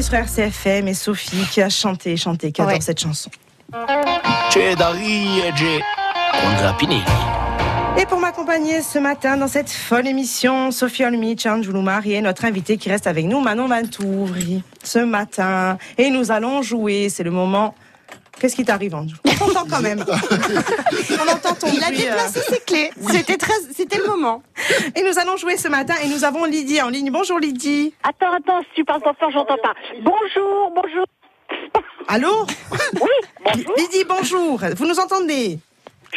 Sur 0.00 0.14
RCFM 0.14 0.88
et 0.88 0.94
Sophie 0.94 1.44
qui 1.50 1.60
a 1.60 1.68
chanté, 1.68 2.16
chanté, 2.16 2.50
qui 2.52 2.62
adore 2.62 2.72
Ouais. 2.74 2.80
cette 2.80 3.00
chanson. 3.00 3.30
Rapinelli. 6.62 7.02
Et 7.98 8.06
pour 8.06 8.18
m'accompagner 8.18 8.80
ce 8.80 8.98
matin 8.98 9.36
dans 9.36 9.48
cette 9.48 9.70
folle 9.70 10.06
émission, 10.08 10.70
Sophie 10.70 11.04
Olmi, 11.04 11.36
Chanjoulou 11.38 11.82
Marie 11.82 12.14
et 12.14 12.22
notre 12.22 12.46
invité 12.46 12.78
qui 12.78 12.88
reste 12.88 13.06
avec 13.06 13.26
nous, 13.26 13.40
Manon 13.40 13.68
Mantouvri, 13.68 14.62
ce 14.82 15.00
matin. 15.00 15.76
Et 15.98 16.08
nous 16.08 16.30
allons 16.30 16.62
jouer, 16.62 17.08
c'est 17.10 17.22
le 17.24 17.30
moment... 17.30 17.74
Qu'est-ce 18.42 18.56
qui 18.56 18.64
t'arrive, 18.64 18.92
Ange? 18.96 19.12
On 19.24 19.46
t'entend 19.46 19.64
quand 19.70 19.80
même. 19.80 20.04
On 20.04 21.32
entend 21.32 21.54
ton 21.54 21.68
Il 21.72 21.80
a 21.80 21.92
bruit, 21.92 22.00
euh. 22.00 22.08
déplacé 22.08 22.40
ses 22.40 22.58
clés. 22.58 22.90
C'était 23.08 23.36
très, 23.36 23.52
c'était 23.72 23.98
le 23.98 24.08
moment. 24.08 24.42
Et 24.96 25.04
nous 25.04 25.16
allons 25.20 25.36
jouer 25.36 25.56
ce 25.56 25.68
matin 25.68 25.94
et 26.02 26.08
nous 26.08 26.24
avons 26.24 26.44
Lydie 26.44 26.82
en 26.82 26.88
ligne. 26.88 27.12
Bonjour 27.12 27.38
Lydie. 27.38 27.94
Attends, 28.02 28.32
attends, 28.32 28.60
si 28.62 28.74
tu 28.74 28.84
parles 28.84 29.00
pas 29.00 29.14
fort, 29.14 29.30
j'entends 29.30 29.58
pas. 29.62 29.74
Bonjour, 30.00 30.72
bonjour. 30.74 31.06
Allô? 32.08 32.44
Oui, 32.72 33.08
bonjour. 33.44 33.74
Lydie, 33.76 34.04
bonjour. 34.08 34.60
Vous 34.76 34.88
nous 34.88 34.98
entendez? 34.98 35.60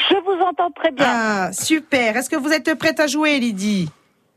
Je 0.10 0.16
vous 0.16 0.42
entends 0.44 0.72
très 0.72 0.90
bien. 0.90 1.06
Ah, 1.08 1.54
super. 1.54 2.18
Est-ce 2.18 2.32
que 2.32 2.38
vous 2.38 2.52
êtes 2.52 2.74
prête 2.74 3.00
à 3.00 3.06
jouer, 3.06 3.38
Lydie? 3.38 3.88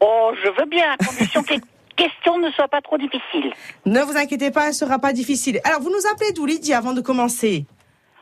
Oh, 0.01 0.33
je 0.45 0.51
veux 0.61 0.69
bien, 0.69 0.93
à 0.93 1.03
condition 1.03 1.43
que 1.43 1.55
les 1.55 1.61
questions 1.97 2.37
ne 2.37 2.51
soient 2.51 2.69
pas 2.69 2.83
trop 2.83 2.99
difficiles. 2.99 3.51
Ne 3.87 4.03
vous 4.03 4.19
inquiétez 4.19 4.51
pas, 4.51 4.67
elle 4.67 4.75
sera 4.75 4.99
pas 4.99 5.15
difficile. 5.15 5.59
Alors, 5.65 5.81
vous 5.81 5.89
nous 5.89 6.07
appelez 6.13 6.33
d'où, 6.33 6.45
Lydie, 6.45 6.75
avant 6.75 6.93
de 6.93 7.01
commencer? 7.01 7.65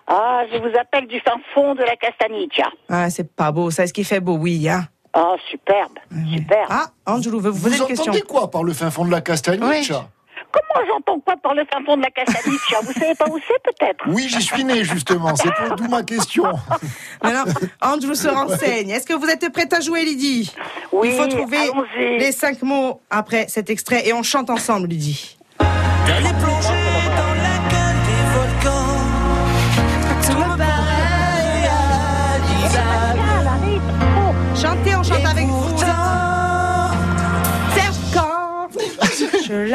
Ah, 0.06 0.42
je 0.52 0.58
vous 0.58 0.76
appelle 0.78 1.06
du 1.06 1.18
fin 1.20 1.34
fond 1.54 1.74
de 1.74 1.82
la 1.82 1.96
Castagniccia. 1.96 2.68
Ah, 2.88 3.10
c'est 3.10 3.34
pas 3.34 3.50
beau. 3.50 3.70
Ça, 3.70 3.84
est-ce 3.84 3.92
qui 3.92 4.04
fait 4.04 4.20
beau, 4.20 4.36
oui, 4.36 4.68
hein 4.68 4.86
Oh, 5.18 5.34
superbe, 5.50 5.98
superbe. 6.34 6.68
Ah, 6.68 6.86
Angelou, 7.06 7.40
veut 7.40 7.50
vous 7.50 7.70
Vous 7.70 7.74
une 7.74 7.86
question 7.86 8.12
entendez 8.12 8.20
quoi 8.22 8.50
par 8.50 8.62
le 8.62 8.74
fin 8.74 8.90
fond 8.90 9.04
de 9.06 9.10
la 9.10 9.22
Castagniccia 9.22 10.08
Comment 10.52 10.86
j'entends 10.86 11.18
quoi 11.20 11.34
par 11.42 11.54
le 11.54 11.64
fin 11.64 11.82
fond 11.84 11.96
de 11.96 12.02
la 12.02 12.10
Castagniccia 12.10 12.78
Vous 12.82 12.92
savez 12.92 13.14
pas 13.14 13.26
où 13.28 13.38
c'est, 13.38 13.62
peut-être 13.62 14.04
Oui, 14.08 14.26
j'y 14.28 14.42
suis 14.42 14.62
né 14.62 14.84
justement, 14.84 15.34
c'est 15.34 15.50
pour 15.54 15.74
d'où 15.74 15.88
ma 15.88 16.02
question. 16.02 16.44
Maintenant, 17.22 17.44
Angelou 17.80 18.14
se 18.14 18.28
renseigne. 18.28 18.90
Est-ce 18.90 19.06
que 19.06 19.14
vous 19.14 19.26
êtes 19.26 19.50
prête 19.52 19.72
à 19.72 19.80
jouer, 19.80 20.04
Lydie? 20.04 20.54
Oui, 20.92 21.08
Il 21.10 21.14
faut 21.14 21.26
trouver 21.28 21.70
les 22.18 22.32
cinq 22.32 22.62
mots 22.62 23.00
après 23.08 23.48
cet 23.48 23.70
extrait 23.70 24.06
et 24.06 24.12
on 24.12 24.22
chante 24.22 24.50
ensemble, 24.50 24.88
Lydie. 24.88 25.38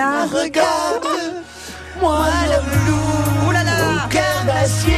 La 0.02 0.26
regarde, 0.26 1.08
moi 2.02 2.26
le 2.48 2.88
loup, 2.88 3.52
là 3.52 3.62
au 3.62 4.10
cœur 4.10 4.44
d'acier, 4.46 4.96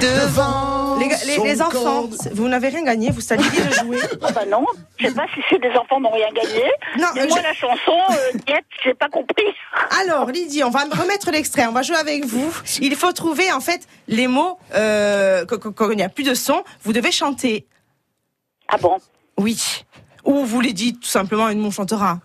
devant 0.00 0.96
Les, 0.98 1.08
gars- 1.08 1.16
les- 1.26 1.36
son 1.36 1.44
les 1.44 1.62
enfants, 1.62 2.02
corps. 2.08 2.08
vous 2.32 2.48
n'avez 2.48 2.68
rien 2.68 2.82
gagné, 2.82 3.10
vous 3.10 3.20
saviez 3.20 3.48
de 3.62 3.72
jouer. 3.74 3.98
Ah 4.22 4.32
bah 4.32 4.44
non, 4.48 4.64
je 4.98 5.06
sais 5.06 5.14
pas 5.14 5.26
si 5.34 5.40
c'est 5.48 5.60
des 5.60 5.70
enfants 5.76 6.00
n'ont 6.00 6.10
rien 6.10 6.28
gagné. 6.34 6.64
Non, 6.98 7.06
mais 7.14 7.26
moi 7.26 7.38
je- 7.38 7.42
la 7.44 7.54
chanson, 7.54 7.96
euh, 8.10 8.38
Diète, 8.46 8.64
j'ai 8.84 8.94
pas 8.94 9.08
compris. 9.08 9.44
Alors, 10.02 10.26
Lydie, 10.30 10.64
on 10.64 10.70
va 10.70 10.84
me 10.86 10.94
remettre 10.94 11.30
l'extrait, 11.30 11.66
on 11.66 11.72
va 11.72 11.82
jouer 11.82 11.96
avec 11.96 12.24
vous. 12.24 12.52
Il 12.80 12.94
faut 12.96 13.12
trouver 13.12 13.52
en 13.52 13.60
fait 13.60 13.82
les 14.08 14.26
mots 14.26 14.58
euh, 14.74 15.44
quand- 15.46 15.58
quand 15.58 15.72
quand 15.72 15.90
il 15.90 15.96
n'y 15.96 16.02
a 16.02 16.08
plus 16.08 16.24
de 16.24 16.34
son. 16.34 16.62
Vous 16.82 16.92
devez 16.92 17.12
chanter. 17.12 17.66
Ah 18.68 18.76
bon? 18.78 18.98
Oui. 19.36 19.84
Ou 20.24 20.44
vous 20.44 20.60
les 20.60 20.72
dites 20.72 21.00
tout 21.00 21.08
simplement 21.08 21.48
une 21.48 21.60
mon 21.60 21.70
chantera. 21.70 22.18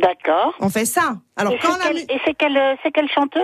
D'accord. 0.00 0.54
On 0.60 0.68
fait 0.68 0.84
ça. 0.84 1.16
Alors 1.36 1.52
et 1.52 1.58
quand 1.58 1.68
c'est 1.72 1.78
on 1.78 1.80
a 1.80 1.84
quelle, 1.88 1.94
mis- 1.96 2.02
et 2.08 2.20
c'est 2.24 2.34
quelle, 2.34 2.56
euh, 2.56 2.74
quelle 2.94 3.08
chanteuse? 3.10 3.42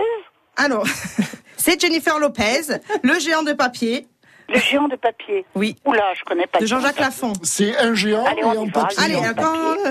Alors, 0.57 0.85
c'est 1.57 1.79
Jennifer 1.79 2.17
Lopez, 2.19 2.61
le 3.03 3.19
géant 3.19 3.43
de 3.43 3.53
papier. 3.53 4.07
Le 4.47 4.59
géant 4.59 4.87
de 4.87 4.95
papier. 4.95 5.43
Oui. 5.55 5.75
Oula, 5.85 6.13
je 6.13 6.23
connais 6.23 6.45
pas. 6.45 6.59
De. 6.59 6.65
Jean-Jacques 6.67 6.99
Lafont. 6.99 7.33
C'est 7.41 7.75
un 7.77 7.95
géant 7.95 8.23
Allez, 8.25 8.41
et 8.41 8.45
on 8.45 8.65
va, 8.65 8.71
papier. 8.83 8.97
Allez, 9.03 9.15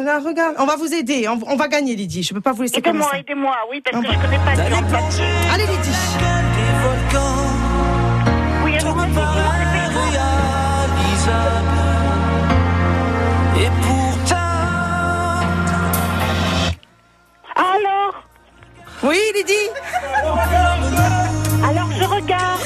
là, 0.05 0.21
regarde, 0.21 0.55
on 0.59 0.65
va 0.65 0.77
vous 0.77 0.95
aider. 0.95 1.27
On, 1.29 1.41
on 1.47 1.57
va 1.57 1.67
gagner, 1.67 1.97
Lydie. 1.97 2.23
Je 2.23 2.33
peux 2.33 2.41
pas 2.41 2.53
vous 2.53 2.63
laisser 2.63 2.81
comme 2.81 2.91
Aidez-moi, 2.97 3.11
ça. 3.11 3.19
aidez-moi, 3.19 3.57
oui, 3.71 3.81
parce 3.81 3.97
On 3.97 4.01
que 4.03 4.07
va- 4.07 4.13
je 4.15 4.19
connais 4.21 4.39
pas 4.39 5.53
Allez, 5.53 5.67
Lydie. 5.67 6.44
Oui, 19.05 19.19
Lydie. 19.35 19.69
Alors 21.63 21.91
je 21.99 22.05
regarde. 22.05 22.61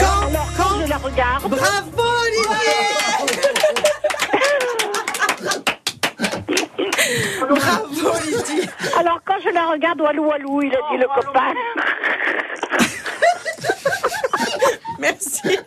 Quand- 0.00 0.26
Alors 0.28 0.48
quand 0.56 0.80
je 0.80 0.86
la 0.88 0.96
regarde. 0.96 1.42
Bravo, 1.48 2.08
Lydie. 2.32 3.86
Bravo, 7.40 8.12
Lydie. 8.24 8.68
Alors 8.98 9.20
quand 9.26 9.38
je 9.44 9.50
la 9.50 9.66
regarde, 9.66 10.00
walou 10.00 10.24
walou, 10.26 10.62
il 10.62 10.74
a 10.74 10.78
dit 10.90 10.98
le 10.98 11.06
copain. 11.14 11.52
Merci. 15.06 15.58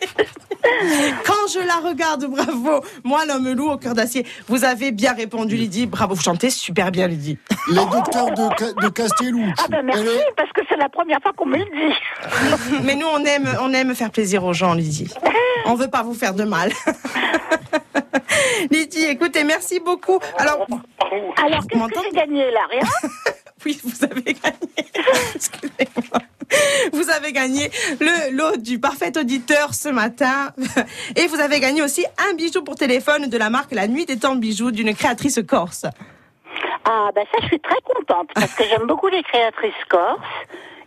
Quand 1.24 1.46
je 1.52 1.66
la 1.66 1.76
regarde, 1.88 2.26
bravo. 2.26 2.84
Moi, 3.04 3.24
l'homme 3.26 3.50
loup 3.52 3.70
au 3.70 3.76
cœur 3.78 3.94
d'acier. 3.94 4.26
Vous 4.46 4.64
avez 4.64 4.90
bien 4.92 5.12
répondu, 5.14 5.56
Lydie. 5.56 5.86
Bravo, 5.86 6.14
vous 6.14 6.22
chantez 6.22 6.50
super 6.50 6.90
bien, 6.90 7.06
Lydie. 7.08 7.38
Les 7.68 7.76
docteurs 7.86 8.30
de, 8.32 8.82
de 8.82 8.88
Castellucci. 8.88 9.52
Ah 9.58 9.66
ben 9.70 9.82
merci, 9.82 10.02
est- 10.02 10.34
parce 10.36 10.50
que 10.52 10.60
c'est 10.68 10.76
la 10.76 10.88
première 10.88 11.20
fois 11.22 11.32
qu'on 11.34 11.46
me 11.46 11.56
le 11.56 11.64
dit. 11.64 11.96
Mais 12.84 12.94
nous, 12.94 13.06
on 13.06 13.24
aime, 13.24 13.48
on 13.62 13.72
aime 13.72 13.94
faire 13.94 14.10
plaisir 14.10 14.44
aux 14.44 14.52
gens, 14.52 14.74
Lydie. 14.74 15.12
On 15.64 15.74
veut 15.74 15.88
pas 15.88 16.02
vous 16.02 16.14
faire 16.14 16.34
de 16.34 16.44
mal. 16.44 16.70
Lydie, 18.70 19.04
écoutez, 19.04 19.44
merci 19.44 19.80
beaucoup. 19.80 20.18
Alors, 20.38 20.66
Alors 21.42 21.66
qu'est-ce 21.66 21.86
que 21.88 22.00
j'ai 22.10 22.16
gagné 22.16 22.50
là? 22.50 22.60
Rien? 22.70 22.82
oui, 23.64 23.80
vous 23.84 24.04
avez 24.04 24.34
gagné. 24.34 24.70
Excusez-moi. 25.34 26.20
Vous 26.92 27.10
avez 27.10 27.32
gagné 27.32 27.70
le 28.00 28.32
lot 28.32 28.56
du 28.56 28.78
parfait 28.78 29.16
auditeur 29.16 29.74
ce 29.74 29.88
matin. 29.88 30.52
Et 31.16 31.26
vous 31.26 31.40
avez 31.40 31.60
gagné 31.60 31.82
aussi 31.82 32.04
un 32.28 32.34
bijou 32.34 32.62
pour 32.62 32.74
téléphone 32.74 33.28
de 33.28 33.38
la 33.38 33.50
marque 33.50 33.72
La 33.72 33.86
Nuit 33.86 34.06
des 34.06 34.18
Temps 34.18 34.36
Bijoux 34.36 34.72
d'une 34.72 34.94
créatrice 34.94 35.40
corse. 35.46 35.86
Ah 36.84 37.10
ben 37.14 37.24
ça 37.30 37.38
je 37.42 37.46
suis 37.46 37.60
très 37.60 37.80
contente, 37.84 38.30
parce 38.34 38.52
que 38.54 38.64
j'aime 38.64 38.86
beaucoup 38.86 39.08
les 39.08 39.22
créatrices 39.22 39.72
corses. 39.88 40.20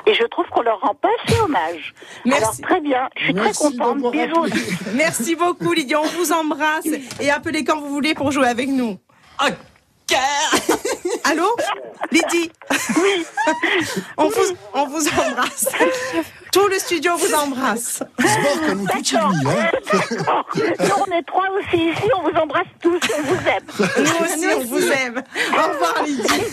Et 0.05 0.13
je 0.13 0.23
trouve 0.25 0.45
qu'on 0.47 0.63
leur 0.63 0.81
rend 0.81 0.95
pas 0.95 1.07
assez 1.23 1.39
hommage. 1.39 1.93
Merci. 2.25 2.43
Alors 2.43 2.57
très 2.61 2.81
bien, 2.81 3.09
je 3.15 3.23
suis 3.23 3.33
Merci 3.33 3.77
très 3.77 3.85
contente. 3.85 4.13
Merci 4.95 5.35
beaucoup, 5.35 5.71
Lydie. 5.71 5.95
On 5.95 6.03
vous 6.03 6.33
embrasse. 6.33 6.87
Et 7.21 7.31
appelez 7.31 7.63
quand 7.63 7.79
vous 7.79 7.87
voulez 7.87 8.13
pour 8.13 8.31
jouer 8.31 8.47
avec 8.47 8.67
nous. 8.67 8.97
Allô 11.23 11.55
Lydie 12.11 12.51
Oui. 12.97 13.25
on, 14.17 14.29
vous, 14.29 14.57
on 14.73 14.87
vous 14.87 15.07
embrasse. 15.07 15.67
Tout 16.51 16.67
le 16.67 16.77
studio 16.77 17.15
vous 17.17 17.33
embrasse. 17.33 18.03
D'accord. 18.19 18.75
lui, 19.33 19.49
hein. 19.49 20.43
On 21.07 21.11
est 21.11 21.23
trois 21.23 21.47
aussi 21.57 21.89
ici, 21.89 22.03
on 22.15 22.29
vous 22.29 22.37
embrasse 22.37 22.67
tous, 22.81 22.99
on 23.17 23.21
vous 23.23 23.47
aime. 23.47 23.87
Nous 23.97 24.25
aussi, 24.25 24.47
on 24.55 24.65
vous 24.65 24.91
aime. 24.91 25.23
Au 25.51 25.71
revoir, 25.71 26.03
Lydie. 26.05 26.43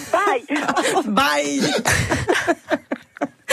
Bye. 1.05 1.61
Bye. 1.61 2.81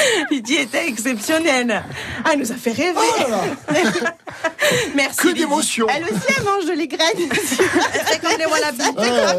Lydie 0.32 0.56
était 0.56 0.88
exceptionnelle. 0.88 1.84
Ah, 2.24 2.30
elle 2.34 2.40
nous 2.40 2.52
a 2.52 2.56
fait 2.56 2.72
rêver. 2.72 2.98
Oh 2.98 3.30
là 3.30 3.38
là. 3.74 4.14
Merci. 4.96 5.18
Que 5.18 5.34
d'émotion. 5.34 5.88
Elle 5.90 6.04
aussi, 6.04 6.34
elle 6.38 6.44
mange 6.44 6.66
de 6.66 6.74
les 6.74 6.88
graines. 6.88 7.30
Fait 7.32 8.20
comme 8.20 8.38
les 8.38 8.46
wallabies. 8.46 8.82
Ah, 8.98 9.34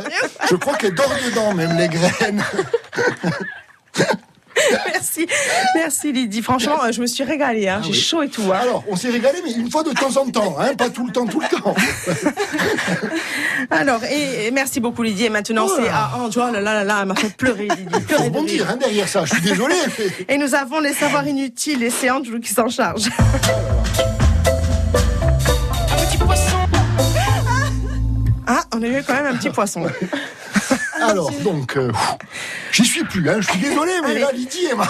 je 0.50 0.56
crois 0.56 0.76
qu'elle 0.76 0.94
dort 0.94 1.12
dedans, 1.24 1.54
même 1.54 1.76
les 1.76 1.88
graines. 1.88 2.44
Merci. 4.92 5.26
Merci, 5.74 6.12
Lydie. 6.12 6.42
Franchement, 6.42 6.82
euh, 6.84 6.92
je 6.92 7.00
me 7.00 7.06
suis 7.06 7.24
régalée. 7.24 7.68
Hein. 7.68 7.80
J'ai 7.82 7.90
oui. 7.90 7.98
chaud 7.98 8.22
et 8.22 8.28
tout. 8.28 8.42
Hein. 8.52 8.58
Alors, 8.62 8.84
on 8.88 8.96
s'est 8.96 9.10
régalé, 9.10 9.38
mais 9.44 9.52
une 9.52 9.70
fois 9.70 9.82
de 9.82 9.90
temps 9.90 10.16
en 10.16 10.30
temps, 10.30 10.56
hein, 10.58 10.74
pas 10.76 10.90
tout 10.90 11.06
le 11.06 11.12
temps, 11.12 11.26
tout 11.26 11.40
le 11.40 11.48
temps. 11.48 11.74
Alors, 13.70 14.02
et, 14.04 14.46
et 14.46 14.50
merci 14.50 14.80
beaucoup, 14.80 15.02
Lydie. 15.02 15.24
Et 15.26 15.30
maintenant, 15.30 15.66
Oh 15.68 15.72
c'est 15.76 15.88
à 15.88 16.10
Ange. 16.18 16.34
Oh 16.36 16.52
là 16.52 16.60
là 16.60 16.74
là 16.74 16.84
là, 16.84 16.98
elle 17.02 17.06
m'a 17.08 17.14
fait 17.14 17.34
pleurer, 17.36 17.68
Lydie. 17.68 18.00
Pleurer 18.06 18.24
rebondir 18.24 18.66
hein, 18.70 18.76
derrière 18.76 19.08
ça, 19.08 19.24
je 19.24 19.34
suis 19.34 19.42
désolé. 19.42 19.74
mais- 19.98 20.34
Et 20.34 20.38
nous 20.38 20.54
avons 20.54 20.80
les 20.80 20.92
savoirs 20.94 21.26
inutiles 21.26 21.82
et 21.82 21.90
c'est 21.90 22.10
Ange 22.10 22.38
qui 22.40 22.52
s'en 22.52 22.68
charge. 22.68 23.08
Ah, 28.46 28.62
on 28.74 28.82
a 28.82 28.86
eu 28.86 29.02
quand 29.06 29.14
même 29.14 29.26
un 29.34 29.36
petit 29.36 29.50
poisson. 29.50 29.84
Alors, 31.02 31.30
donc, 31.42 31.76
euh, 31.76 31.92
j'y 32.72 32.84
suis 32.84 33.04
plus, 33.04 33.28
hein, 33.28 33.36
je 33.40 33.50
suis 33.50 33.60
désolé, 33.60 33.92
mais 34.02 34.10
Allez. 34.10 34.20
là, 34.20 34.32
Lydie, 34.32 34.66
Emma. 34.70 34.86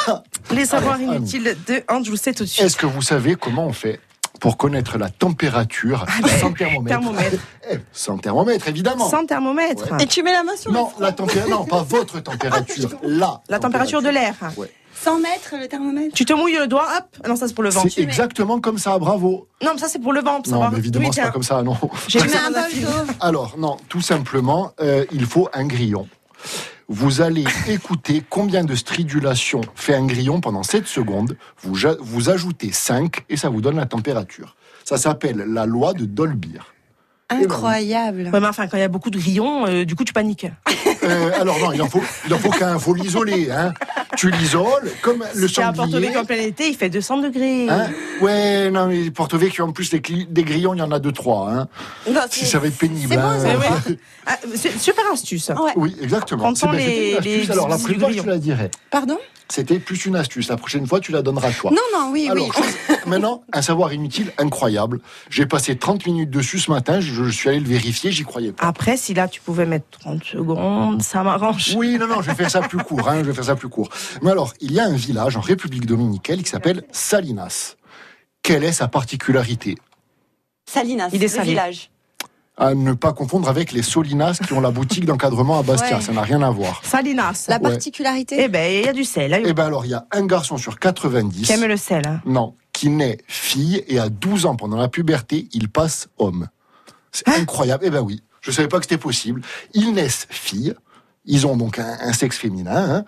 Les 0.51 0.67
savoirs 0.67 0.95
Allez, 0.95 1.05
inutiles 1.05 1.57
de 1.67 1.83
Ange, 1.89 2.07
je 2.07 2.11
vous 2.11 2.17
sais 2.17 2.33
tout 2.33 2.45
de 2.45 2.49
suite. 2.49 2.65
Est-ce 2.65 2.77
que 2.77 2.87
vous 2.87 3.03
savez 3.03 3.35
comment 3.35 3.67
on 3.67 3.73
fait 3.73 4.01
pour 4.41 4.57
connaître 4.57 4.99
la 4.99 5.09
température 5.09 6.07
sans 6.41 6.53
thermomètre. 6.53 6.89
Thermomètre. 7.01 7.43
Eh, 7.71 7.77
sans 7.93 8.17
thermomètre, 8.17 8.67
évidemment. 8.69 9.11
Sans 9.11 9.27
thermomètre. 9.27 9.93
Ouais. 9.93 10.05
Et 10.05 10.07
tu 10.07 10.23
mets 10.23 10.33
la 10.33 10.43
main 10.43 10.57
sur 10.57 10.73
Non, 10.73 10.91
la 10.99 11.13
température, 11.13 11.51
non, 11.51 11.67
pas 11.67 11.83
votre 11.87 12.21
température, 12.21 12.91
là. 13.03 13.43
La 13.51 13.59
température 13.59 14.01
de 14.01 14.09
l'air. 14.09 14.35
Ouais. 14.57 14.73
100 15.03 15.19
mètres 15.21 15.55
le 15.61 15.69
thermomètre. 15.69 16.15
Tu 16.15 16.25
te 16.25 16.33
mouilles 16.33 16.59
le 16.59 16.67
doigt, 16.67 16.87
hop. 16.97 17.05
Ah 17.25 17.29
Non, 17.29 17.37
ça 17.37 17.49
c'est 17.49 17.55
pour 17.55 17.65
le 17.65 17.71
vent. 17.71 17.85
C'est 17.89 18.01
exactement 18.03 18.61
comme 18.61 18.79
ça, 18.79 18.99
bravo. 18.99 19.49
Non, 19.63 19.71
mais 19.75 19.81
ça 19.81 19.89
c'est 19.89 19.99
pour 20.01 20.13
le 20.13 20.21
vent. 20.21 20.41
pour 20.43 20.53
Non, 20.53 20.69
mais 20.71 20.79
évidemment, 20.79 21.09
Oui, 21.09 21.15
c'est 21.15 21.23
pas 21.23 21.31
comme 21.31 21.43
ça, 21.43 21.63
non. 21.63 21.77
J'ai 22.09 22.21
mis 22.21 22.35
un 22.47 22.51
bol. 22.51 22.61
Alors, 23.21 23.57
non, 23.59 23.77
tout 23.89 24.01
simplement, 24.01 24.73
euh, 24.81 25.05
il 25.13 25.27
faut 25.27 25.49
un 25.53 25.67
grillon. 25.67 26.09
Vous 26.89 27.21
allez 27.21 27.45
écouter 27.69 28.23
combien 28.29 28.65
de 28.65 28.75
stridulations 28.75 29.61
fait 29.75 29.95
un 29.95 30.07
grillon 30.07 30.41
pendant 30.41 30.63
7 30.63 30.87
secondes. 30.87 31.37
Vous, 31.63 31.75
vous 32.01 32.31
ajoutez 32.31 32.73
5 32.73 33.25
et 33.29 33.37
ça 33.37 33.51
vous 33.51 33.61
donne 33.61 33.77
la 33.77 33.87
température. 33.87 34.57
Ça 34.85 34.97
s'appelle 34.97 35.45
la 35.47 35.67
loi 35.67 35.93
de 35.93 36.07
Dolbear. 36.07 36.73
Incroyable. 37.31 38.31
Ouais, 38.33 38.41
mais 38.41 38.47
enfin, 38.47 38.67
quand 38.69 38.79
il 38.79 38.81
y 38.81 38.85
a 38.85 38.89
beaucoup 38.89 39.11
de 39.11 39.19
grillons, 39.19 39.67
euh, 39.67 39.85
du 39.85 39.95
coup, 39.95 40.05
tu 40.05 40.15
paniques. 40.15 40.47
Euh, 41.05 41.31
alors 41.39 41.59
non, 41.59 41.73
il 41.73 41.83
en 41.83 41.89
faut, 41.89 42.01
il 42.27 42.33
en 42.33 42.39
faut 42.39 42.51
qu'un, 42.51 42.79
faut 42.79 42.95
l'isoler. 42.95 43.51
Hein. 43.51 43.75
Tu 44.19 44.33
l'isoles 44.33 44.91
comme 45.01 45.25
le 45.37 45.47
Si 45.47 45.61
à 45.63 45.73
Porto 45.73 45.93
sanglier. 45.93 46.09
Vecchio 46.09 46.21
en 46.21 46.25
plein 46.25 46.41
été, 46.41 46.69
il 46.69 46.75
fait 46.75 46.91
200 46.91 47.19
degrés. 47.19 47.69
Hein 47.69 47.89
ouais, 48.21 48.69
non, 48.69 48.87
mais 48.89 49.13
Porto 49.13 49.39
Vecchio, 49.39 49.65
en 49.65 49.71
plus, 49.71 49.91
des, 49.91 50.01
grillons, 50.01 50.75
il 50.75 50.79
y 50.79 50.83
en 50.83 50.91
a 50.91 50.99
deux, 50.99 51.13
trois. 51.13 51.49
Hein. 51.53 51.69
Non, 52.11 52.23
Si 52.29 52.45
ça 52.45 52.59
va 52.59 52.67
être 52.67 52.77
pénible. 52.77 53.09
C'est 53.09 53.17
bon, 53.17 53.23
hein. 53.29 53.95
Ah, 54.27 54.37
super 54.77 55.05
astuce. 55.13 55.53
Oui, 55.77 55.95
exactement. 56.03 56.53
Prends 56.53 56.73
les- 56.73 57.21
les 57.21 57.51
Alors, 57.53 57.69
la 57.69 57.77
je 57.79 57.85
te 57.85 58.27
la 58.27 58.39
dirai. 58.39 58.73
Pardon? 58.91 59.19
C'était 59.51 59.79
plus 59.79 60.05
une 60.05 60.15
astuce. 60.17 60.49
La 60.49 60.57
prochaine 60.57 60.87
fois, 60.87 61.01
tu 61.01 61.11
la 61.11 61.23
donneras 61.23 61.51
toi. 61.53 61.71
Non, 61.71 61.77
non, 61.99 62.11
oui, 62.13 62.29
Alors, 62.31 62.51
oui. 62.55 62.95
maintenant, 63.07 63.43
un 63.53 63.63
savoir 63.63 63.93
inutile 63.95 64.31
incroyable. 64.37 65.01
J'ai 65.31 65.47
passé 65.47 65.77
30 65.77 66.07
minutes 66.07 66.31
dessus 66.31 66.59
ce 66.59 66.71
matin. 66.71 67.01
Je, 67.01 67.25
je 67.25 67.31
suis 67.31 67.49
allé 67.49 67.61
le 67.61 67.67
vérifier, 67.69 68.13
j'y 68.13 68.25
croyais 68.25 68.53
pas. 68.53 68.67
Après, 68.67 68.99
si 68.99 69.15
là, 69.15 69.27
tu 69.27 69.41
pouvais 69.41 69.65
mettre 69.65 69.87
30 70.01 70.23
secondes, 70.23 71.03
ça 71.03 71.23
m'arrange. 71.23 71.75
Oui, 71.77 71.97
non, 71.99 72.07
non, 72.07 72.21
je 72.21 72.29
vais 72.29 72.37
faire 72.37 72.51
ça 72.51 72.61
plus 72.61 72.79
court. 72.79 73.09
Hein, 73.09 73.21
je 73.21 73.25
vais 73.25 73.35
faire 73.35 73.45
ça 73.45 73.57
plus 73.57 73.69
court. 73.71 73.89
Mais 74.23 74.31
alors, 74.31 74.53
il 74.61 74.73
y 74.73 74.81
a 74.81 74.85
un 74.85 74.97
village 74.97 75.37
en 75.37 75.41
République 75.41 75.87
dominicaine 75.87 76.43
qui 76.43 76.51
s'appelle 76.51 76.85
Salinas. 76.93 77.77
Quelle 78.43 78.65
est 78.65 78.73
sa 78.73 78.89
particularité? 78.89 79.77
Salinas, 80.69 81.09
Il 81.13 81.25
est 81.25 81.37
le 81.37 81.43
village. 81.43 81.91
À 82.61 82.75
ne 82.75 82.93
pas 82.93 83.13
confondre 83.13 83.49
avec 83.49 83.71
les 83.71 83.83
Solinas 83.83 84.41
qui 84.45 84.53
ont 84.53 84.61
la 84.61 84.73
boutique 84.73 85.05
d'encadrement 85.05 85.61
à 85.61 85.63
Bastia. 85.63 85.99
Ouais. 85.99 86.03
Ça 86.03 86.13
n'a 86.13 86.23
rien 86.23 86.43
à 86.43 86.51
voir. 86.51 86.81
Salinas. 86.85 87.45
La 87.49 87.57
Ouais. 87.57 87.63
particularité 87.63 88.37
Eh 88.41 88.49
ben, 88.49 88.73
il 88.81 88.85
y 88.85 88.89
a 88.89 88.93
du 88.93 89.05
sel. 89.05 89.33
hein. 89.33 89.43
Eh 89.47 89.53
ben 89.53 89.67
alors, 89.67 89.85
il 89.87 89.91
y 89.93 89.95
a 89.95 90.07
un 90.11 90.27
garçon 90.27 90.57
sur 90.57 90.79
90. 90.81 91.43
Qui 91.47 91.53
aime 91.53 91.65
le 91.67 91.77
sel. 91.77 92.03
hein. 92.07 92.21
Non, 92.27 92.57
qui 92.73 92.91
naît 92.91 93.19
fille 93.29 93.85
et 93.87 94.01
à 94.01 94.09
12 94.09 94.47
ans 94.47 94.57
pendant 94.57 94.77
la 94.77 94.89
puberté, 94.89 95.49
il 95.53 95.69
passe 95.69 96.09
homme. 96.19 96.49
C'est 97.13 97.29
incroyable. 97.29 97.85
Eh 97.87 97.91
ben 97.91 98.01
oui, 98.01 98.23
je 98.41 98.51
savais 98.51 98.67
pas 98.69 98.79
que 98.79 98.85
c'était 98.87 98.99
possible. 98.99 99.41
Ils 99.75 99.93
naissent 99.95 100.27
filles, 100.29 100.75
ils 101.29 101.47
ont 101.47 101.57
donc 101.57 101.79
un, 101.79 101.97
un 102.01 102.13
sexe 102.13 102.39
féminin, 102.39 102.97
hein, 102.97 103.05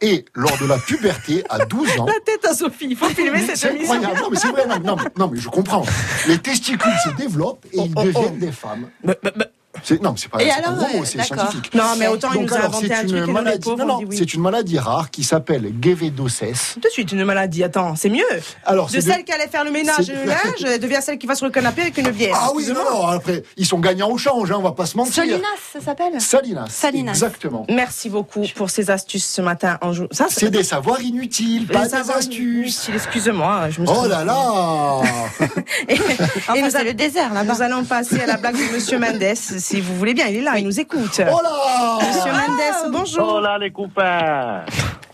et 0.00 0.24
lors 0.34 0.56
de 0.58 0.66
la 0.66 0.78
puberté, 0.78 1.44
à 1.50 1.64
12 1.64 2.00
ans. 2.00 2.06
La 2.06 2.20
tête 2.24 2.44
à 2.44 2.54
Sophie, 2.54 2.86
il 2.90 2.96
faut 2.96 3.08
filmer 3.08 3.40
cette 3.42 3.56
C'est 3.56 3.74
émission. 3.74 3.94
incroyable. 3.94 4.20
Non, 4.20 4.30
mais 4.30 4.36
c'est 4.38 4.48
vrai, 4.48 4.66
non, 4.66 4.78
non, 4.80 4.96
mais, 4.96 5.10
non, 5.18 5.28
mais 5.32 5.38
je 5.38 5.48
comprends. 5.48 5.84
Les 6.28 6.38
testicules 6.38 6.92
se 7.04 7.10
développent 7.16 7.66
et 7.72 7.78
ils 7.78 7.92
oh, 7.96 8.02
deviennent 8.02 8.34
oh. 8.36 8.40
des 8.40 8.52
femmes. 8.52 8.88
Bah, 9.02 9.14
bah, 9.22 9.32
bah. 9.36 9.46
C'est, 9.82 10.00
non, 10.02 10.12
mais 10.12 10.16
c'est 10.18 10.28
pas, 10.30 10.38
pas 10.38 10.44
alors, 10.44 10.70
un 10.70 10.74
gros 10.74 10.86
mot, 10.94 11.00
ouais, 11.00 11.06
c'est 11.06 11.18
d'accord. 11.18 11.50
scientifique. 11.50 11.74
Non, 11.74 11.84
mais 11.98 12.06
autant 12.08 12.28
il 12.32 12.40
Donc 12.40 12.48
nous 12.50 12.54
a 12.54 12.58
alors, 12.58 12.68
inventé 12.76 12.94
un 12.94 12.98
truc 13.04 13.10
nous, 13.10 13.26
les 13.26 13.32
maladie, 13.32 13.58
pauvres, 13.60 13.78
non, 13.78 13.84
on 13.84 13.88
non, 13.88 13.98
dit 13.98 14.04
oui. 14.08 14.16
c'est 14.18 14.34
une 14.34 14.40
maladie 14.40 14.78
rare 14.78 15.10
qui 15.10 15.24
s'appelle 15.24 15.70
guévédocès. 15.80 16.74
Tout 16.74 16.80
de 16.80 16.88
suite, 16.88 17.12
une 17.12 17.24
maladie. 17.24 17.64
Attends, 17.64 17.96
c'est 17.96 18.08
mieux. 18.08 18.22
Alors, 18.64 18.86
De 18.86 18.92
c'est 18.92 19.00
celle 19.00 19.24
qui 19.24 19.32
allait 19.32 19.48
faire 19.48 19.64
le 19.64 19.70
ménage 19.70 20.08
et 20.08 20.14
le 20.14 20.24
linge, 20.24 20.64
elle 20.64 20.78
devient 20.80 20.98
celle 21.02 21.18
qui 21.18 21.26
va 21.26 21.34
sur 21.34 21.46
le 21.46 21.52
canapé 21.52 21.82
avec 21.82 21.98
une 21.98 22.10
bière. 22.10 22.34
Ah 22.40 22.50
oui, 22.54 22.64
non, 22.66 22.70
Excusez-moi. 22.72 22.92
non, 23.02 23.06
après, 23.08 23.42
ils 23.56 23.66
sont 23.66 23.78
gagnants 23.78 24.10
au 24.10 24.18
change, 24.18 24.50
hein, 24.52 24.56
on 24.58 24.62
va 24.62 24.72
pas 24.72 24.86
se 24.86 24.96
mentir. 24.96 25.14
Salinas, 25.14 25.38
ça 25.72 25.80
s'appelle 25.80 26.20
Salinas. 26.20 26.66
Salinas. 26.70 27.12
Exactement. 27.12 27.66
Merci 27.68 28.08
beaucoup 28.10 28.44
pour 28.54 28.70
ces 28.70 28.90
astuces 28.90 29.26
ce 29.26 29.42
matin. 29.42 29.78
En 29.82 29.92
jou- 29.92 30.08
Ça, 30.12 30.26
C'est 30.30 30.50
des 30.50 30.62
savoirs 30.64 31.00
inutiles, 31.02 31.66
pas 31.66 31.86
des 31.86 31.94
astuces. 32.10 32.88
Excuse-moi, 32.94 33.70
je 33.70 33.80
me 33.80 33.86
suis 33.86 33.96
Oh 33.98 34.06
là 34.06 34.24
là 34.24 35.00
Et, 35.88 35.96
nous, 35.98 36.70
c'est 36.70 36.76
allons- 36.76 36.84
le 36.88 36.94
désert 36.94 37.32
là-bas. 37.34 37.54
nous 37.54 37.62
allons 37.62 37.84
passer 37.84 38.20
à 38.20 38.26
la 38.26 38.36
blague 38.36 38.56
de 38.56 38.72
Monsieur 38.74 38.98
Mendes, 38.98 39.34
si 39.64 39.80
vous 39.80 39.96
voulez 39.96 40.14
bien. 40.14 40.26
Il 40.26 40.36
est 40.36 40.42
là, 40.42 40.58
il 40.58 40.64
nous 40.64 40.78
écoute. 40.78 41.20
Oh 41.20 41.40
là 41.42 41.98
Monsieur 42.06 42.32
Mendes, 42.32 42.92
bonjour. 42.92 43.34
Hola 43.36 43.58
les 43.58 43.70
copains 43.70 44.64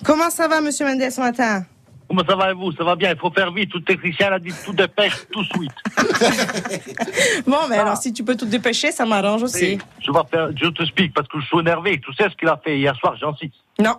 Comment 0.04 0.28
ça 0.30 0.48
va, 0.48 0.60
Monsieur 0.60 0.86
Mendes, 0.86 1.08
ce 1.08 1.20
matin? 1.20 1.64
Comment 2.08 2.24
ça 2.28 2.34
va 2.34 2.50
et 2.50 2.54
vous? 2.54 2.72
Ça 2.72 2.82
va 2.82 2.96
bien, 2.96 3.12
il 3.12 3.16
faut 3.16 3.30
faire 3.30 3.52
vite, 3.52 3.70
tout 3.70 3.80
technicien 3.80 4.32
a 4.32 4.40
dit 4.40 4.52
tout 4.64 4.72
de 4.72 4.86
pêche, 4.86 5.14
tout 5.30 5.42
de 5.42 5.48
suite. 5.48 5.70
Bon, 7.46 7.58
mais 7.68 7.78
alors, 7.78 7.96
si 7.96 8.12
tu 8.12 8.24
peux 8.24 8.36
tout 8.36 8.46
dépêcher, 8.46 8.90
ça 8.90 9.06
m'arrange 9.06 9.44
aussi. 9.44 9.78
Je, 10.00 10.10
vais 10.10 10.18
faire, 10.28 10.48
je 10.56 10.66
te 10.68 10.82
explique 10.82 11.14
parce 11.14 11.28
que 11.28 11.38
je 11.40 11.46
suis 11.46 11.58
énervé. 11.60 12.00
Tu 12.00 12.12
sais 12.14 12.28
ce 12.28 12.36
qu'il 12.36 12.48
a 12.48 12.60
fait 12.62 12.76
hier 12.76 12.96
soir, 12.96 13.16
j'insiste. 13.16 13.54
Non. 13.78 13.96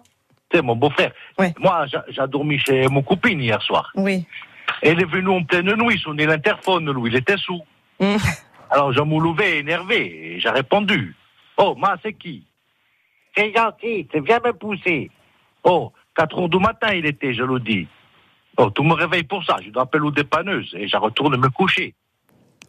C'est 0.54 0.62
mon 0.62 0.76
beau-frère. 0.76 1.12
Ouais. 1.39 1.54
Moi, 1.60 1.86
j'ai 2.10 2.28
dormi 2.28 2.60
chez 2.60 2.88
mon 2.89 3.02
copine 3.02 3.39
hier 3.39 3.62
soir. 3.62 3.89
Oui. 3.95 4.26
Il 4.84 4.99
est 4.99 5.06
venu 5.06 5.30
en 5.30 5.43
pleine 5.43 5.74
nuit, 5.76 5.99
sonnait 6.04 6.26
l'interphone, 6.26 6.91
lui, 6.91 7.10
il 7.10 7.16
était 7.16 7.38
sous. 7.38 7.62
Mm. 8.02 8.18
Alors 8.72 8.94
je 8.94 9.02
me 9.02 9.22
levais 9.22 9.60
énervé 9.60 10.36
et 10.36 10.40
j'ai 10.40 10.50
répondu. 10.50 11.16
Oh, 11.58 11.76
moi, 11.78 11.98
c'est 12.02 12.14
qui? 12.14 12.46
C'est 13.36 13.54
gentil, 13.56 14.08
c'est 14.12 14.22
bien 14.22 14.40
me 14.44 14.54
pousser. 14.54 15.12
Oh, 15.64 15.92
4 16.16 16.40
heures 16.40 16.50
du 16.50 16.58
matin 16.58 16.94
il 16.94 17.06
était, 17.06 17.34
je 17.34 17.44
le 17.44 17.60
dis. 17.60 17.88
Oh, 18.58 18.72
tu 18.72 18.82
me 18.82 18.94
réveilles 18.94 19.24
pour 19.24 19.44
ça, 19.44 19.58
je 19.64 19.70
dois 19.70 19.84
appeler 19.84 20.04
aux 20.04 20.12
dépanneuses 20.12 20.74
et 20.78 20.88
je 20.88 20.98
retourne 20.98 21.38
me 21.38 21.50
coucher. 21.50 21.94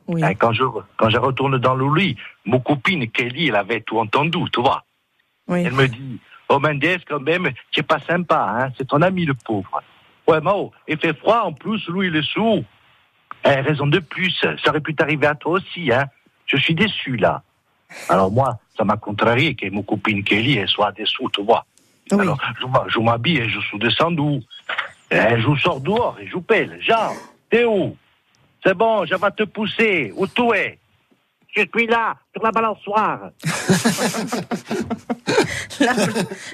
Oui. 0.09 0.23
Hein, 0.23 0.35
quand, 0.35 0.53
je, 0.53 0.65
quand 0.97 1.11
je 1.11 1.19
retourne 1.19 1.59
dans 1.59 1.75
le 1.75 1.95
lit, 1.95 2.17
mon 2.45 2.61
copine 2.61 3.09
Kelly, 3.09 3.49
elle 3.49 3.57
avait 3.57 3.81
tout 3.81 3.99
entendu, 3.99 4.39
tu 4.53 4.61
vois. 4.61 4.85
Oui. 5.47 5.63
Elle 5.65 5.73
me 5.73 5.87
dit, 5.87 6.21
oh 6.49 6.59
Mendes, 6.59 6.99
quand 7.09 7.21
même, 7.21 7.51
c'est 7.73 7.87
pas 7.87 8.01
sympa, 8.01 8.57
hein, 8.59 8.73
c'est 8.77 8.89
ton 8.89 9.03
ami 9.03 9.25
le 9.25 9.35
pauvre. 9.35 9.83
Ouais, 10.27 10.41
mais 10.41 10.51
oh, 10.53 10.73
il 10.89 10.99
fait 10.99 11.17
froid 11.17 11.43
en 11.43 11.53
plus, 11.53 11.89
lui 11.89 12.09
il 12.09 12.17
est 12.17 12.29
sourd. 12.29 12.65
Eh, 13.45 13.61
raison 13.61 13.87
de 13.87 13.99
plus, 13.99 14.31
ça 14.41 14.55
aurait 14.69 14.81
pu 14.81 14.95
t'arriver 14.95 15.27
à 15.27 15.35
toi 15.35 15.53
aussi, 15.53 15.93
hein. 15.93 16.07
Je 16.47 16.57
suis 16.59 16.75
déçu 16.75 17.17
là. 17.17 17.43
Alors 18.09 18.31
moi, 18.31 18.59
ça 18.77 18.85
m'a 18.85 18.97
contrarié 18.97 19.55
que 19.55 19.69
mon 19.71 19.83
copine 19.83 20.23
Kelly 20.25 20.59
elle 20.59 20.69
soit 20.69 20.93
déçue, 20.93 21.25
tu 21.33 21.43
vois. 21.43 21.65
Alors, 22.21 22.39
je, 22.61 22.67
m'a- 22.67 22.85
je 22.89 22.99
m'habille 22.99 23.39
et 23.39 23.49
je 23.49 23.61
suis 23.61 23.79
descendu. 23.79 24.41
Et 25.11 25.41
je 25.41 25.55
sors 25.61 25.81
dehors 25.81 26.17
et 26.21 26.27
je 26.27 26.37
pèle. 26.39 26.79
Jean, 26.81 27.13
t'es 27.51 27.65
où? 27.65 27.97
C'est 28.65 28.75
bon, 28.75 29.05
je 29.07 29.15
vais 29.15 29.31
te 29.31 29.43
pousser. 29.45 30.13
Où 30.17 30.27
tu 30.27 30.43
es? 30.55 30.79
Je 31.55 31.63
suis 31.77 31.87
là, 31.87 32.15
sur 32.35 32.43
la 32.43 32.51
balançoire. 32.51 33.31
La, 35.81 35.95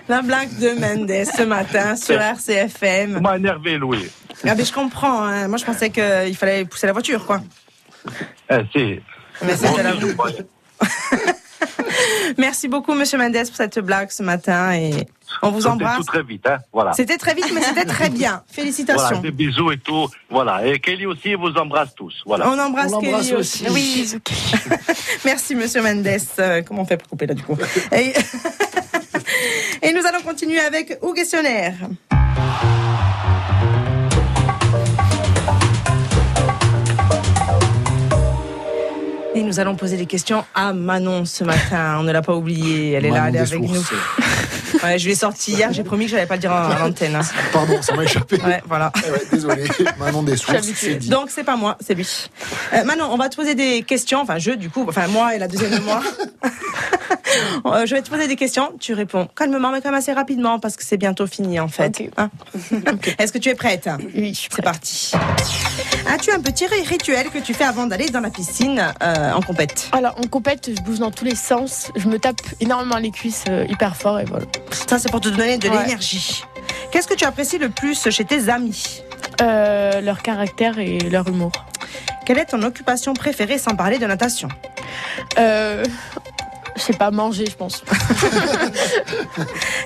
la 0.08 0.22
blague 0.22 0.56
de 0.58 0.70
Mendes 0.80 1.24
ce 1.36 1.42
matin 1.42 1.96
sur 1.96 2.20
RCFM. 2.20 3.20
M'as 3.20 3.36
énervé, 3.36 3.76
Louis. 3.76 4.08
Ah, 4.46 4.54
mais 4.54 4.64
je 4.64 4.72
comprends. 4.72 5.22
hein. 5.24 5.48
Moi, 5.48 5.58
je 5.58 5.64
pensais 5.64 5.90
qu'il 5.90 6.36
fallait 6.36 6.64
pousser 6.64 6.86
la 6.86 6.92
voiture, 6.92 7.26
quoi. 7.26 7.40
Eh, 8.50 8.58
c'est... 8.72 9.02
Mais 9.42 9.56
c'était 9.56 9.82
la- 9.82 9.92
crois- 10.14 10.30
Merci 12.38 12.68
beaucoup, 12.68 12.94
Monsieur 12.94 13.18
Mendes, 13.18 13.34
pour 13.46 13.56
cette 13.56 13.78
blague 13.80 14.10
ce 14.12 14.22
matin 14.22 14.72
et 14.72 14.92
on 15.42 15.50
vous 15.50 15.60
C'était 15.62 15.72
embrasse. 15.72 15.96
tout 15.98 16.04
très 16.04 16.22
vite, 16.22 16.46
hein. 16.46 16.58
Voilà. 16.72 16.92
C'était 16.92 17.16
très 17.18 17.34
vite, 17.34 17.50
mais 17.52 17.60
c'était 17.62 17.84
très 17.96 18.08
bien. 18.10 18.30
Voilà, 18.30 18.44
Félicitations. 18.48 19.20
des 19.20 19.32
bisous 19.32 19.72
et 19.72 19.78
tout. 19.78 20.08
Voilà. 20.30 20.64
Et 20.66 20.78
Kelly 20.78 21.06
aussi 21.06 21.34
vous 21.34 21.52
embrasse 21.54 21.94
tous. 21.96 22.14
Voilà. 22.24 22.48
On 22.48 22.58
embrasse 22.58 22.92
On 22.92 23.00
Kelly 23.00 23.34
aussi. 23.34 23.34
aussi. 23.34 23.66
Oui. 23.70 24.14
Merci, 25.24 25.56
Monsieur 25.56 25.82
Mendes. 25.82 26.06
Euh, 26.38 26.62
comment 26.62 26.82
on 26.82 26.86
fait 26.86 26.96
pour 26.96 27.08
couper 27.08 27.26
là, 27.26 27.34
du 27.34 27.42
coup 27.42 27.58
et... 27.92 28.12
et 29.82 29.92
nous 29.92 30.06
allons 30.06 30.22
continuer 30.24 30.60
avec 30.60 30.96
Ou 31.02 31.12
questionnaire. 31.12 31.74
Et 39.38 39.44
nous 39.44 39.60
allons 39.60 39.76
poser 39.76 39.96
des 39.96 40.06
questions 40.06 40.44
à 40.52 40.72
Manon 40.72 41.24
ce 41.24 41.44
matin. 41.44 41.98
On 42.00 42.02
ne 42.02 42.10
l'a 42.10 42.22
pas 42.22 42.34
oublié. 42.34 42.94
Elle 42.94 43.04
est 43.06 43.10
là, 43.10 43.26
elle 43.28 43.36
est 43.36 43.38
avec 43.38 43.52
sources. 43.54 43.92
nous. 43.92 43.98
Ouais, 44.82 44.98
je 44.98 45.08
l'ai 45.08 45.14
sorti 45.14 45.52
hier. 45.52 45.72
J'ai 45.72 45.82
promis 45.82 46.04
que 46.04 46.10
je 46.10 46.16
n'allais 46.16 46.26
pas 46.26 46.34
le 46.34 46.40
dire 46.40 46.52
à 46.52 46.78
l'antenne. 46.78 47.14
hein. 47.16 47.20
Pardon, 47.52 47.80
ça 47.80 47.94
m'a 47.94 48.04
échappé. 48.04 48.36
Ouais, 48.44 48.60
voilà. 48.66 48.92
Eh 49.06 49.10
ouais, 49.12 49.22
désolé, 49.32 49.64
Manon 49.98 50.22
des 50.22 50.36
sources, 50.36 50.60
dit. 50.98 51.08
Donc 51.08 51.30
c'est 51.30 51.42
pas 51.42 51.56
moi, 51.56 51.78
c'est 51.80 51.94
lui. 51.94 52.28
Euh, 52.74 52.84
Manon, 52.84 53.08
on 53.10 53.16
va 53.16 53.28
te 53.28 53.36
poser 53.36 53.54
des 53.54 53.82
questions. 53.82 54.20
Enfin, 54.20 54.38
je, 54.38 54.50
du 54.50 54.68
coup, 54.70 54.84
enfin 54.86 55.06
moi 55.08 55.34
et 55.34 55.38
la 55.38 55.48
deuxième 55.48 55.70
de 55.70 55.78
moi. 55.80 56.02
Euh, 57.66 57.86
je 57.86 57.94
vais 57.94 58.02
te 58.02 58.08
poser 58.10 58.26
des 58.28 58.36
questions. 58.36 58.72
Tu 58.80 58.94
réponds 58.94 59.28
calmement, 59.36 59.70
mais 59.70 59.80
quand 59.80 59.90
même 59.90 59.98
assez 59.98 60.12
rapidement 60.12 60.58
parce 60.58 60.76
que 60.76 60.84
c'est 60.84 60.96
bientôt 60.96 61.26
fini 61.26 61.60
en 61.60 61.68
fait. 61.68 62.02
Hein 62.16 62.30
Est-ce 63.18 63.32
que 63.32 63.38
tu 63.38 63.48
es 63.48 63.54
prête? 63.54 63.88
Oui, 64.14 64.34
c'est 64.50 64.62
parti. 64.62 65.12
As-tu 66.08 66.30
un 66.30 66.40
petit 66.40 66.66
ri- 66.66 66.82
rituel 66.86 67.28
que 67.30 67.38
tu 67.38 67.52
fais 67.54 67.64
avant 67.64 67.86
d'aller 67.86 68.06
dans 68.08 68.20
la 68.20 68.30
piscine 68.30 68.82
euh, 69.02 69.32
en 69.32 69.40
compète? 69.42 69.88
Alors, 69.92 70.14
en 70.18 70.26
compète, 70.28 70.70
je 70.76 70.80
bouge 70.82 70.98
dans 71.00 71.10
tous 71.10 71.24
les 71.24 71.34
sens. 71.34 71.90
Je 71.96 72.08
me 72.08 72.18
tape 72.18 72.40
énormément 72.60 72.96
les 72.96 73.10
cuisses 73.10 73.44
euh, 73.48 73.66
hyper 73.68 73.96
fort 73.96 74.20
et 74.20 74.24
voilà. 74.24 74.46
Ça, 74.88 74.98
c'est 74.98 75.10
pour 75.10 75.20
te 75.20 75.28
donner 75.28 75.58
de 75.58 75.68
Ouais. 75.68 75.82
l'énergie. 75.82 76.42
Qu'est-ce 76.90 77.06
que 77.08 77.14
tu 77.14 77.24
apprécies 77.24 77.58
le 77.58 77.68
plus 77.68 78.08
chez 78.10 78.24
tes 78.24 78.48
amis? 78.48 79.02
Euh, 79.42 80.00
leur 80.00 80.22
caractère 80.22 80.78
et 80.78 80.98
leur 80.98 81.28
humour. 81.28 81.52
Quelle 82.24 82.38
est 82.38 82.46
ton 82.46 82.62
occupation 82.62 83.12
préférée 83.14 83.58
sans 83.58 83.74
parler 83.76 83.98
de 83.98 84.06
natation? 84.06 84.48
Euh, 85.38 85.84
je 86.78 86.82
sais 86.82 86.92
pas, 86.92 87.10
manger, 87.10 87.46
je 87.50 87.56
pense. 87.56 87.82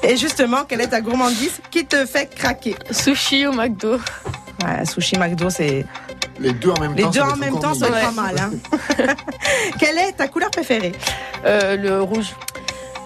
Et 0.03 0.17
justement, 0.17 0.65
quelle 0.69 0.81
est 0.81 0.89
ta 0.89 1.01
gourmandise 1.01 1.61
qui 1.71 1.85
te 1.87 2.05
fait 2.07 2.27
craquer 2.35 2.77
Sushi 2.91 3.47
au 3.47 3.53
McDo. 3.53 3.99
Ouais, 4.65 4.85
sushi, 4.85 5.17
McDo, 5.19 5.51
c'est. 5.51 5.85
Les 6.39 6.53
deux 6.53 6.71
en 6.71 6.81
même 6.81 6.95
Les 6.95 7.03
temps. 7.05 7.11
deux 7.11 7.21
ça 7.21 7.27
va 7.27 7.33
en 7.33 7.37
même 7.37 7.61
temps, 7.61 7.75
ça 7.75 7.89
va 7.89 8.01
pas 8.01 8.11
mal. 8.11 8.37
Hein. 8.39 8.51
Quelle 9.79 9.99
est 9.99 10.13
ta 10.13 10.29
couleur 10.29 10.51
préférée 10.51 10.93
Euh, 11.45 11.77
le 11.77 12.03
rouge. 12.03 12.29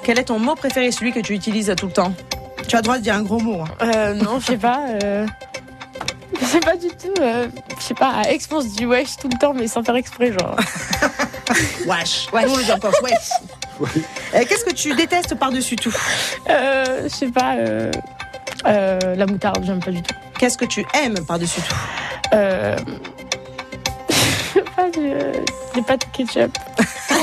Quel 0.04 0.18
est 0.18 0.24
ton 0.24 0.38
mot 0.38 0.54
préféré, 0.54 0.90
celui 0.92 1.12
que 1.12 1.20
tu 1.20 1.34
utilises 1.34 1.72
tout 1.76 1.86
le 1.86 1.92
temps 1.92 2.14
Tu 2.68 2.76
as 2.76 2.78
le 2.78 2.84
droit 2.84 2.98
de 2.98 3.02
dire 3.02 3.14
un 3.14 3.22
gros 3.22 3.40
mot. 3.40 3.60
hein. 3.62 3.68
Euh, 3.82 4.14
non, 4.14 4.38
je 4.40 4.46
sais 4.46 4.56
pas. 4.56 4.80
Euh... 5.02 5.26
Je 6.40 6.44
sais 6.46 6.60
pas 6.60 6.76
du 6.76 6.88
tout. 6.88 7.14
euh, 7.20 7.48
Je 7.78 7.82
sais 7.84 7.94
pas, 7.94 8.10
à 8.10 8.30
Aix, 8.30 8.38
on 8.52 8.60
se 8.60 8.68
dit 8.68 8.86
wesh 8.86 9.16
tout 9.20 9.28
le 9.32 9.38
temps, 9.38 9.52
mais 9.54 9.66
sans 9.66 9.82
faire 9.82 9.96
exprès, 9.96 10.32
genre. 10.32 10.56
Wesh. 11.86 12.26
Nous, 12.32 12.52
on 12.52 12.56
le 12.56 12.64
dit 12.64 12.72
encore 12.72 12.92
wesh. 13.02 13.28
Qu'est-ce 14.32 14.64
que 14.64 14.72
tu 14.72 14.94
détestes 14.94 15.34
par-dessus 15.34 15.76
tout 15.76 15.94
Euh, 16.48 17.02
je 17.04 17.08
sais 17.08 17.28
pas. 17.28 17.56
Euh... 17.56 17.90
euh, 18.66 19.14
la 19.14 19.26
moutarde, 19.26 19.62
j'aime 19.64 19.80
pas 19.80 19.90
du 19.90 20.02
tout. 20.02 20.14
Qu'est-ce 20.38 20.58
que 20.58 20.64
tu 20.64 20.84
aimes 20.94 21.24
par-dessus 21.26 21.60
tout 21.60 21.76
Euh... 22.34 22.76
Je 24.56 24.60
sais 24.60 24.64
pas, 24.74 24.88
des 25.74 25.82
pâtes 25.82 26.10
ketchup. 26.12 26.56
Oh, 27.10 27.14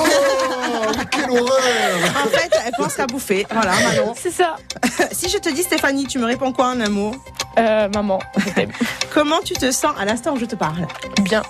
quelle 1.09 1.31
horreur 1.31 2.13
En 2.23 2.29
fait, 2.29 2.51
elle 2.65 2.71
pense 2.77 2.95
qu'à 2.95 3.07
bouffer. 3.07 3.45
Voilà, 3.51 3.71
Manon. 3.81 4.13
C'est 4.15 4.31
ça. 4.31 4.57
si 5.11 5.29
je 5.29 5.37
te 5.39 5.49
dis 5.49 5.63
Stéphanie, 5.63 6.05
tu 6.05 6.19
me 6.19 6.25
réponds 6.25 6.51
quoi 6.51 6.67
en 6.67 6.79
un 6.79 6.89
mot? 6.89 7.15
Euh, 7.57 7.89
maman, 7.89 8.19
je 8.37 8.49
t'aime. 8.51 8.71
Comment 9.13 9.41
tu 9.43 9.53
te 9.53 9.71
sens 9.71 9.93
à 9.99 10.05
l'instant 10.05 10.33
où 10.33 10.39
je 10.39 10.45
te 10.45 10.55
parle? 10.55 10.87
Bien. 11.21 11.41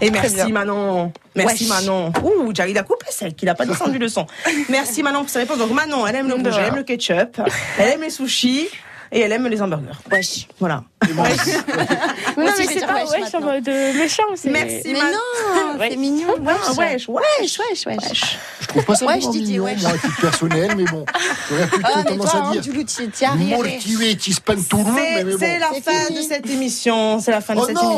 Et 0.00 0.10
merci. 0.10 0.52
Manon. 0.52 1.12
Merci 1.34 1.64
Wesh. 1.64 1.68
Manon. 1.70 2.12
Ouh, 2.22 2.52
il 2.52 2.78
a 2.78 2.82
coupé 2.82 3.06
celle 3.10 3.34
qu'il 3.34 3.46
n'a 3.46 3.54
pas 3.54 3.66
descendu 3.66 3.98
le 3.98 4.08
son. 4.08 4.26
Merci 4.68 5.02
Manon 5.02 5.20
pour 5.20 5.30
sa 5.30 5.40
réponse. 5.40 5.58
Donc 5.58 5.70
Manon, 5.70 6.06
elle 6.06 6.16
aime 6.16 6.28
le 6.28 6.34
rouge, 6.34 6.54
elle 6.58 6.66
aime 6.66 6.76
le 6.76 6.82
ketchup, 6.82 7.40
elle 7.78 7.92
aime 7.92 8.02
les 8.02 8.10
sushis 8.10 8.68
et 9.16 9.20
elle 9.20 9.32
aime 9.32 9.46
les 9.48 9.60
hamburgers. 9.62 9.98
Wesh. 10.10 10.46
Voilà. 10.60 10.84
non, 11.14 11.22
aussi, 11.22 12.52
mais 12.58 12.66
c'est 12.66 12.86
pas 12.86 13.04
wesh 13.04 13.10
wesh 13.22 13.34
en 13.34 13.40
mode 13.40 13.68
euh, 13.68 13.92
méchant. 13.94 14.22
Merci 14.44 14.80
Mais 14.86 14.92
Manon. 14.94 15.12
non, 15.54 15.78
c'est 15.90 15.96
mignon. 15.96 16.26
Ah, 16.46 16.72
wesh, 16.76 17.08
wesh. 17.08 17.08
wesh, 17.08 17.58
wesh, 17.58 17.86
wesh. 17.86 18.38
Je 18.60 18.66
trouve 18.66 18.84
pas 18.84 18.94
ça 18.96 19.06
Wesh, 19.06 19.26
mignon, 19.28 19.64
wesh. 19.64 19.82
moi, 19.82 19.90
à 19.90 19.98
titre 19.98 20.20
personnel, 20.20 20.72
mais 20.76 20.84
bon. 20.84 21.04
J'aurais 21.48 21.66
plutôt 21.68 21.88
Ah, 21.94 21.98
mais 21.98 22.04
tendance 22.10 22.30
toi, 22.30 22.40
à 22.40 22.46
hein, 22.46 22.52
dire. 22.52 22.62
C'est 25.38 25.58
la 25.58 25.68
fin 25.80 25.92
fini. 26.06 26.18
de 26.18 26.22
cette 26.24 26.50
émission. 26.50 27.20
C'est 27.20 27.30
la 27.30 27.40
fin 27.40 27.54
de 27.54 27.60
Oh 27.60 27.66
cette 27.66 27.76
non, 27.76 27.92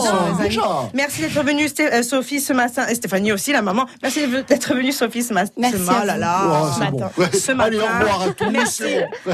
émission. 0.45 0.91
Merci 0.95 1.23
d'être 1.23 1.43
venue, 1.43 1.69
euh, 1.81 2.03
Sophie, 2.03 2.41
ce 2.41 2.53
matin. 2.53 2.87
Et 2.89 2.95
Stéphanie 2.95 3.33
aussi, 3.33 3.53
la 3.53 3.63
maman. 3.63 3.87
Merci 4.03 4.27
d'être 4.47 4.75
venue, 4.75 4.93
Sophie, 4.93 5.23
ce, 5.23 5.33
ma- 5.33 5.45
Merci 5.57 5.79
ce 5.79 5.91
à 5.91 6.05
matin. 6.05 7.11
Oh. 7.17 7.23
Ce 7.33 7.53
Allez, 7.53 7.79
au 7.79 7.81
matin. 7.83 7.99
revoir 8.01 8.23
à 8.23 8.29
tous. 8.31 8.83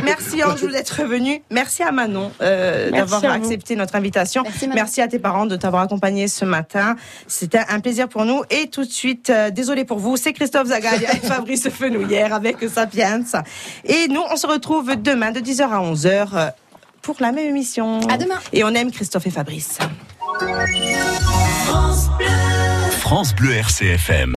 Merci, 0.05 0.45
Anjou 0.45 0.69
d'être 0.69 1.03
venue. 1.05 1.43
Merci 1.51 1.74
à 1.83 1.93
Manon 1.93 2.31
euh, 2.41 2.91
Merci 2.93 3.13
d'avoir 3.13 3.33
accepté 3.33 3.77
notre 3.77 3.95
invitation. 3.97 4.43
Merci. 4.43 4.69
Merci 4.69 5.01
à 5.01 5.09
tes 5.09 5.19
parents 5.19 5.47
de 5.47 5.57
t'avoir 5.57 5.83
accompagné 5.83 6.29
ce 6.29 6.45
matin. 6.45 6.97
C'était 7.27 7.63
un 7.69 7.81
plaisir 7.81 8.09
pour 8.09 8.25
nous. 8.25 8.43
Et 8.51 8.69
tout 8.69 8.85
de 8.85 8.91
suite, 8.91 9.31
euh, 9.31 9.51
désolé 9.51 9.85
pour 9.85 9.99
vous, 9.99 10.17
c'est 10.17 10.33
Christophe 10.33 10.69
Zagalia 10.69 11.15
et 11.15 11.19
Fabrice 11.27 11.69
Fenouillère 11.69 12.35
avec 12.35 12.57
Sapiens. 12.69 13.23
Et 13.85 14.09
nous, 14.09 14.23
on 14.31 14.37
se 14.37 14.47
retrouve 14.47 14.97
demain 14.97 15.31
de 15.31 15.41
10h 15.41 15.63
à 15.63 15.81
11h 15.81 16.29
euh, 16.35 16.51
pour 17.03 17.17
la 17.21 17.33
même 17.33 17.49
émission. 17.49 18.01
À 18.09 18.17
demain. 18.17 18.39
Et 18.53 18.65
on 18.65 18.71
aime 18.71 18.91
Christophe 18.91 19.27
et 19.27 19.31
Fabrice. 19.31 19.79
France 23.01 23.35
Bleu 23.35 23.53
RCFM. 23.53 24.33